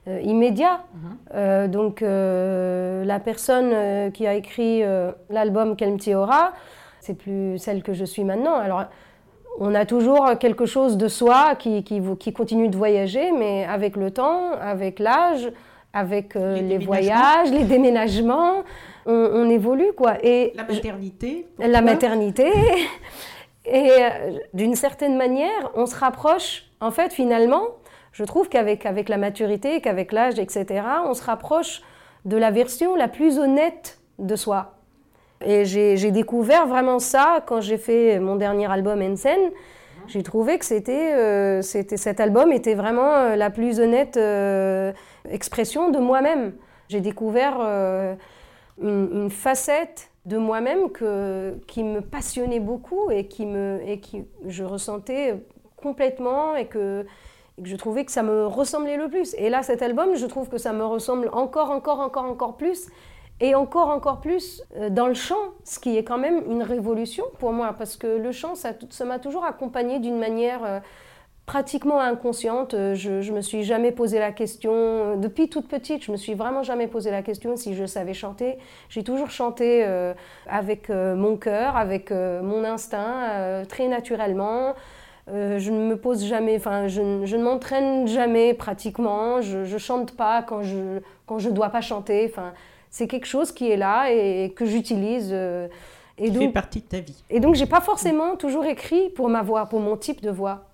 immédiat. 0.07 0.85
Mhm. 1.35 1.69
donc, 1.69 2.01
la 2.01 3.21
personne 3.21 4.11
qui 4.13 4.27
a 4.27 4.35
écrit 4.35 4.83
l'album 5.29 5.77
Kelmti 5.77 6.15
Aura, 6.15 6.55
c'est 7.01 7.15
plus 7.15 7.59
celle 7.59 7.83
que 7.83 7.93
je 7.93 8.05
suis 8.05 8.25
maintenant. 8.25 8.55
Alors, 8.55 8.85
on 9.59 9.75
a 9.75 9.85
toujours 9.85 10.39
quelque 10.39 10.67
chose 10.67 10.97
de 10.97 11.09
soi 11.09 11.55
qui, 11.57 11.85
qui, 11.85 12.33
continue 12.33 12.69
de 12.69 12.77
voyager, 12.77 13.33
mais 13.33 13.65
avec 13.65 13.97
le 13.97 14.11
temps, 14.11 14.53
avec 14.61 14.99
l'âge, 14.99 15.53
avec 15.93 16.37
euh, 16.37 16.61
les, 16.61 16.79
voyages, 16.79 17.51
les 17.51 17.65
déménagements, 17.65 18.63
on, 19.07 19.51
évolue 19.51 19.93
quoi. 19.97 20.15
Et 20.23 20.53
la 20.55 20.65
maternité. 20.65 21.47
La 21.59 21.83
maternité. 21.83 22.51
Et 23.65 23.91
euh, 23.91 24.39
d'une 24.55 24.75
certaine 24.75 25.17
manière, 25.17 25.71
on 25.75 25.87
se 25.87 25.95
rapproche, 25.95 26.65
en 26.81 26.91
fait, 26.91 27.13
finalement, 27.13 27.63
je 28.13 28.25
trouve 28.25 28.49
qu'avec 28.49 28.87
avec 28.87 29.09
la 29.09 29.19
maturité, 29.19 29.81
qu'avec 29.81 30.13
l'âge, 30.13 30.39
etc., 30.39 30.83
on 31.07 31.15
se 31.15 31.23
rapproche 31.23 31.83
de 32.25 32.37
la 32.37 32.51
version 32.51 32.97
la 32.97 33.09
plus 33.09 33.39
honnête 33.39 34.01
de 34.19 34.37
soi. 34.37 34.75
Et 35.45 35.65
j'ai 35.65 36.11
découvert 36.11 36.67
vraiment 36.67 36.99
ça 36.99 37.43
quand 37.47 37.61
j'ai 37.61 37.79
fait 37.79 38.19
mon 38.19 38.37
dernier 38.37 38.71
album 38.71 39.03
En 39.03 39.17
scène. 39.17 39.51
J'ai 40.09 40.23
trouvé 40.23 40.59
que 40.59 40.65
c'était, 40.65 41.63
c'était, 41.63 41.97
cet 41.97 42.19
album 42.21 42.53
était 42.53 42.75
vraiment 42.75 43.37
la 43.37 43.51
plus 43.51 43.79
honnête 43.79 44.19
expression 45.31 45.91
de 45.91 45.99
moi-même. 45.99 46.55
J'ai 46.89 47.01
découvert 47.01 47.61
une, 48.81 49.31
facette 49.31 50.11
de 50.27 50.39
moi-même 50.39 50.91
qui 51.67 51.85
me 51.85 52.01
passionnait 52.01 52.61
beaucoup 52.61 53.11
et 53.11 53.29
qui 53.29 53.47
je 54.47 54.65
ressentais 54.65 55.37
complètement 55.77 56.57
et 56.57 56.67
que 56.67 57.05
je 57.63 57.77
trouvais 57.77 58.05
que 58.05 58.13
ça 58.13 58.23
me 58.23 58.47
ressemblait 58.47 58.97
le 58.97 59.09
plus. 59.09 59.35
Et 59.35 59.51
là, 59.51 59.63
cet 59.63 59.83
album, 59.83 60.17
je 60.17 60.27
trouve 60.27 60.49
que 60.49 60.59
ça 60.59 60.73
me 60.73 60.85
ressemble 60.85 61.29
encore, 61.33 61.71
encore, 61.71 62.01
encore, 62.01 62.25
encore 62.25 62.57
plus 62.57 62.89
et 63.43 63.57
encore, 63.57 63.89
encore 63.89 64.21
plus 64.21 64.63
euh, 64.77 64.89
dans 64.89 65.09
le 65.09 65.15
chant, 65.15 65.53
ce 65.65 65.81
qui 65.81 65.99
est 65.99 66.05
quand 66.05 66.17
même 66.17 66.43
une 66.49 66.63
révolution 66.63 67.25
pour 67.41 67.53
moi, 67.53 67.75
parce 67.77 67.97
que 67.97 68.07
le 68.07 68.31
chant, 68.31 68.55
ça 68.55 69.05
m'a 69.05 69.19
toujours 69.19 69.45
accompagné 69.45 69.99
d'une 69.99 70.17
manière 70.17 70.65
euh, 70.65 70.79
pratiquement 71.45 72.01
inconsciente. 72.01 72.75
Euh, 72.75 72.95
je, 72.95 73.11
ne 73.11 73.37
me 73.37 73.41
suis 73.41 73.65
jamais 73.65 73.91
posé 73.91 74.21
la 74.21 74.31
question, 74.31 75.17
depuis 75.17 75.49
toute 75.49 75.67
petite, 75.67 76.05
je 76.05 76.13
me 76.13 76.17
suis 76.17 76.35
vraiment 76.35 76.63
jamais 76.63 76.87
posé 76.87 77.11
la 77.11 77.23
question 77.23 77.57
si 77.57 77.75
je 77.75 77.85
savais 77.85 78.15
chanter. 78.15 78.59
J'ai 78.89 79.03
toujours 79.03 79.31
chanté 79.31 79.85
avec 80.47 80.89
mon 80.89 81.37
cœur, 81.37 81.77
avec 81.77 82.13
mon 82.13 82.63
instinct, 82.63 83.65
très 83.69 83.89
naturellement. 83.89 84.75
je 85.27 85.71
ne 85.71 85.89
me 85.89 85.97
pose 85.97 86.25
jamais, 86.25 86.57
enfin, 86.57 86.87
je, 86.87 87.03
ne 87.03 87.43
m'entraîne 87.43 88.07
jamais 88.07 88.55
pratiquement. 88.55 89.41
Je, 89.41 89.59
ne 89.59 89.79
chante 89.79 90.17
pas 90.17 90.43
quand 90.43 90.63
je 90.63 91.01
quand 91.27 91.41
je 91.41 91.51
dois 91.51 91.71
pas 91.71 91.81
chanter. 91.81 92.31
Enfin, 92.31 92.53
c'est 92.93 93.09
quelque 93.09 93.27
chose 93.27 93.53
qui 93.53 93.71
est 93.71 93.77
là 93.77 94.13
et 94.13 94.53
que 94.55 94.67
j'utilise. 94.67 95.31
Euh, 95.33 95.67
et 96.19 96.31
donc, 96.31 96.43
fait 96.43 96.49
partie 96.51 96.81
de 96.81 96.87
ta 96.87 97.01
vie. 97.01 97.25
Et 97.31 97.41
donc, 97.41 97.55
j'ai 97.55 97.67
pas 97.67 97.81
forcément 97.81 98.37
toujours 98.37 98.67
écrit 98.67 99.09
pour 99.09 99.31
ma 99.31 99.43
voix, 99.43 99.65
pour 99.67 99.81
mon 99.81 99.97
type 99.97 100.21
de 100.21 100.31
voix. 100.31 100.67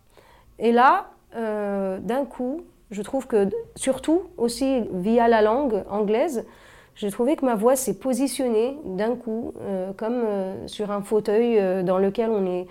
Et 0.59 0.73
là, 0.73 1.07
euh, 1.37 1.99
d'un 2.01 2.25
coup, 2.25 2.63
je 2.91 3.03
trouve 3.03 3.29
que, 3.29 3.49
surtout 3.77 4.25
aussi 4.37 4.83
via 4.93 5.29
la 5.29 5.43
langue 5.43 5.85
anglaise, 5.89 6.45
j'ai 6.97 7.13
trouvé 7.13 7.37
que 7.37 7.47
ma 7.47 7.55
voix 7.55 7.77
s'est 7.77 8.01
positionnée 8.01 8.77
d'un 8.85 9.15
coup, 9.15 9.55
euh, 9.61 9.93
comme 9.97 10.25
sur 10.67 10.91
un 10.91 11.03
fauteuil 11.03 11.85
dans 11.85 11.99
lequel 11.99 12.31
on 12.31 12.45
est 12.45 12.67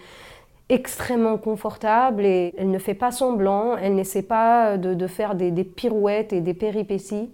extrêmement 0.67 1.38
confortable 1.38 2.25
et 2.25 2.53
elle 2.57 2.69
ne 2.69 2.79
fait 2.79 2.93
pas 2.93 3.12
semblant, 3.12 3.77
elle 3.77 3.95
n'essaie 3.95 4.23
pas 4.23 4.75
de, 4.75 4.93
de 4.93 5.07
faire 5.07 5.36
des, 5.36 5.51
des, 5.51 5.63
pirouettes 5.63 6.33
et 6.33 6.41
des 6.41 6.53
péripéties. 6.53 7.29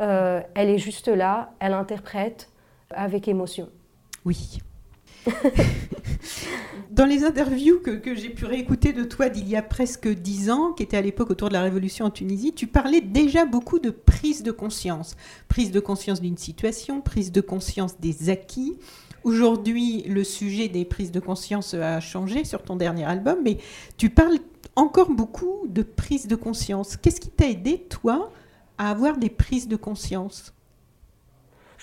Euh, 0.00 0.40
elle 0.54 0.70
est 0.70 0.78
juste 0.78 1.08
là, 1.08 1.52
elle 1.60 1.72
interprète 1.72 2.50
avec 2.90 3.28
émotion. 3.28 3.68
Oui. 4.24 4.58
Dans 6.90 7.06
les 7.06 7.24
interviews 7.24 7.80
que, 7.80 8.14
j'ai 8.14 8.30
pu 8.30 8.44
réécouter 8.44 8.92
de 8.92 9.04
toi 9.04 9.28
d'il 9.28 9.48
y 9.48 9.56
a 9.56 9.62
presque 9.62 10.08
dix 10.08 10.50
ans, 10.50 10.72
qui 10.72 10.82
était 10.82 10.96
à 10.96 11.00
l'époque 11.00 11.30
autour 11.30 11.48
de 11.48 11.54
la 11.54 11.62
révolution 11.62 12.06
en 12.06 12.10
Tunisie, 12.10 12.52
tu 12.52 12.66
parlais 12.66 13.00
déjà 13.00 13.46
beaucoup 13.46 13.78
de 13.78 13.90
prise 13.90 14.42
de 14.42 14.52
conscience. 14.52 15.16
Prise 15.48 15.70
de 15.70 15.80
conscience 15.80 16.20
d'une 16.20 16.36
situation, 16.36 17.00
prise 17.00 17.32
de 17.32 17.40
conscience 17.40 17.98
des 17.98 18.30
acquis. 18.30 18.76
Aujourd'hui, 19.24 20.02
le 20.02 20.22
sujet 20.22 20.68
des 20.68 20.84
prises 20.84 21.10
de 21.10 21.20
conscience 21.20 21.74
a 21.74 21.98
changé 22.00 22.44
sur 22.44 22.62
ton 22.62 22.76
dernier 22.76 23.04
album, 23.04 23.38
mais 23.42 23.58
tu 23.96 24.10
parles 24.10 24.38
encore 24.76 25.10
beaucoup 25.10 25.62
de 25.66 25.82
prise 25.82 26.26
de 26.26 26.36
conscience. 26.36 26.96
Qu'est-ce 26.96 27.20
qui 27.20 27.30
t'a 27.30 27.48
aidé, 27.48 27.78
toi, 27.88 28.30
à 28.78 28.90
avoir 28.90 29.16
des 29.16 29.30
prises 29.30 29.68
de 29.68 29.76
conscience 29.76 30.54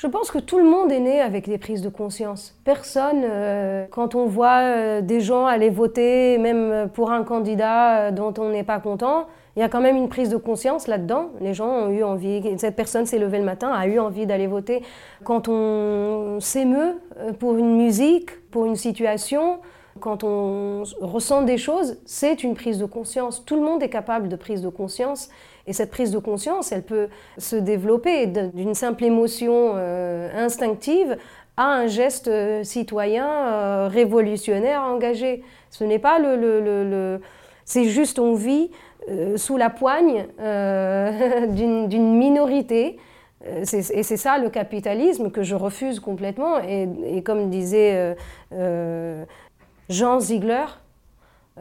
je 0.02 0.08
pense 0.08 0.32
que 0.32 0.40
tout 0.40 0.58
le 0.58 0.64
monde 0.64 0.92
est 0.92 1.00
né 1.00 1.22
avec 1.22 1.48
des 1.48 1.60
prises 1.60 1.84
de 1.84 1.90
conscience. 1.90 2.58
Personne, 2.64 3.22
euh, 3.24 3.86
quand 3.92 4.16
on 4.16 4.26
voit 4.26 4.62
euh, 4.62 5.02
des 5.02 5.20
gens 5.20 5.46
aller 5.46 5.70
voter, 5.70 6.40
même 6.40 6.90
pour 6.92 7.12
un 7.12 7.24
candidat 7.24 8.08
euh, 8.08 8.12
dont 8.12 8.34
on 8.40 8.50
n'est 8.50 8.64
pas 8.64 8.80
content, 8.80 9.28
il 9.56 9.60
y 9.60 9.64
a 9.64 9.70
quand 9.70 9.80
même 9.80 9.98
une 9.98 10.10
prise 10.10 10.30
de 10.30 10.38
conscience 10.38 10.88
là-dedans. 10.88 11.30
Les 11.40 11.54
gens 11.54 11.68
ont 11.68 11.90
eu 11.90 12.04
envie, 12.04 12.42
cette 12.58 12.76
personne 12.76 13.06
s'est 13.06 13.20
levée 13.20 13.38
le 13.38 13.44
matin, 13.44 13.72
a 13.72 13.86
eu 13.86 14.00
envie 14.00 14.26
d'aller 14.26 14.48
voter. 14.48 14.82
Quand 15.24 15.48
on 15.48 16.40
s'émeut 16.40 17.00
pour 17.38 17.56
une 17.58 17.78
musique, 17.78 18.32
pour 18.50 18.66
une 18.66 18.78
situation, 18.78 19.60
quand 20.00 20.24
on 20.24 20.84
ressent 21.02 21.44
des 21.44 21.58
choses, 21.58 21.98
c'est 22.06 22.44
une 22.44 22.56
prise 22.56 22.80
de 22.80 22.86
conscience. 22.86 23.44
Tout 23.46 23.56
le 23.56 23.62
monde 23.62 23.84
est 23.84 23.90
capable 23.90 24.30
de 24.30 24.36
prise 24.36 24.62
de 24.62 24.70
conscience. 24.70 25.30
Et 25.72 25.74
cette 25.74 25.90
prise 25.90 26.12
de 26.12 26.20
conscience, 26.20 26.74
elle 26.74 26.84
peut 26.84 27.08
se 27.38 27.56
développer 27.56 28.28
d'une 28.28 28.74
simple 28.74 29.06
émotion 29.06 29.72
euh, 29.76 30.28
instinctive 30.36 31.16
à 31.56 31.64
un 31.64 31.88
geste 31.88 32.28
euh, 32.28 32.62
citoyen 32.66 33.26
euh, 33.26 33.88
révolutionnaire 33.88 34.82
engagé. 34.82 35.46
Ce 35.70 35.86
n'est 35.86 35.98
pas 35.98 36.20
le... 36.20 36.36
le, 36.36 37.22
c'est 37.64 37.86
juste 37.86 38.20
on 38.20 38.34
vit 38.34 38.70
sous 39.38 39.56
la 39.56 39.70
poigne 39.70 40.26
d'une 41.48 42.18
minorité. 42.18 43.00
et 43.46 43.64
c'est 44.04 44.18
ça 44.18 44.40
le 44.40 44.50
capitalisme 44.50 45.32
que 45.32 45.42
je 45.42 45.56
refuse 45.56 46.02
complètement. 46.02 46.60
Et 46.60 47.24
comme 47.24 47.50
disait 47.50 48.18
Jean 49.88 50.20
Ziegler, 50.20 50.66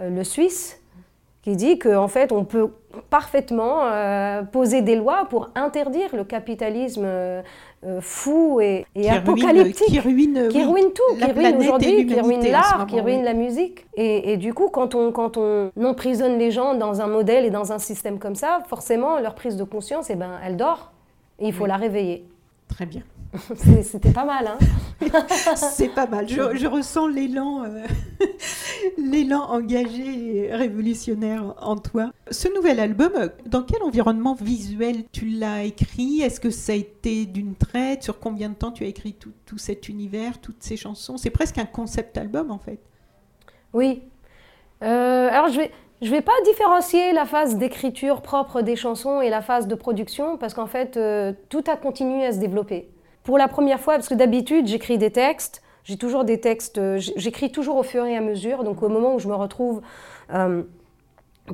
le 0.01 0.25
Suisse, 0.25 0.80
qui 1.43 1.57
dit 1.57 1.79
qu'en 1.79 2.09
fait, 2.09 2.33
on 2.33 2.45
peut 2.45 2.69
parfaitement 3.09 3.85
euh, 3.85 4.43
poser 4.43 4.83
des 4.83 4.97
lois 4.97 5.27
pour 5.31 5.51
interdire 5.55 6.15
le 6.15 6.25
capitalisme 6.25 7.05
euh, 7.05 7.43
fou 8.01 8.61
et, 8.61 8.85
apocalyptique. 9.09 9.87
qui 9.87 10.01
ruine, 10.01 10.49
qui 10.51 10.63
ruine 10.63 10.93
tout, 10.93 11.17
qui 11.17 11.33
ruine 11.33 11.57
aujourd'hui, 11.57 12.07
qui 12.07 12.21
ruine 12.21 12.51
l'art, 12.51 12.87
qui 12.87 13.01
ruine 13.01 13.25
la 13.25 13.33
musique. 13.33 13.87
Et, 13.95 14.37
du 14.37 14.53
coup, 14.53 14.69
quand 14.69 14.95
on, 14.95 15.13
quand 15.13 15.39
on 15.39 15.71
emprisonne 15.83 16.39
les 16.39 16.51
gens 16.51 16.75
dans 16.75 17.01
un 17.01 17.07
modèle 17.07 17.47
et 17.47 17.51
dans 17.51 17.73
un 17.73 17.79
système 17.79 18.19
comme 18.19 18.35
ça, 18.35 18.61
forcément, 18.69 19.19
leur 19.19 19.35
prise 19.35 19.57
de 19.57 19.65
conscience, 19.65 20.11
eh 20.11 20.17
ben, 20.17 20.33
elle 20.45 20.57
dort. 20.57 20.93
Et 21.39 21.47
il 21.47 21.55
faut 21.55 21.67
la 21.67 21.77
réveiller. 21.77 22.25
Très 22.69 22.85
bien. 22.85 23.03
C'était 23.83 24.13
pas 24.13 24.25
mal, 24.25 24.47
hein 24.47 24.59
C'est 25.55 25.89
pas 25.89 26.07
mal. 26.07 26.29
Je, 26.29 26.67
ressens 26.67 27.07
l'élan, 27.07 27.65
euh, 27.65 27.87
l'élan 28.99 29.43
engagé 29.43 30.47
et 30.47 30.55
révolutionnaire 30.55 31.55
en 31.61 31.77
toi. 31.77 32.11
Ce 32.31 32.53
nouvel 32.55 32.81
album, 32.81 33.13
dans 33.47 33.63
quel 33.63 33.83
environnement 33.83 34.35
visuel 34.35 35.05
tu 35.13 35.27
l'as 35.27 35.63
écrit? 35.63 36.23
Est-ce 36.23 36.41
que 36.41 36.51
ça 36.51 36.73
a 36.73 36.77
été 36.77 37.27
d'une 37.27 37.55
traite? 37.55 38.03
Sur 38.03 38.19
combien 38.19 38.49
de 38.49 38.55
temps 38.55 38.73
tu 38.73 38.85
as 38.85 38.89
écrit 38.89 39.13
tout, 39.13 39.33
tout 39.47 39.59
cet 39.59 39.89
univers, 39.89 40.41
toutes 40.41 40.63
ces 40.63 40.77
chansons? 40.77 41.17
C'est 41.17 41.31
presque 41.31 41.59
un 41.59 41.67
concept 41.67 42.19
album 42.19 42.51
en 42.51 42.59
fait. 42.59 42.81
Oui. 43.73 44.03
Euh, 44.83 45.29
alors 45.31 45.49
je 45.49 45.59
vais, 45.59 45.71
je 46.03 46.11
vais 46.11 46.23
pas 46.23 46.33
différencier 46.45 47.13
la 47.13 47.27
phase 47.27 47.57
d'écriture 47.57 48.23
propre 48.23 48.63
des 48.63 48.75
chansons 48.75 49.21
et 49.21 49.31
la 49.31 49.43
phase 49.43 49.69
de 49.69 49.75
production 49.75 50.37
parce 50.37 50.55
qu'en 50.55 50.67
fait 50.67 50.97
euh, 50.97 51.33
tout 51.49 51.63
a 51.69 51.77
continué 51.77 52.25
à 52.25 52.33
se 52.33 52.39
développer 52.39 52.89
pour 53.23 53.39
la 53.39 53.49
première 53.49 53.81
fois, 53.81 53.95
parce 53.95 54.09
que 54.09 54.15
d'habitude, 54.15 54.67
j'écris 54.67 54.99
des 54.99 55.11
textes, 55.11 55.63
j'ai 55.85 55.97
toujours 55.97 56.25
des 56.25 56.41
textes, 56.41 56.79
euh, 56.79 56.99
j'écris 57.17 57.51
toujours 57.51 57.77
au 57.77 57.83
fur 57.83 58.05
et 58.05 58.17
à 58.17 58.21
mesure. 58.21 58.65
Donc 58.65 58.83
au 58.83 58.89
moment 58.89 59.15
où 59.15 59.19
je 59.19 59.29
me 59.29 59.35
retrouve 59.35 59.83
euh, 60.33 60.63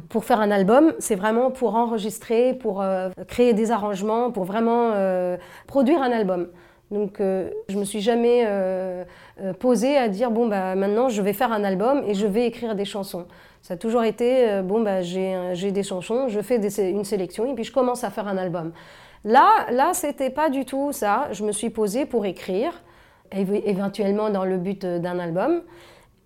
pour 0.09 0.25
faire 0.25 0.41
un 0.41 0.51
album, 0.51 0.93
c'est 0.99 1.15
vraiment 1.15 1.51
pour 1.51 1.75
enregistrer, 1.75 2.55
pour 2.55 2.83
euh, 2.83 3.09
créer 3.29 3.55
des 3.55 3.71
arrangements, 3.71 4.31
pour 4.31 4.45
vraiment 4.45 4.93
produire 5.67 6.03
un 6.03 6.11
album. 6.11 6.49
Donc 6.91 7.17
je 7.19 7.77
me 7.79 7.85
suis 7.85 8.01
jamais 8.01 8.47
posée 9.59 9.97
à 9.97 10.09
dire 10.09 10.31
bon 10.31 10.47
bah 10.47 10.75
maintenant 10.77 11.09
je 11.09 11.21
vais 11.23 11.33
faire 11.33 11.51
un 11.51 11.65
album 11.65 12.03
et 12.07 12.15
je 12.15 12.27
vais 12.27 12.47
écrire 12.47 12.75
des 12.75 12.85
chansons. 12.85 13.27
Ça 13.63 13.75
a 13.75 13.77
toujours 13.77 14.05
été 14.05 14.61
bon 14.63 14.83
bah 14.83 15.01
j'ai 15.03 15.73
des 15.73 15.83
chansons, 15.83 16.29
je 16.29 16.41
fais 16.41 16.57
une 16.91 17.05
sélection 17.05 17.51
et 17.51 17.55
puis 17.55 17.65
je 17.65 17.73
commence 17.73 18.05
à 18.05 18.11
faire 18.11 18.29
un 18.29 18.37
album. 18.37 18.73
Là, 19.27 19.67
là, 19.73 19.93
c'était 19.93 20.31
pas 20.31 20.51
du 20.51 20.65
tout 20.65 20.93
ça. 20.93 21.29
Je 21.33 21.45
me 21.45 21.51
suis 21.51 21.69
posée 21.69 22.07
pour 22.07 22.27
écrire, 22.27 22.85
éventuellement 23.33 24.31
dans 24.31 24.45
le 24.45 24.57
but 24.57 24.85
euh, 24.85 25.01
d'un 25.01 25.19
album. 25.19 25.63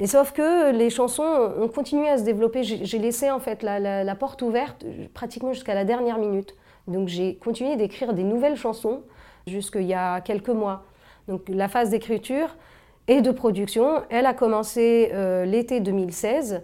Et 0.01 0.07
sauf 0.07 0.33
que 0.33 0.71
les 0.71 0.91
chansons 0.91 1.23
ont 1.59 1.69
continué 1.69 2.11
à 2.11 2.19
se 2.19 2.25
développer. 2.25 2.63
J'ai 2.63 2.99
laissé 2.99 3.31
en 3.31 3.41
fait 3.41 3.63
la, 3.63 4.15
porte 4.17 4.43
ouverte 4.43 4.85
euh, 4.85 5.07
pratiquement 5.15 5.55
jusqu'à 5.55 5.75
la 5.75 5.87
dernière 5.87 6.19
minute. 6.19 6.55
Donc 6.89 7.09
j'ai 7.09 7.37
continué 7.37 7.77
d'écrire 7.77 8.13
des 8.13 8.23
nouvelles 8.23 8.57
chansons 8.57 9.03
jusqu'il 9.47 9.85
y 9.85 9.95
a 9.95 10.21
quelques 10.21 10.51
mois. 10.51 10.85
Donc 11.27 11.49
la 11.49 11.69
phase 11.69 11.89
d'écriture 11.89 12.55
et 13.09 13.23
de 13.23 13.31
production, 13.31 14.03
elle 14.11 14.27
a 14.27 14.35
commencé 14.35 15.11
euh, 15.15 15.47
l'été 15.47 15.81
2016. 15.81 16.63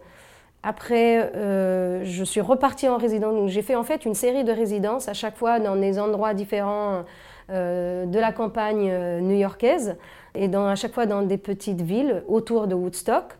Après, 0.69 1.31
euh, 1.37 2.01
je 2.03 2.25
suis 2.25 2.41
repartie 2.41 2.89
en 2.89 2.97
résidence. 2.97 3.53
J'ai 3.53 3.63
fait 3.63 3.77
en 3.77 3.85
fait 3.85 4.05
une 4.05 4.15
série 4.15 4.43
de 4.43 4.51
résidences 4.51 5.09
à 5.09 5.13
chaque 5.13 5.37
fois 5.37 5.61
dans 5.61 5.77
des 5.77 6.01
endroits 6.01 6.35
différents 6.35 7.05
euh, 7.51 8.05
de 8.05 8.19
la 8.19 8.33
campagne 8.33 8.89
euh, 8.91 9.21
new-yorkaise 9.21 9.95
et 10.35 10.53
à 10.53 10.75
chaque 10.75 10.93
fois 10.93 11.07
dans 11.07 11.23
des 11.23 11.39
petites 11.39 11.83
villes 11.83 12.25
autour 12.27 12.67
de 12.67 12.75
Woodstock. 12.75 13.37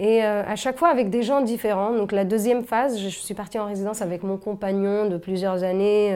Et 0.00 0.22
à 0.22 0.56
chaque 0.56 0.76
fois 0.76 0.88
avec 0.88 1.08
des 1.08 1.22
gens 1.22 1.40
différents. 1.40 1.92
Donc 1.92 2.12
la 2.12 2.24
deuxième 2.24 2.64
phase, 2.64 2.98
je 2.98 3.08
suis 3.08 3.32
partie 3.32 3.58
en 3.58 3.64
résidence 3.64 4.02
avec 4.02 4.24
mon 4.24 4.36
compagnon 4.36 5.08
de 5.08 5.16
plusieurs 5.16 5.62
années 5.62 6.14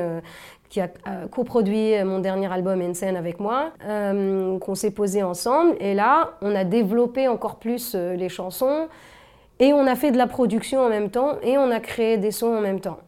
qui 0.69 0.83
a 0.83 0.89
coproduit 1.31 1.95
mon 2.05 2.19
dernier 2.19 2.53
album 2.53 2.83
En 2.83 2.93
scène 2.93 3.17
avec 3.17 3.41
moi, 3.41 3.71
qu'on 3.89 4.75
s'est 4.75 4.91
posé 4.91 5.23
ensemble. 5.23 5.77
Et 5.81 5.95
là, 5.95 6.33
on 6.43 6.55
a 6.55 6.65
développé 6.65 7.27
encore 7.27 7.57
plus 7.57 7.95
les 7.95 8.29
chansons. 8.29 8.89
Et 9.61 9.75
on 9.75 9.87
a 9.87 9.95
fait 9.95 10.11
de 10.11 10.17
la 10.17 10.27
production 10.27 10.81
en 10.81 10.89
même 10.89 11.11
temps 11.11 11.37
et 11.43 11.59
on 11.59 11.71
a 11.71 11.81
créé 11.81 12.17
des 12.17 12.31
sons 12.31 12.57
en 12.57 12.61
même 12.63 12.81
temps. 12.81 12.99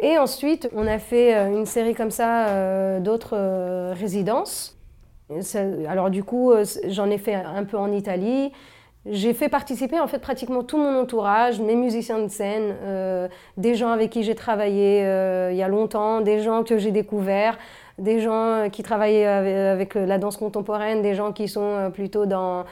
Et 0.00 0.16
ensuite, 0.16 0.70
on 0.74 0.86
a 0.86 0.98
fait 0.98 1.34
euh, 1.34 1.48
une 1.48 1.66
série 1.66 1.94
comme 1.94 2.12
ça 2.12 2.48
euh, 2.48 3.00
d'autres 3.00 3.36
euh, 3.36 3.92
résidences. 3.98 4.78
alors 5.88 6.10
du 6.10 6.22
coup, 6.22 6.52
j'en 6.86 7.10
ai 7.10 7.18
fait 7.18 7.34
un 7.34 7.64
peu 7.64 7.76
en 7.76 7.90
Italie. 7.90 8.52
J'ai 9.06 9.34
fait 9.34 9.48
participer 9.48 9.98
en 9.98 10.06
fait 10.06 10.18
pratiquement 10.18 10.62
tout 10.62 10.78
mon 10.78 11.00
entourage, 11.00 11.60
mes 11.60 11.74
musiciens 11.74 12.20
de 12.20 12.28
scène, 12.28 12.74
des 13.56 13.74
gens 13.74 13.90
avec 13.90 14.10
qui 14.10 14.22
j'ai 14.22 14.34
travaillé 14.34 15.00
il 15.50 15.56
y 15.56 15.62
a 15.62 15.68
longtemps, 15.68 16.20
des 16.20 16.40
gens 16.40 16.62
que 16.62 16.78
j'ai 16.78 16.90
découverts, 16.90 17.56
des 17.98 18.20
gens 18.20 18.46
euh, 18.46 18.68
qui 18.68 18.82
travaillent 18.82 19.24
avec 19.24 19.96
euh, 19.96 20.06
la 20.06 20.18
danse 20.18 20.36
contemporaine, 20.36 21.02
des 21.02 21.14
gens 21.14 21.32
qui 21.32 21.48
sont 21.48 21.60
euh, 21.62 21.90
plutôt 21.90 22.26
dans 22.26 22.64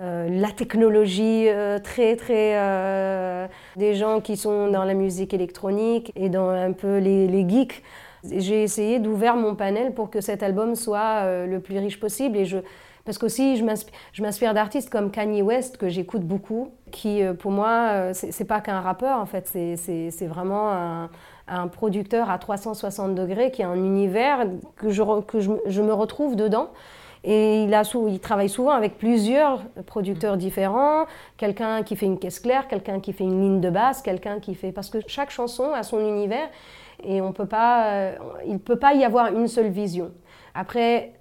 la 0.00 0.50
technologie 0.50 1.46
très 1.82 2.16
très, 2.16 3.48
des 3.76 3.94
gens 3.94 4.20
qui 4.20 4.36
sont 4.36 4.68
dans 4.68 4.84
la 4.84 4.94
musique 4.94 5.32
électronique 5.32 6.12
et 6.16 6.28
dans 6.28 6.48
un 6.48 6.72
peu 6.72 6.98
les, 6.98 7.28
les 7.28 7.48
geeks. 7.48 7.82
J'ai 8.24 8.62
essayé 8.62 8.98
d'ouvrir 8.98 9.36
mon 9.36 9.54
panel 9.54 9.94
pour 9.94 10.10
que 10.10 10.20
cet 10.20 10.42
album 10.42 10.74
soit 10.74 11.46
le 11.46 11.60
plus 11.60 11.78
riche 11.78 12.00
possible 12.00 12.36
et 12.38 12.44
je 12.44 12.58
parce 13.04 13.18
qu'aussi 13.18 13.56
je 13.56 14.22
m'inspire 14.22 14.54
d'artistes 14.54 14.90
comme 14.90 15.10
Kanye 15.10 15.42
West 15.42 15.76
que 15.76 15.88
j'écoute 15.88 16.22
beaucoup, 16.22 16.70
qui 16.90 17.22
pour 17.38 17.52
moi 17.52 18.12
c'est 18.12 18.46
pas 18.46 18.60
qu'un 18.60 18.80
rappeur 18.80 19.18
en 19.20 19.26
fait, 19.26 19.46
c'est 19.46 20.26
vraiment 20.26 20.72
un 20.72 21.10
un 21.48 21.68
producteur 21.68 22.30
à 22.30 22.38
360 22.38 23.14
degrés 23.14 23.50
qui 23.50 23.62
a 23.62 23.68
un 23.68 23.76
univers 23.76 24.46
que 24.76 24.90
je, 24.90 25.02
que 25.22 25.40
je, 25.40 25.82
me 25.82 25.92
retrouve 25.92 26.36
dedans. 26.36 26.68
Et 27.22 27.62
il, 27.64 27.74
a 27.74 27.82
il 28.08 28.20
travaille 28.20 28.50
souvent 28.50 28.72
avec 28.72 28.98
plusieurs 28.98 29.62
producteurs 29.86 30.36
différents, 30.36 31.06
quelqu'un 31.38 31.82
qui 31.82 31.96
fait 31.96 32.06
une 32.06 32.18
caisse 32.18 32.38
claire, 32.38 32.68
quelqu'un 32.68 33.00
qui 33.00 33.14
fait 33.14 33.24
une 33.24 33.40
ligne 33.40 33.60
de 33.60 33.70
basse, 33.70 34.02
quelqu'un 34.02 34.40
qui 34.40 34.54
fait... 34.54 34.72
Parce 34.72 34.90
que 34.90 34.98
chaque 35.06 35.30
chanson 35.30 35.72
a 35.72 35.82
son 35.82 36.00
univers 36.00 36.48
et 37.02 37.22
on 37.22 37.32
peut 37.32 37.46
pas, 37.46 37.86
euh, 37.92 38.16
il 38.46 38.54
ne 38.54 38.58
peut 38.58 38.78
pas 38.78 38.94
y 38.94 39.04
avoir 39.04 39.32
une 39.32 39.48
seule 39.48 39.68
vision. 39.68 40.12
Après, 40.54 41.14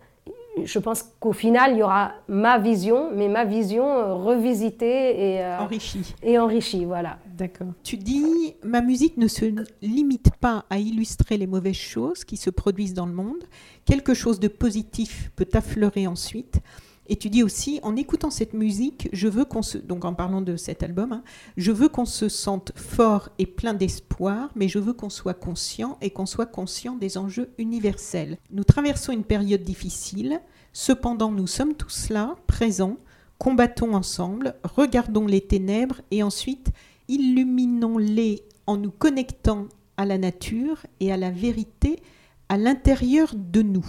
je 0.64 0.80
pense 0.80 1.04
qu'au 1.20 1.34
final, 1.34 1.72
il 1.74 1.80
y 1.80 1.84
aura 1.84 2.14
ma 2.28 2.60
vision, 2.60 3.10
mais 3.14 3.28
ma 3.28 3.44
vision 3.44 3.86
euh, 3.86 4.14
revisitée 4.14 5.36
et 5.36 5.42
euh, 5.42 5.60
enrichie. 5.60 6.14
Et 6.22 6.38
enrichie, 6.38 6.86
voilà. 6.86 7.18
D'accord. 7.38 7.70
Tu 7.84 7.98
dis, 7.98 8.56
ma 8.64 8.82
musique 8.82 9.18
ne 9.18 9.28
se 9.28 9.46
limite 9.82 10.30
pas 10.40 10.66
à 10.70 10.78
illustrer 10.78 11.38
les 11.38 11.48
mauvaises 11.48 11.76
choses 11.76 12.24
qui 12.24 12.38
se 12.38 12.50
produisent 12.50 12.94
dans 12.94 13.08
le 13.08 13.14
monde. 13.14 13.44
Quelque 13.86 14.14
chose 14.14 14.40
de 14.40 14.48
positif 14.48 15.32
peut 15.36 15.50
affleurer 15.54 16.06
ensuite. 16.06 16.60
Et 17.08 17.18
tu 17.18 17.30
dis 17.30 17.44
aussi, 17.44 17.80
en 17.84 17.96
écoutant 17.96 18.30
cette 18.30 18.54
musique, 18.54 19.10
je 19.12 19.28
veux 19.28 19.44
qu'on 19.44 19.62
se, 19.62 19.78
donc 19.78 20.06
en 20.06 20.14
parlant 20.14 20.42
de 20.42 20.56
cet 20.56 20.84
album, 20.84 21.12
hein, 21.12 21.24
je 21.58 21.72
veux 21.72 21.90
qu'on 21.90 22.06
se 22.06 22.30
sente 22.30 22.72
fort 22.76 23.30
et 23.40 23.46
plein 23.46 23.74
d'espoir, 23.74 24.50
mais 24.56 24.70
je 24.70 24.80
veux 24.80 24.94
qu'on 24.94 25.10
soit 25.10 25.34
conscient 25.34 25.98
et 26.02 26.12
qu'on 26.12 26.26
soit 26.26 26.46
conscient 26.46 26.96
des 26.96 27.18
enjeux 27.18 27.50
universels. 27.58 28.38
Nous 28.52 28.64
traversons 28.64 29.12
une 29.12 29.26
période 29.26 29.64
difficile, 29.64 30.40
cependant 30.72 31.32
nous 31.32 31.48
sommes 31.48 31.74
tous 31.74 32.10
là, 32.10 32.36
présents, 32.48 32.98
combattons 33.38 33.94
ensemble, 33.94 34.56
regardons 34.64 35.28
les 35.28 35.42
ténèbres 35.42 36.00
et 36.12 36.24
ensuite 36.24 36.72
illuminons-les 37.10 38.44
en 38.66 38.78
nous 38.78 38.92
connectant 38.92 39.68
à 39.98 40.06
la 40.06 40.18
nature 40.18 40.86
et 41.02 41.12
à 41.12 41.18
la 41.18 41.32
vérité 41.32 42.02
à 42.50 42.58
l'intérieur 42.58 43.34
de 43.36 43.62
nous. 43.62 43.86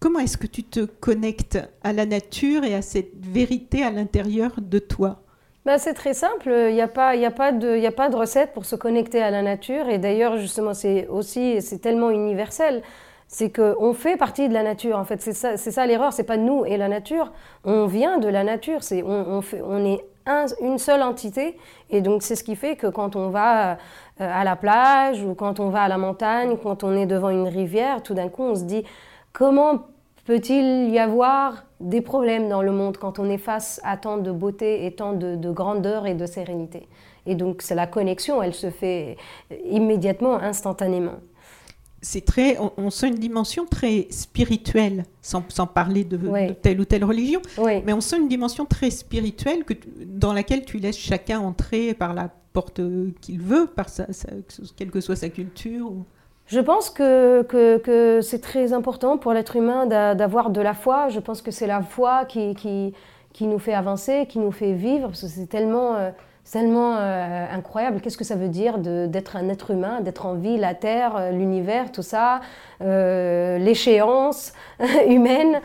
Comment 0.00 0.20
est-ce 0.20 0.38
que 0.38 0.46
tu 0.46 0.62
te 0.62 0.84
connectes 0.84 1.58
à 1.82 1.92
la 1.92 2.06
nature 2.06 2.62
et 2.62 2.74
à 2.74 2.82
cette 2.82 3.16
vérité 3.16 3.82
à 3.82 3.90
l'intérieur 3.90 4.52
de 4.58 4.78
toi? 4.78 5.22
Bah, 5.64 5.76
c'est 5.78 5.94
très 5.94 6.14
simple, 6.14 6.50
il 6.68 6.74
n'y 6.74 6.80
a, 6.80 6.88
pas, 6.88 7.08
a, 7.10 7.52
de, 7.52 7.84
a 7.84 7.90
pas 7.90 8.08
de 8.08 8.16
recette 8.16 8.52
pour 8.52 8.64
se 8.64 8.76
connecter 8.76 9.20
à 9.20 9.30
la 9.30 9.42
nature. 9.42 9.88
Et 9.88 9.98
d'ailleurs, 9.98 10.38
justement, 10.38 10.72
c'est 10.72 11.08
aussi, 11.08 11.60
c'est 11.60 11.80
tellement 11.80 12.10
universel, 12.10 12.82
c'est 13.26 13.50
qu'on 13.50 13.92
fait 13.92 14.16
partie 14.16 14.48
de 14.48 14.54
la 14.54 14.62
nature. 14.62 14.96
En 14.96 15.04
fait, 15.04 15.20
c'est 15.20 15.32
ça, 15.32 15.56
c'est 15.56 15.72
ça 15.72 15.84
l'erreur, 15.84 16.12
c'est 16.12 16.24
pas 16.24 16.36
nous 16.36 16.64
et 16.64 16.76
la 16.76 16.88
nature. 16.88 17.32
On 17.64 17.86
vient 17.86 18.18
de 18.18 18.28
la 18.28 18.44
nature, 18.44 18.80
on, 19.04 19.40
on 19.64 19.84
est 19.84 20.04
une 20.60 20.78
seule 20.78 21.02
entité. 21.02 21.56
Et 21.90 22.00
donc, 22.00 22.22
c'est 22.22 22.36
ce 22.36 22.44
qui 22.44 22.56
fait 22.56 22.76
que 22.76 22.86
quand 22.86 23.16
on 23.16 23.30
va 23.30 23.72
euh, 23.72 23.76
à 24.18 24.44
la 24.44 24.56
plage 24.56 25.22
ou 25.22 25.34
quand 25.34 25.60
on 25.60 25.70
va 25.70 25.82
à 25.82 25.88
la 25.88 25.98
montagne, 25.98 26.56
quand 26.62 26.84
on 26.84 26.96
est 26.96 27.06
devant 27.06 27.30
une 27.30 27.48
rivière, 27.48 28.02
tout 28.02 28.14
d'un 28.14 28.28
coup, 28.28 28.44
on 28.44 28.54
se 28.54 28.64
dit 28.64 28.84
Comment 29.32 29.86
peut-il 30.24 30.90
y 30.90 30.98
avoir 30.98 31.64
des 31.80 32.00
problèmes 32.00 32.48
dans 32.48 32.62
le 32.62 32.72
monde 32.72 32.96
quand 32.96 33.18
on 33.18 33.30
est 33.30 33.38
face 33.38 33.80
à 33.84 33.96
tant 33.96 34.18
de 34.18 34.32
beauté 34.32 34.84
et 34.86 34.92
tant 34.92 35.12
de, 35.12 35.50
grandeur 35.50 36.06
et 36.06 36.14
de 36.14 36.26
sérénité? 36.26 36.88
Et 37.26 37.34
donc, 37.34 37.62
c'est 37.62 37.74
la 37.74 37.86
connexion, 37.86 38.42
elle 38.42 38.54
se 38.54 38.70
fait 38.70 39.16
immédiatement, 39.64 40.34
instantanément. 40.34 41.16
C'est 42.00 42.24
très, 42.24 42.56
on, 42.76 42.90
sent 42.90 43.08
une 43.08 43.16
dimension 43.16 43.66
très 43.66 44.06
spirituelle, 44.10 45.04
sans, 45.20 45.42
parler 45.66 46.04
de, 46.04 46.18
telle 46.62 46.80
ou 46.80 46.84
telle 46.84 47.04
religion, 47.04 47.42
mais 47.58 47.92
on 47.92 48.00
sent 48.00 48.18
une 48.18 48.28
dimension 48.28 48.66
très 48.66 48.90
spirituelle 48.90 49.64
que, 49.64 49.74
dans 50.04 50.32
laquelle 50.32 50.64
tu 50.64 50.78
laisses 50.78 50.98
chacun 50.98 51.40
entrer 51.40 51.94
par 51.94 52.14
la 52.14 52.30
porte 52.52 52.80
qu'il 53.20 53.40
veut, 53.40 53.66
par 53.66 53.86
quelle 54.76 54.90
que 54.90 55.00
soit 55.00 55.16
sa 55.16 55.28
culture. 55.28 55.92
Je 56.48 56.60
pense 56.60 56.88
que, 56.88 57.42
que, 57.42 58.20
c'est 58.22 58.40
très 58.40 58.72
important 58.72 59.18
pour 59.18 59.34
l'être 59.34 59.56
humain 59.56 59.84
d'avoir 59.86 60.48
de 60.48 60.62
la 60.62 60.72
foi. 60.72 61.10
Je 61.10 61.20
pense 61.20 61.42
que 61.42 61.50
c'est 61.50 61.66
la 61.66 61.82
foi 61.82 62.24
qui, 62.24 62.54
qui, 62.54 62.94
qui, 63.34 63.46
nous 63.46 63.58
fait 63.58 63.74
avancer, 63.74 64.24
qui 64.26 64.38
nous 64.38 64.50
fait 64.50 64.72
vivre, 64.72 65.08
parce 65.08 65.20
que 65.20 65.26
c'est 65.26 65.46
tellement, 65.46 65.94
euh, 65.96 66.10
tellement 66.50 66.96
euh, 66.96 67.44
incroyable. 67.52 68.00
Qu'est-ce 68.00 68.16
que 68.16 68.24
ça 68.24 68.34
veut 68.34 68.48
dire 68.48 68.78
d'être 68.78 69.36
un 69.36 69.50
être 69.50 69.72
humain, 69.72 70.00
d'être 70.00 70.24
en 70.24 70.34
vie, 70.34 70.56
la 70.56 70.72
Terre, 70.72 71.16
euh, 71.18 71.30
l'univers, 71.32 71.92
tout 71.92 72.02
ça, 72.02 72.40
l'échéance 72.80 74.54
humaine? 75.06 75.60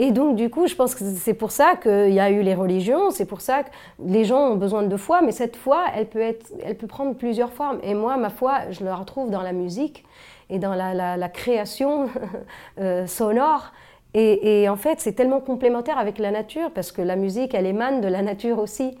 Et 0.00 0.12
donc, 0.12 0.36
du 0.36 0.48
coup, 0.50 0.68
je 0.68 0.76
pense 0.76 0.94
que 0.94 1.02
c'est 1.16 1.34
pour 1.34 1.50
ça 1.50 1.74
qu'il 1.74 2.12
y 2.12 2.20
a 2.20 2.30
eu 2.30 2.42
les 2.42 2.54
religions, 2.54 3.10
c'est 3.10 3.24
pour 3.24 3.40
ça 3.40 3.64
que 3.64 3.70
les 4.04 4.24
gens 4.24 4.52
ont 4.52 4.54
besoin 4.54 4.84
de 4.84 4.96
foi, 4.96 5.20
mais 5.20 5.32
cette 5.32 5.56
foi, 5.56 5.86
elle 5.96 6.06
peut, 6.06 6.20
être, 6.20 6.46
elle 6.64 6.76
peut 6.76 6.86
prendre 6.86 7.16
plusieurs 7.16 7.52
formes. 7.52 7.80
Et 7.82 7.94
moi, 7.94 8.16
ma 8.16 8.30
foi, 8.30 8.70
je 8.70 8.84
la 8.84 8.94
retrouve 8.94 9.30
dans 9.30 9.42
la 9.42 9.52
musique 9.52 10.04
et 10.50 10.58
dans 10.58 10.74
la, 10.74 11.28
création 11.28 12.08
euh, 12.80 13.06
sonore. 13.06 13.72
Et, 14.14 14.68
en 14.68 14.76
fait, 14.76 15.00
c'est 15.00 15.12
tellement 15.12 15.40
complémentaire 15.40 15.98
avec 15.98 16.18
la 16.18 16.30
nature, 16.30 16.70
parce 16.72 16.90
que 16.90 17.02
la 17.02 17.14
musique, 17.14 17.54
elle 17.54 17.66
émane 17.66 18.00
de 18.00 18.08
la 18.08 18.22
nature 18.22 18.58
aussi. 18.58 18.98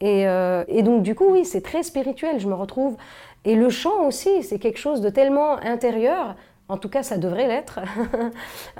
Et, 0.00 0.26
euh, 0.26 0.64
et 0.66 0.82
donc, 0.82 1.02
du 1.02 1.14
coup, 1.14 1.26
oui, 1.30 1.44
c'est 1.44 1.60
très 1.60 1.82
spirituel, 1.82 2.40
je 2.40 2.48
me 2.48 2.54
retrouve. 2.54 2.96
Et 3.44 3.54
le 3.54 3.70
chant 3.70 4.06
aussi, 4.06 4.42
c'est 4.42 4.58
quelque 4.58 4.78
chose 4.78 5.00
de 5.00 5.10
tellement 5.10 5.56
intérieur. 5.58 6.34
En 6.68 6.78
tout 6.78 6.88
cas, 6.88 7.04
ça 7.04 7.16
devrait 7.18 7.46
l'être. 7.46 7.80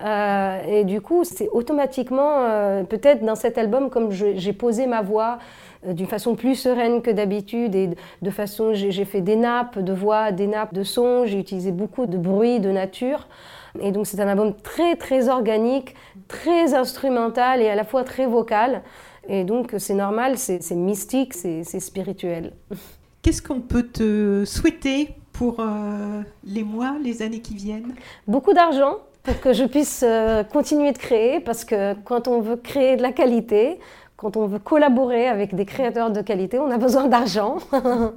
Euh, 0.05 0.61
et 0.69 0.85
du 0.85 1.01
coup, 1.01 1.25
c'est 1.25 1.49
automatiquement, 1.49 2.85
peut-être 2.89 3.25
dans 3.25 3.35
cet 3.35 3.57
album, 3.57 3.89
comme 3.89 4.11
j'ai 4.11 4.53
posé 4.53 4.87
ma 4.87 5.01
voix 5.01 5.39
d'une 5.85 6.07
façon 6.07 6.35
plus 6.35 6.55
sereine 6.55 7.03
que 7.03 7.11
d'habitude, 7.11 7.75
et 7.75 7.91
de 8.23 8.31
façon, 8.31 8.75
j'ai 8.75 9.05
fait 9.05 9.21
des 9.21 9.37
nappes 9.37 9.79
de 9.79 9.93
voix, 9.93 10.33
des 10.33 10.47
nappes 10.47 10.75
de 10.75 10.83
son, 10.83 11.27
j'ai 11.27 11.39
utilisé 11.39 11.73
beaucoup 11.73 12.07
de 12.07 12.19
bruit, 12.19 12.61
de 12.61 12.71
nature. 12.71 13.29
Et 13.81 13.93
donc, 13.93 14.07
c'est 14.07 14.21
un 14.21 14.29
album 14.29 14.55
très, 14.63 14.97
très 14.97 15.29
organique, 15.29 15.95
très 16.29 16.75
instrumental 16.75 17.61
et 17.61 17.69
à 17.69 17.75
la 17.75 17.85
fois 17.85 18.05
très 18.05 18.27
vocal. 18.27 18.83
Et 19.29 19.45
donc, 19.45 19.75
c'est 19.79 19.95
normal, 19.95 20.39
c'est 20.39 20.71
mystique, 20.73 21.35
c'est 21.35 21.81
spirituel. 21.81 22.53
Qu'est-ce 23.23 23.43
qu'on 23.43 23.61
peut 23.61 23.83
te 23.83 24.45
souhaiter 24.45 25.09
pour 25.33 25.59
euh, 25.59 26.23
les 26.45 26.63
mois, 26.63 26.97
les 27.03 27.23
années 27.23 27.41
qui 27.41 27.57
viennent? 27.57 27.95
Beaucoup 28.29 28.53
d'argent 28.53 28.99
pour 29.25 29.41
que 29.41 29.53
je 29.53 29.65
puisse 29.65 30.05
euh, 30.07 30.45
continuer 30.45 30.93
de 30.93 30.99
créer, 30.99 31.41
parce 31.41 31.65
que 31.65 31.95
quand 32.05 32.29
on 32.29 32.41
veut 32.41 32.55
créer 32.55 32.95
de 32.95 33.03
la 33.03 33.11
qualité, 33.11 33.81
quand 34.17 34.37
on 34.37 34.47
veut 34.47 34.59
collaborer 34.59 35.29
avec 35.29 35.55
des 35.55 35.65
créateurs 35.65 36.11
de 36.11 36.21
qualité, 36.21 36.59
on 36.59 36.71
a 36.71 36.79
besoin 36.79 37.07
d'argent. 37.07 37.59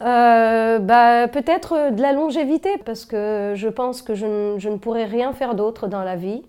Euh, 0.00 0.80
bah, 0.80 1.28
peut-être 1.28 1.92
de 1.92 2.02
la 2.02 2.12
longévité, 2.12 2.70
parce 2.84 3.04
que 3.04 3.52
je 3.54 3.68
pense 3.68 4.02
que 4.02 4.16
je, 4.16 4.26
ne 4.26 4.76
pourrais 4.76 5.04
rien 5.04 5.32
faire 5.32 5.54
d'autre 5.54 5.86
dans 5.86 6.02
la 6.02 6.16
vie. 6.16 6.42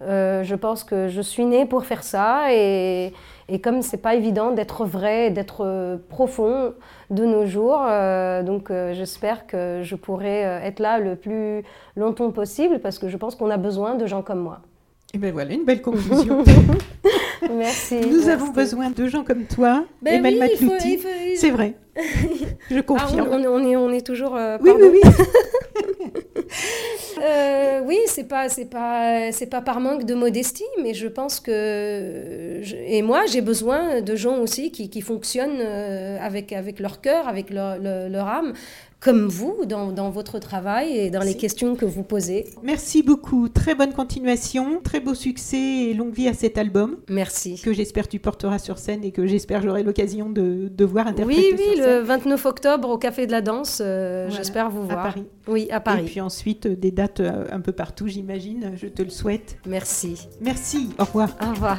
je 0.00 0.54
pense 0.54 0.84
que 0.84 1.08
je 1.08 1.20
suis 1.20 1.44
née 1.44 1.66
pour 1.66 1.86
faire 1.86 2.04
ça 2.04 2.52
et, 2.52 3.12
et 3.48 3.60
comme 3.60 3.82
c'est 3.82 3.98
pas 3.98 4.14
évident 4.14 4.52
d'être 4.52 4.84
vrai, 4.84 5.30
d'être 5.30 5.64
euh, 5.64 5.96
profond 6.08 6.74
de 7.10 7.24
nos 7.24 7.46
jours, 7.46 7.84
euh, 7.86 8.42
donc 8.42 8.70
euh, 8.70 8.94
j'espère 8.94 9.46
que 9.46 9.80
je 9.82 9.96
pourrai 9.96 10.40
être 10.40 10.80
là 10.80 10.98
le 10.98 11.14
plus 11.16 11.62
longtemps 11.96 12.30
possible 12.30 12.80
parce 12.80 12.98
que 12.98 13.08
je 13.08 13.16
pense 13.16 13.34
qu'on 13.34 13.50
a 13.50 13.58
besoin 13.58 13.96
de 13.96 14.06
gens 14.06 14.22
comme 14.22 14.40
moi. 14.40 14.60
Et 15.12 15.18
bien 15.18 15.30
voilà, 15.30 15.52
une 15.52 15.64
belle 15.64 15.82
conclusion. 15.82 16.42
merci. 17.52 17.96
Nous 18.10 18.28
avons 18.28 18.48
besoin 18.48 18.90
de 18.90 19.06
gens 19.06 19.24
comme 19.24 19.44
toi, 19.44 19.84
ben 20.02 20.14
Emmanuel 20.14 20.50
Matlouti. 20.50 21.00
C'est 21.36 21.50
vrai. 21.50 21.74
Je 22.70 22.78
ah, 22.78 22.82
confirme. 22.82 23.28
on, 23.30 23.62
est, 23.62 23.76
on, 23.76 23.90
est, 23.90 24.04
toujours. 24.04 24.32
oui, 24.60 24.70
oui, 24.76 24.88
oui. 24.92 25.00
euh, 27.22 27.80
Oui, 27.84 27.98
c'est 28.06 28.24
pas, 28.24 28.48
c'est 28.48 28.64
pas, 28.64 29.32
c'est 29.32 29.46
pas 29.46 29.60
par 29.60 29.80
manque 29.80 30.04
de 30.04 30.14
modestie, 30.14 30.64
mais 30.82 30.94
je 30.94 31.06
pense 31.06 31.40
que 31.40 32.60
et 32.86 33.02
moi 33.02 33.26
j'ai 33.26 33.40
besoin 33.40 34.00
de 34.00 34.16
gens 34.16 34.38
aussi 34.38 34.70
qui, 34.70 34.90
qui 34.90 35.00
fonctionnent 35.00 35.60
euh, 35.60 36.18
avec 36.20 36.52
avec 36.52 36.80
leur 36.80 37.00
cœur, 37.00 37.28
avec 37.28 37.50
leur, 37.50 37.78
leur 37.78 38.26
âme 38.26 38.54
comme 39.04 39.26
vous 39.26 39.66
dans, 39.66 39.92
dans, 39.92 40.10
votre 40.10 40.38
travail 40.38 40.96
et 40.96 41.10
dans 41.10 41.20
les 41.20 41.36
questions 41.36 41.76
que 41.76 41.84
vous 41.84 42.02
posez. 42.02 42.46
Merci 42.62 43.02
beaucoup. 43.02 43.50
Très 43.50 43.74
bonne 43.74 43.92
continuation, 43.92 44.80
très 44.82 44.98
beau 44.98 45.14
succès 45.14 45.58
et 45.58 45.94
longue 45.94 46.14
vie 46.14 46.26
à 46.26 46.32
cet 46.32 46.56
album. 46.56 46.96
Merci. 47.10 47.60
Que 47.62 47.74
j'espère 47.74 48.08
tu 48.08 48.18
porteras 48.18 48.58
sur 48.58 48.78
scène 48.78 49.04
et 49.04 49.10
que 49.10 49.26
j'espère 49.26 49.62
j'aurai 49.62 49.82
l'occasion 49.82 50.30
de, 50.30 50.68
de, 50.74 50.84
voir 50.84 51.06
interpréter. 51.06 51.54
Oui, 51.54 51.74
oui, 51.74 51.80
le 51.80 52.00
29 52.00 52.46
octobre 52.46 52.88
au 52.88 52.96
Café 52.96 53.26
de 53.26 53.32
la 53.32 53.42
Danse. 53.42 53.82
Euh, 53.84 54.30
j'espère 54.30 54.70
vous 54.70 54.84
voir. 54.84 55.00
À 55.00 55.02
Paris. 55.02 55.24
Oui, 55.46 55.68
à 55.70 55.80
Paris. 55.80 56.00
Et 56.00 56.06
puis 56.06 56.20
ensuite 56.22 56.66
des 56.66 56.90
dates 56.90 57.20
euh, 57.20 57.44
un 57.52 57.60
peu 57.60 57.72
partout, 57.72 58.08
j'imagine. 58.08 58.72
Je 58.76 58.86
te 58.86 59.02
le 59.02 59.10
souhaite. 59.10 59.58
Merci. 59.66 60.28
Merci. 60.40 60.88
Au 60.98 61.04
revoir. 61.04 61.36
Au 61.42 61.50
revoir. 61.50 61.78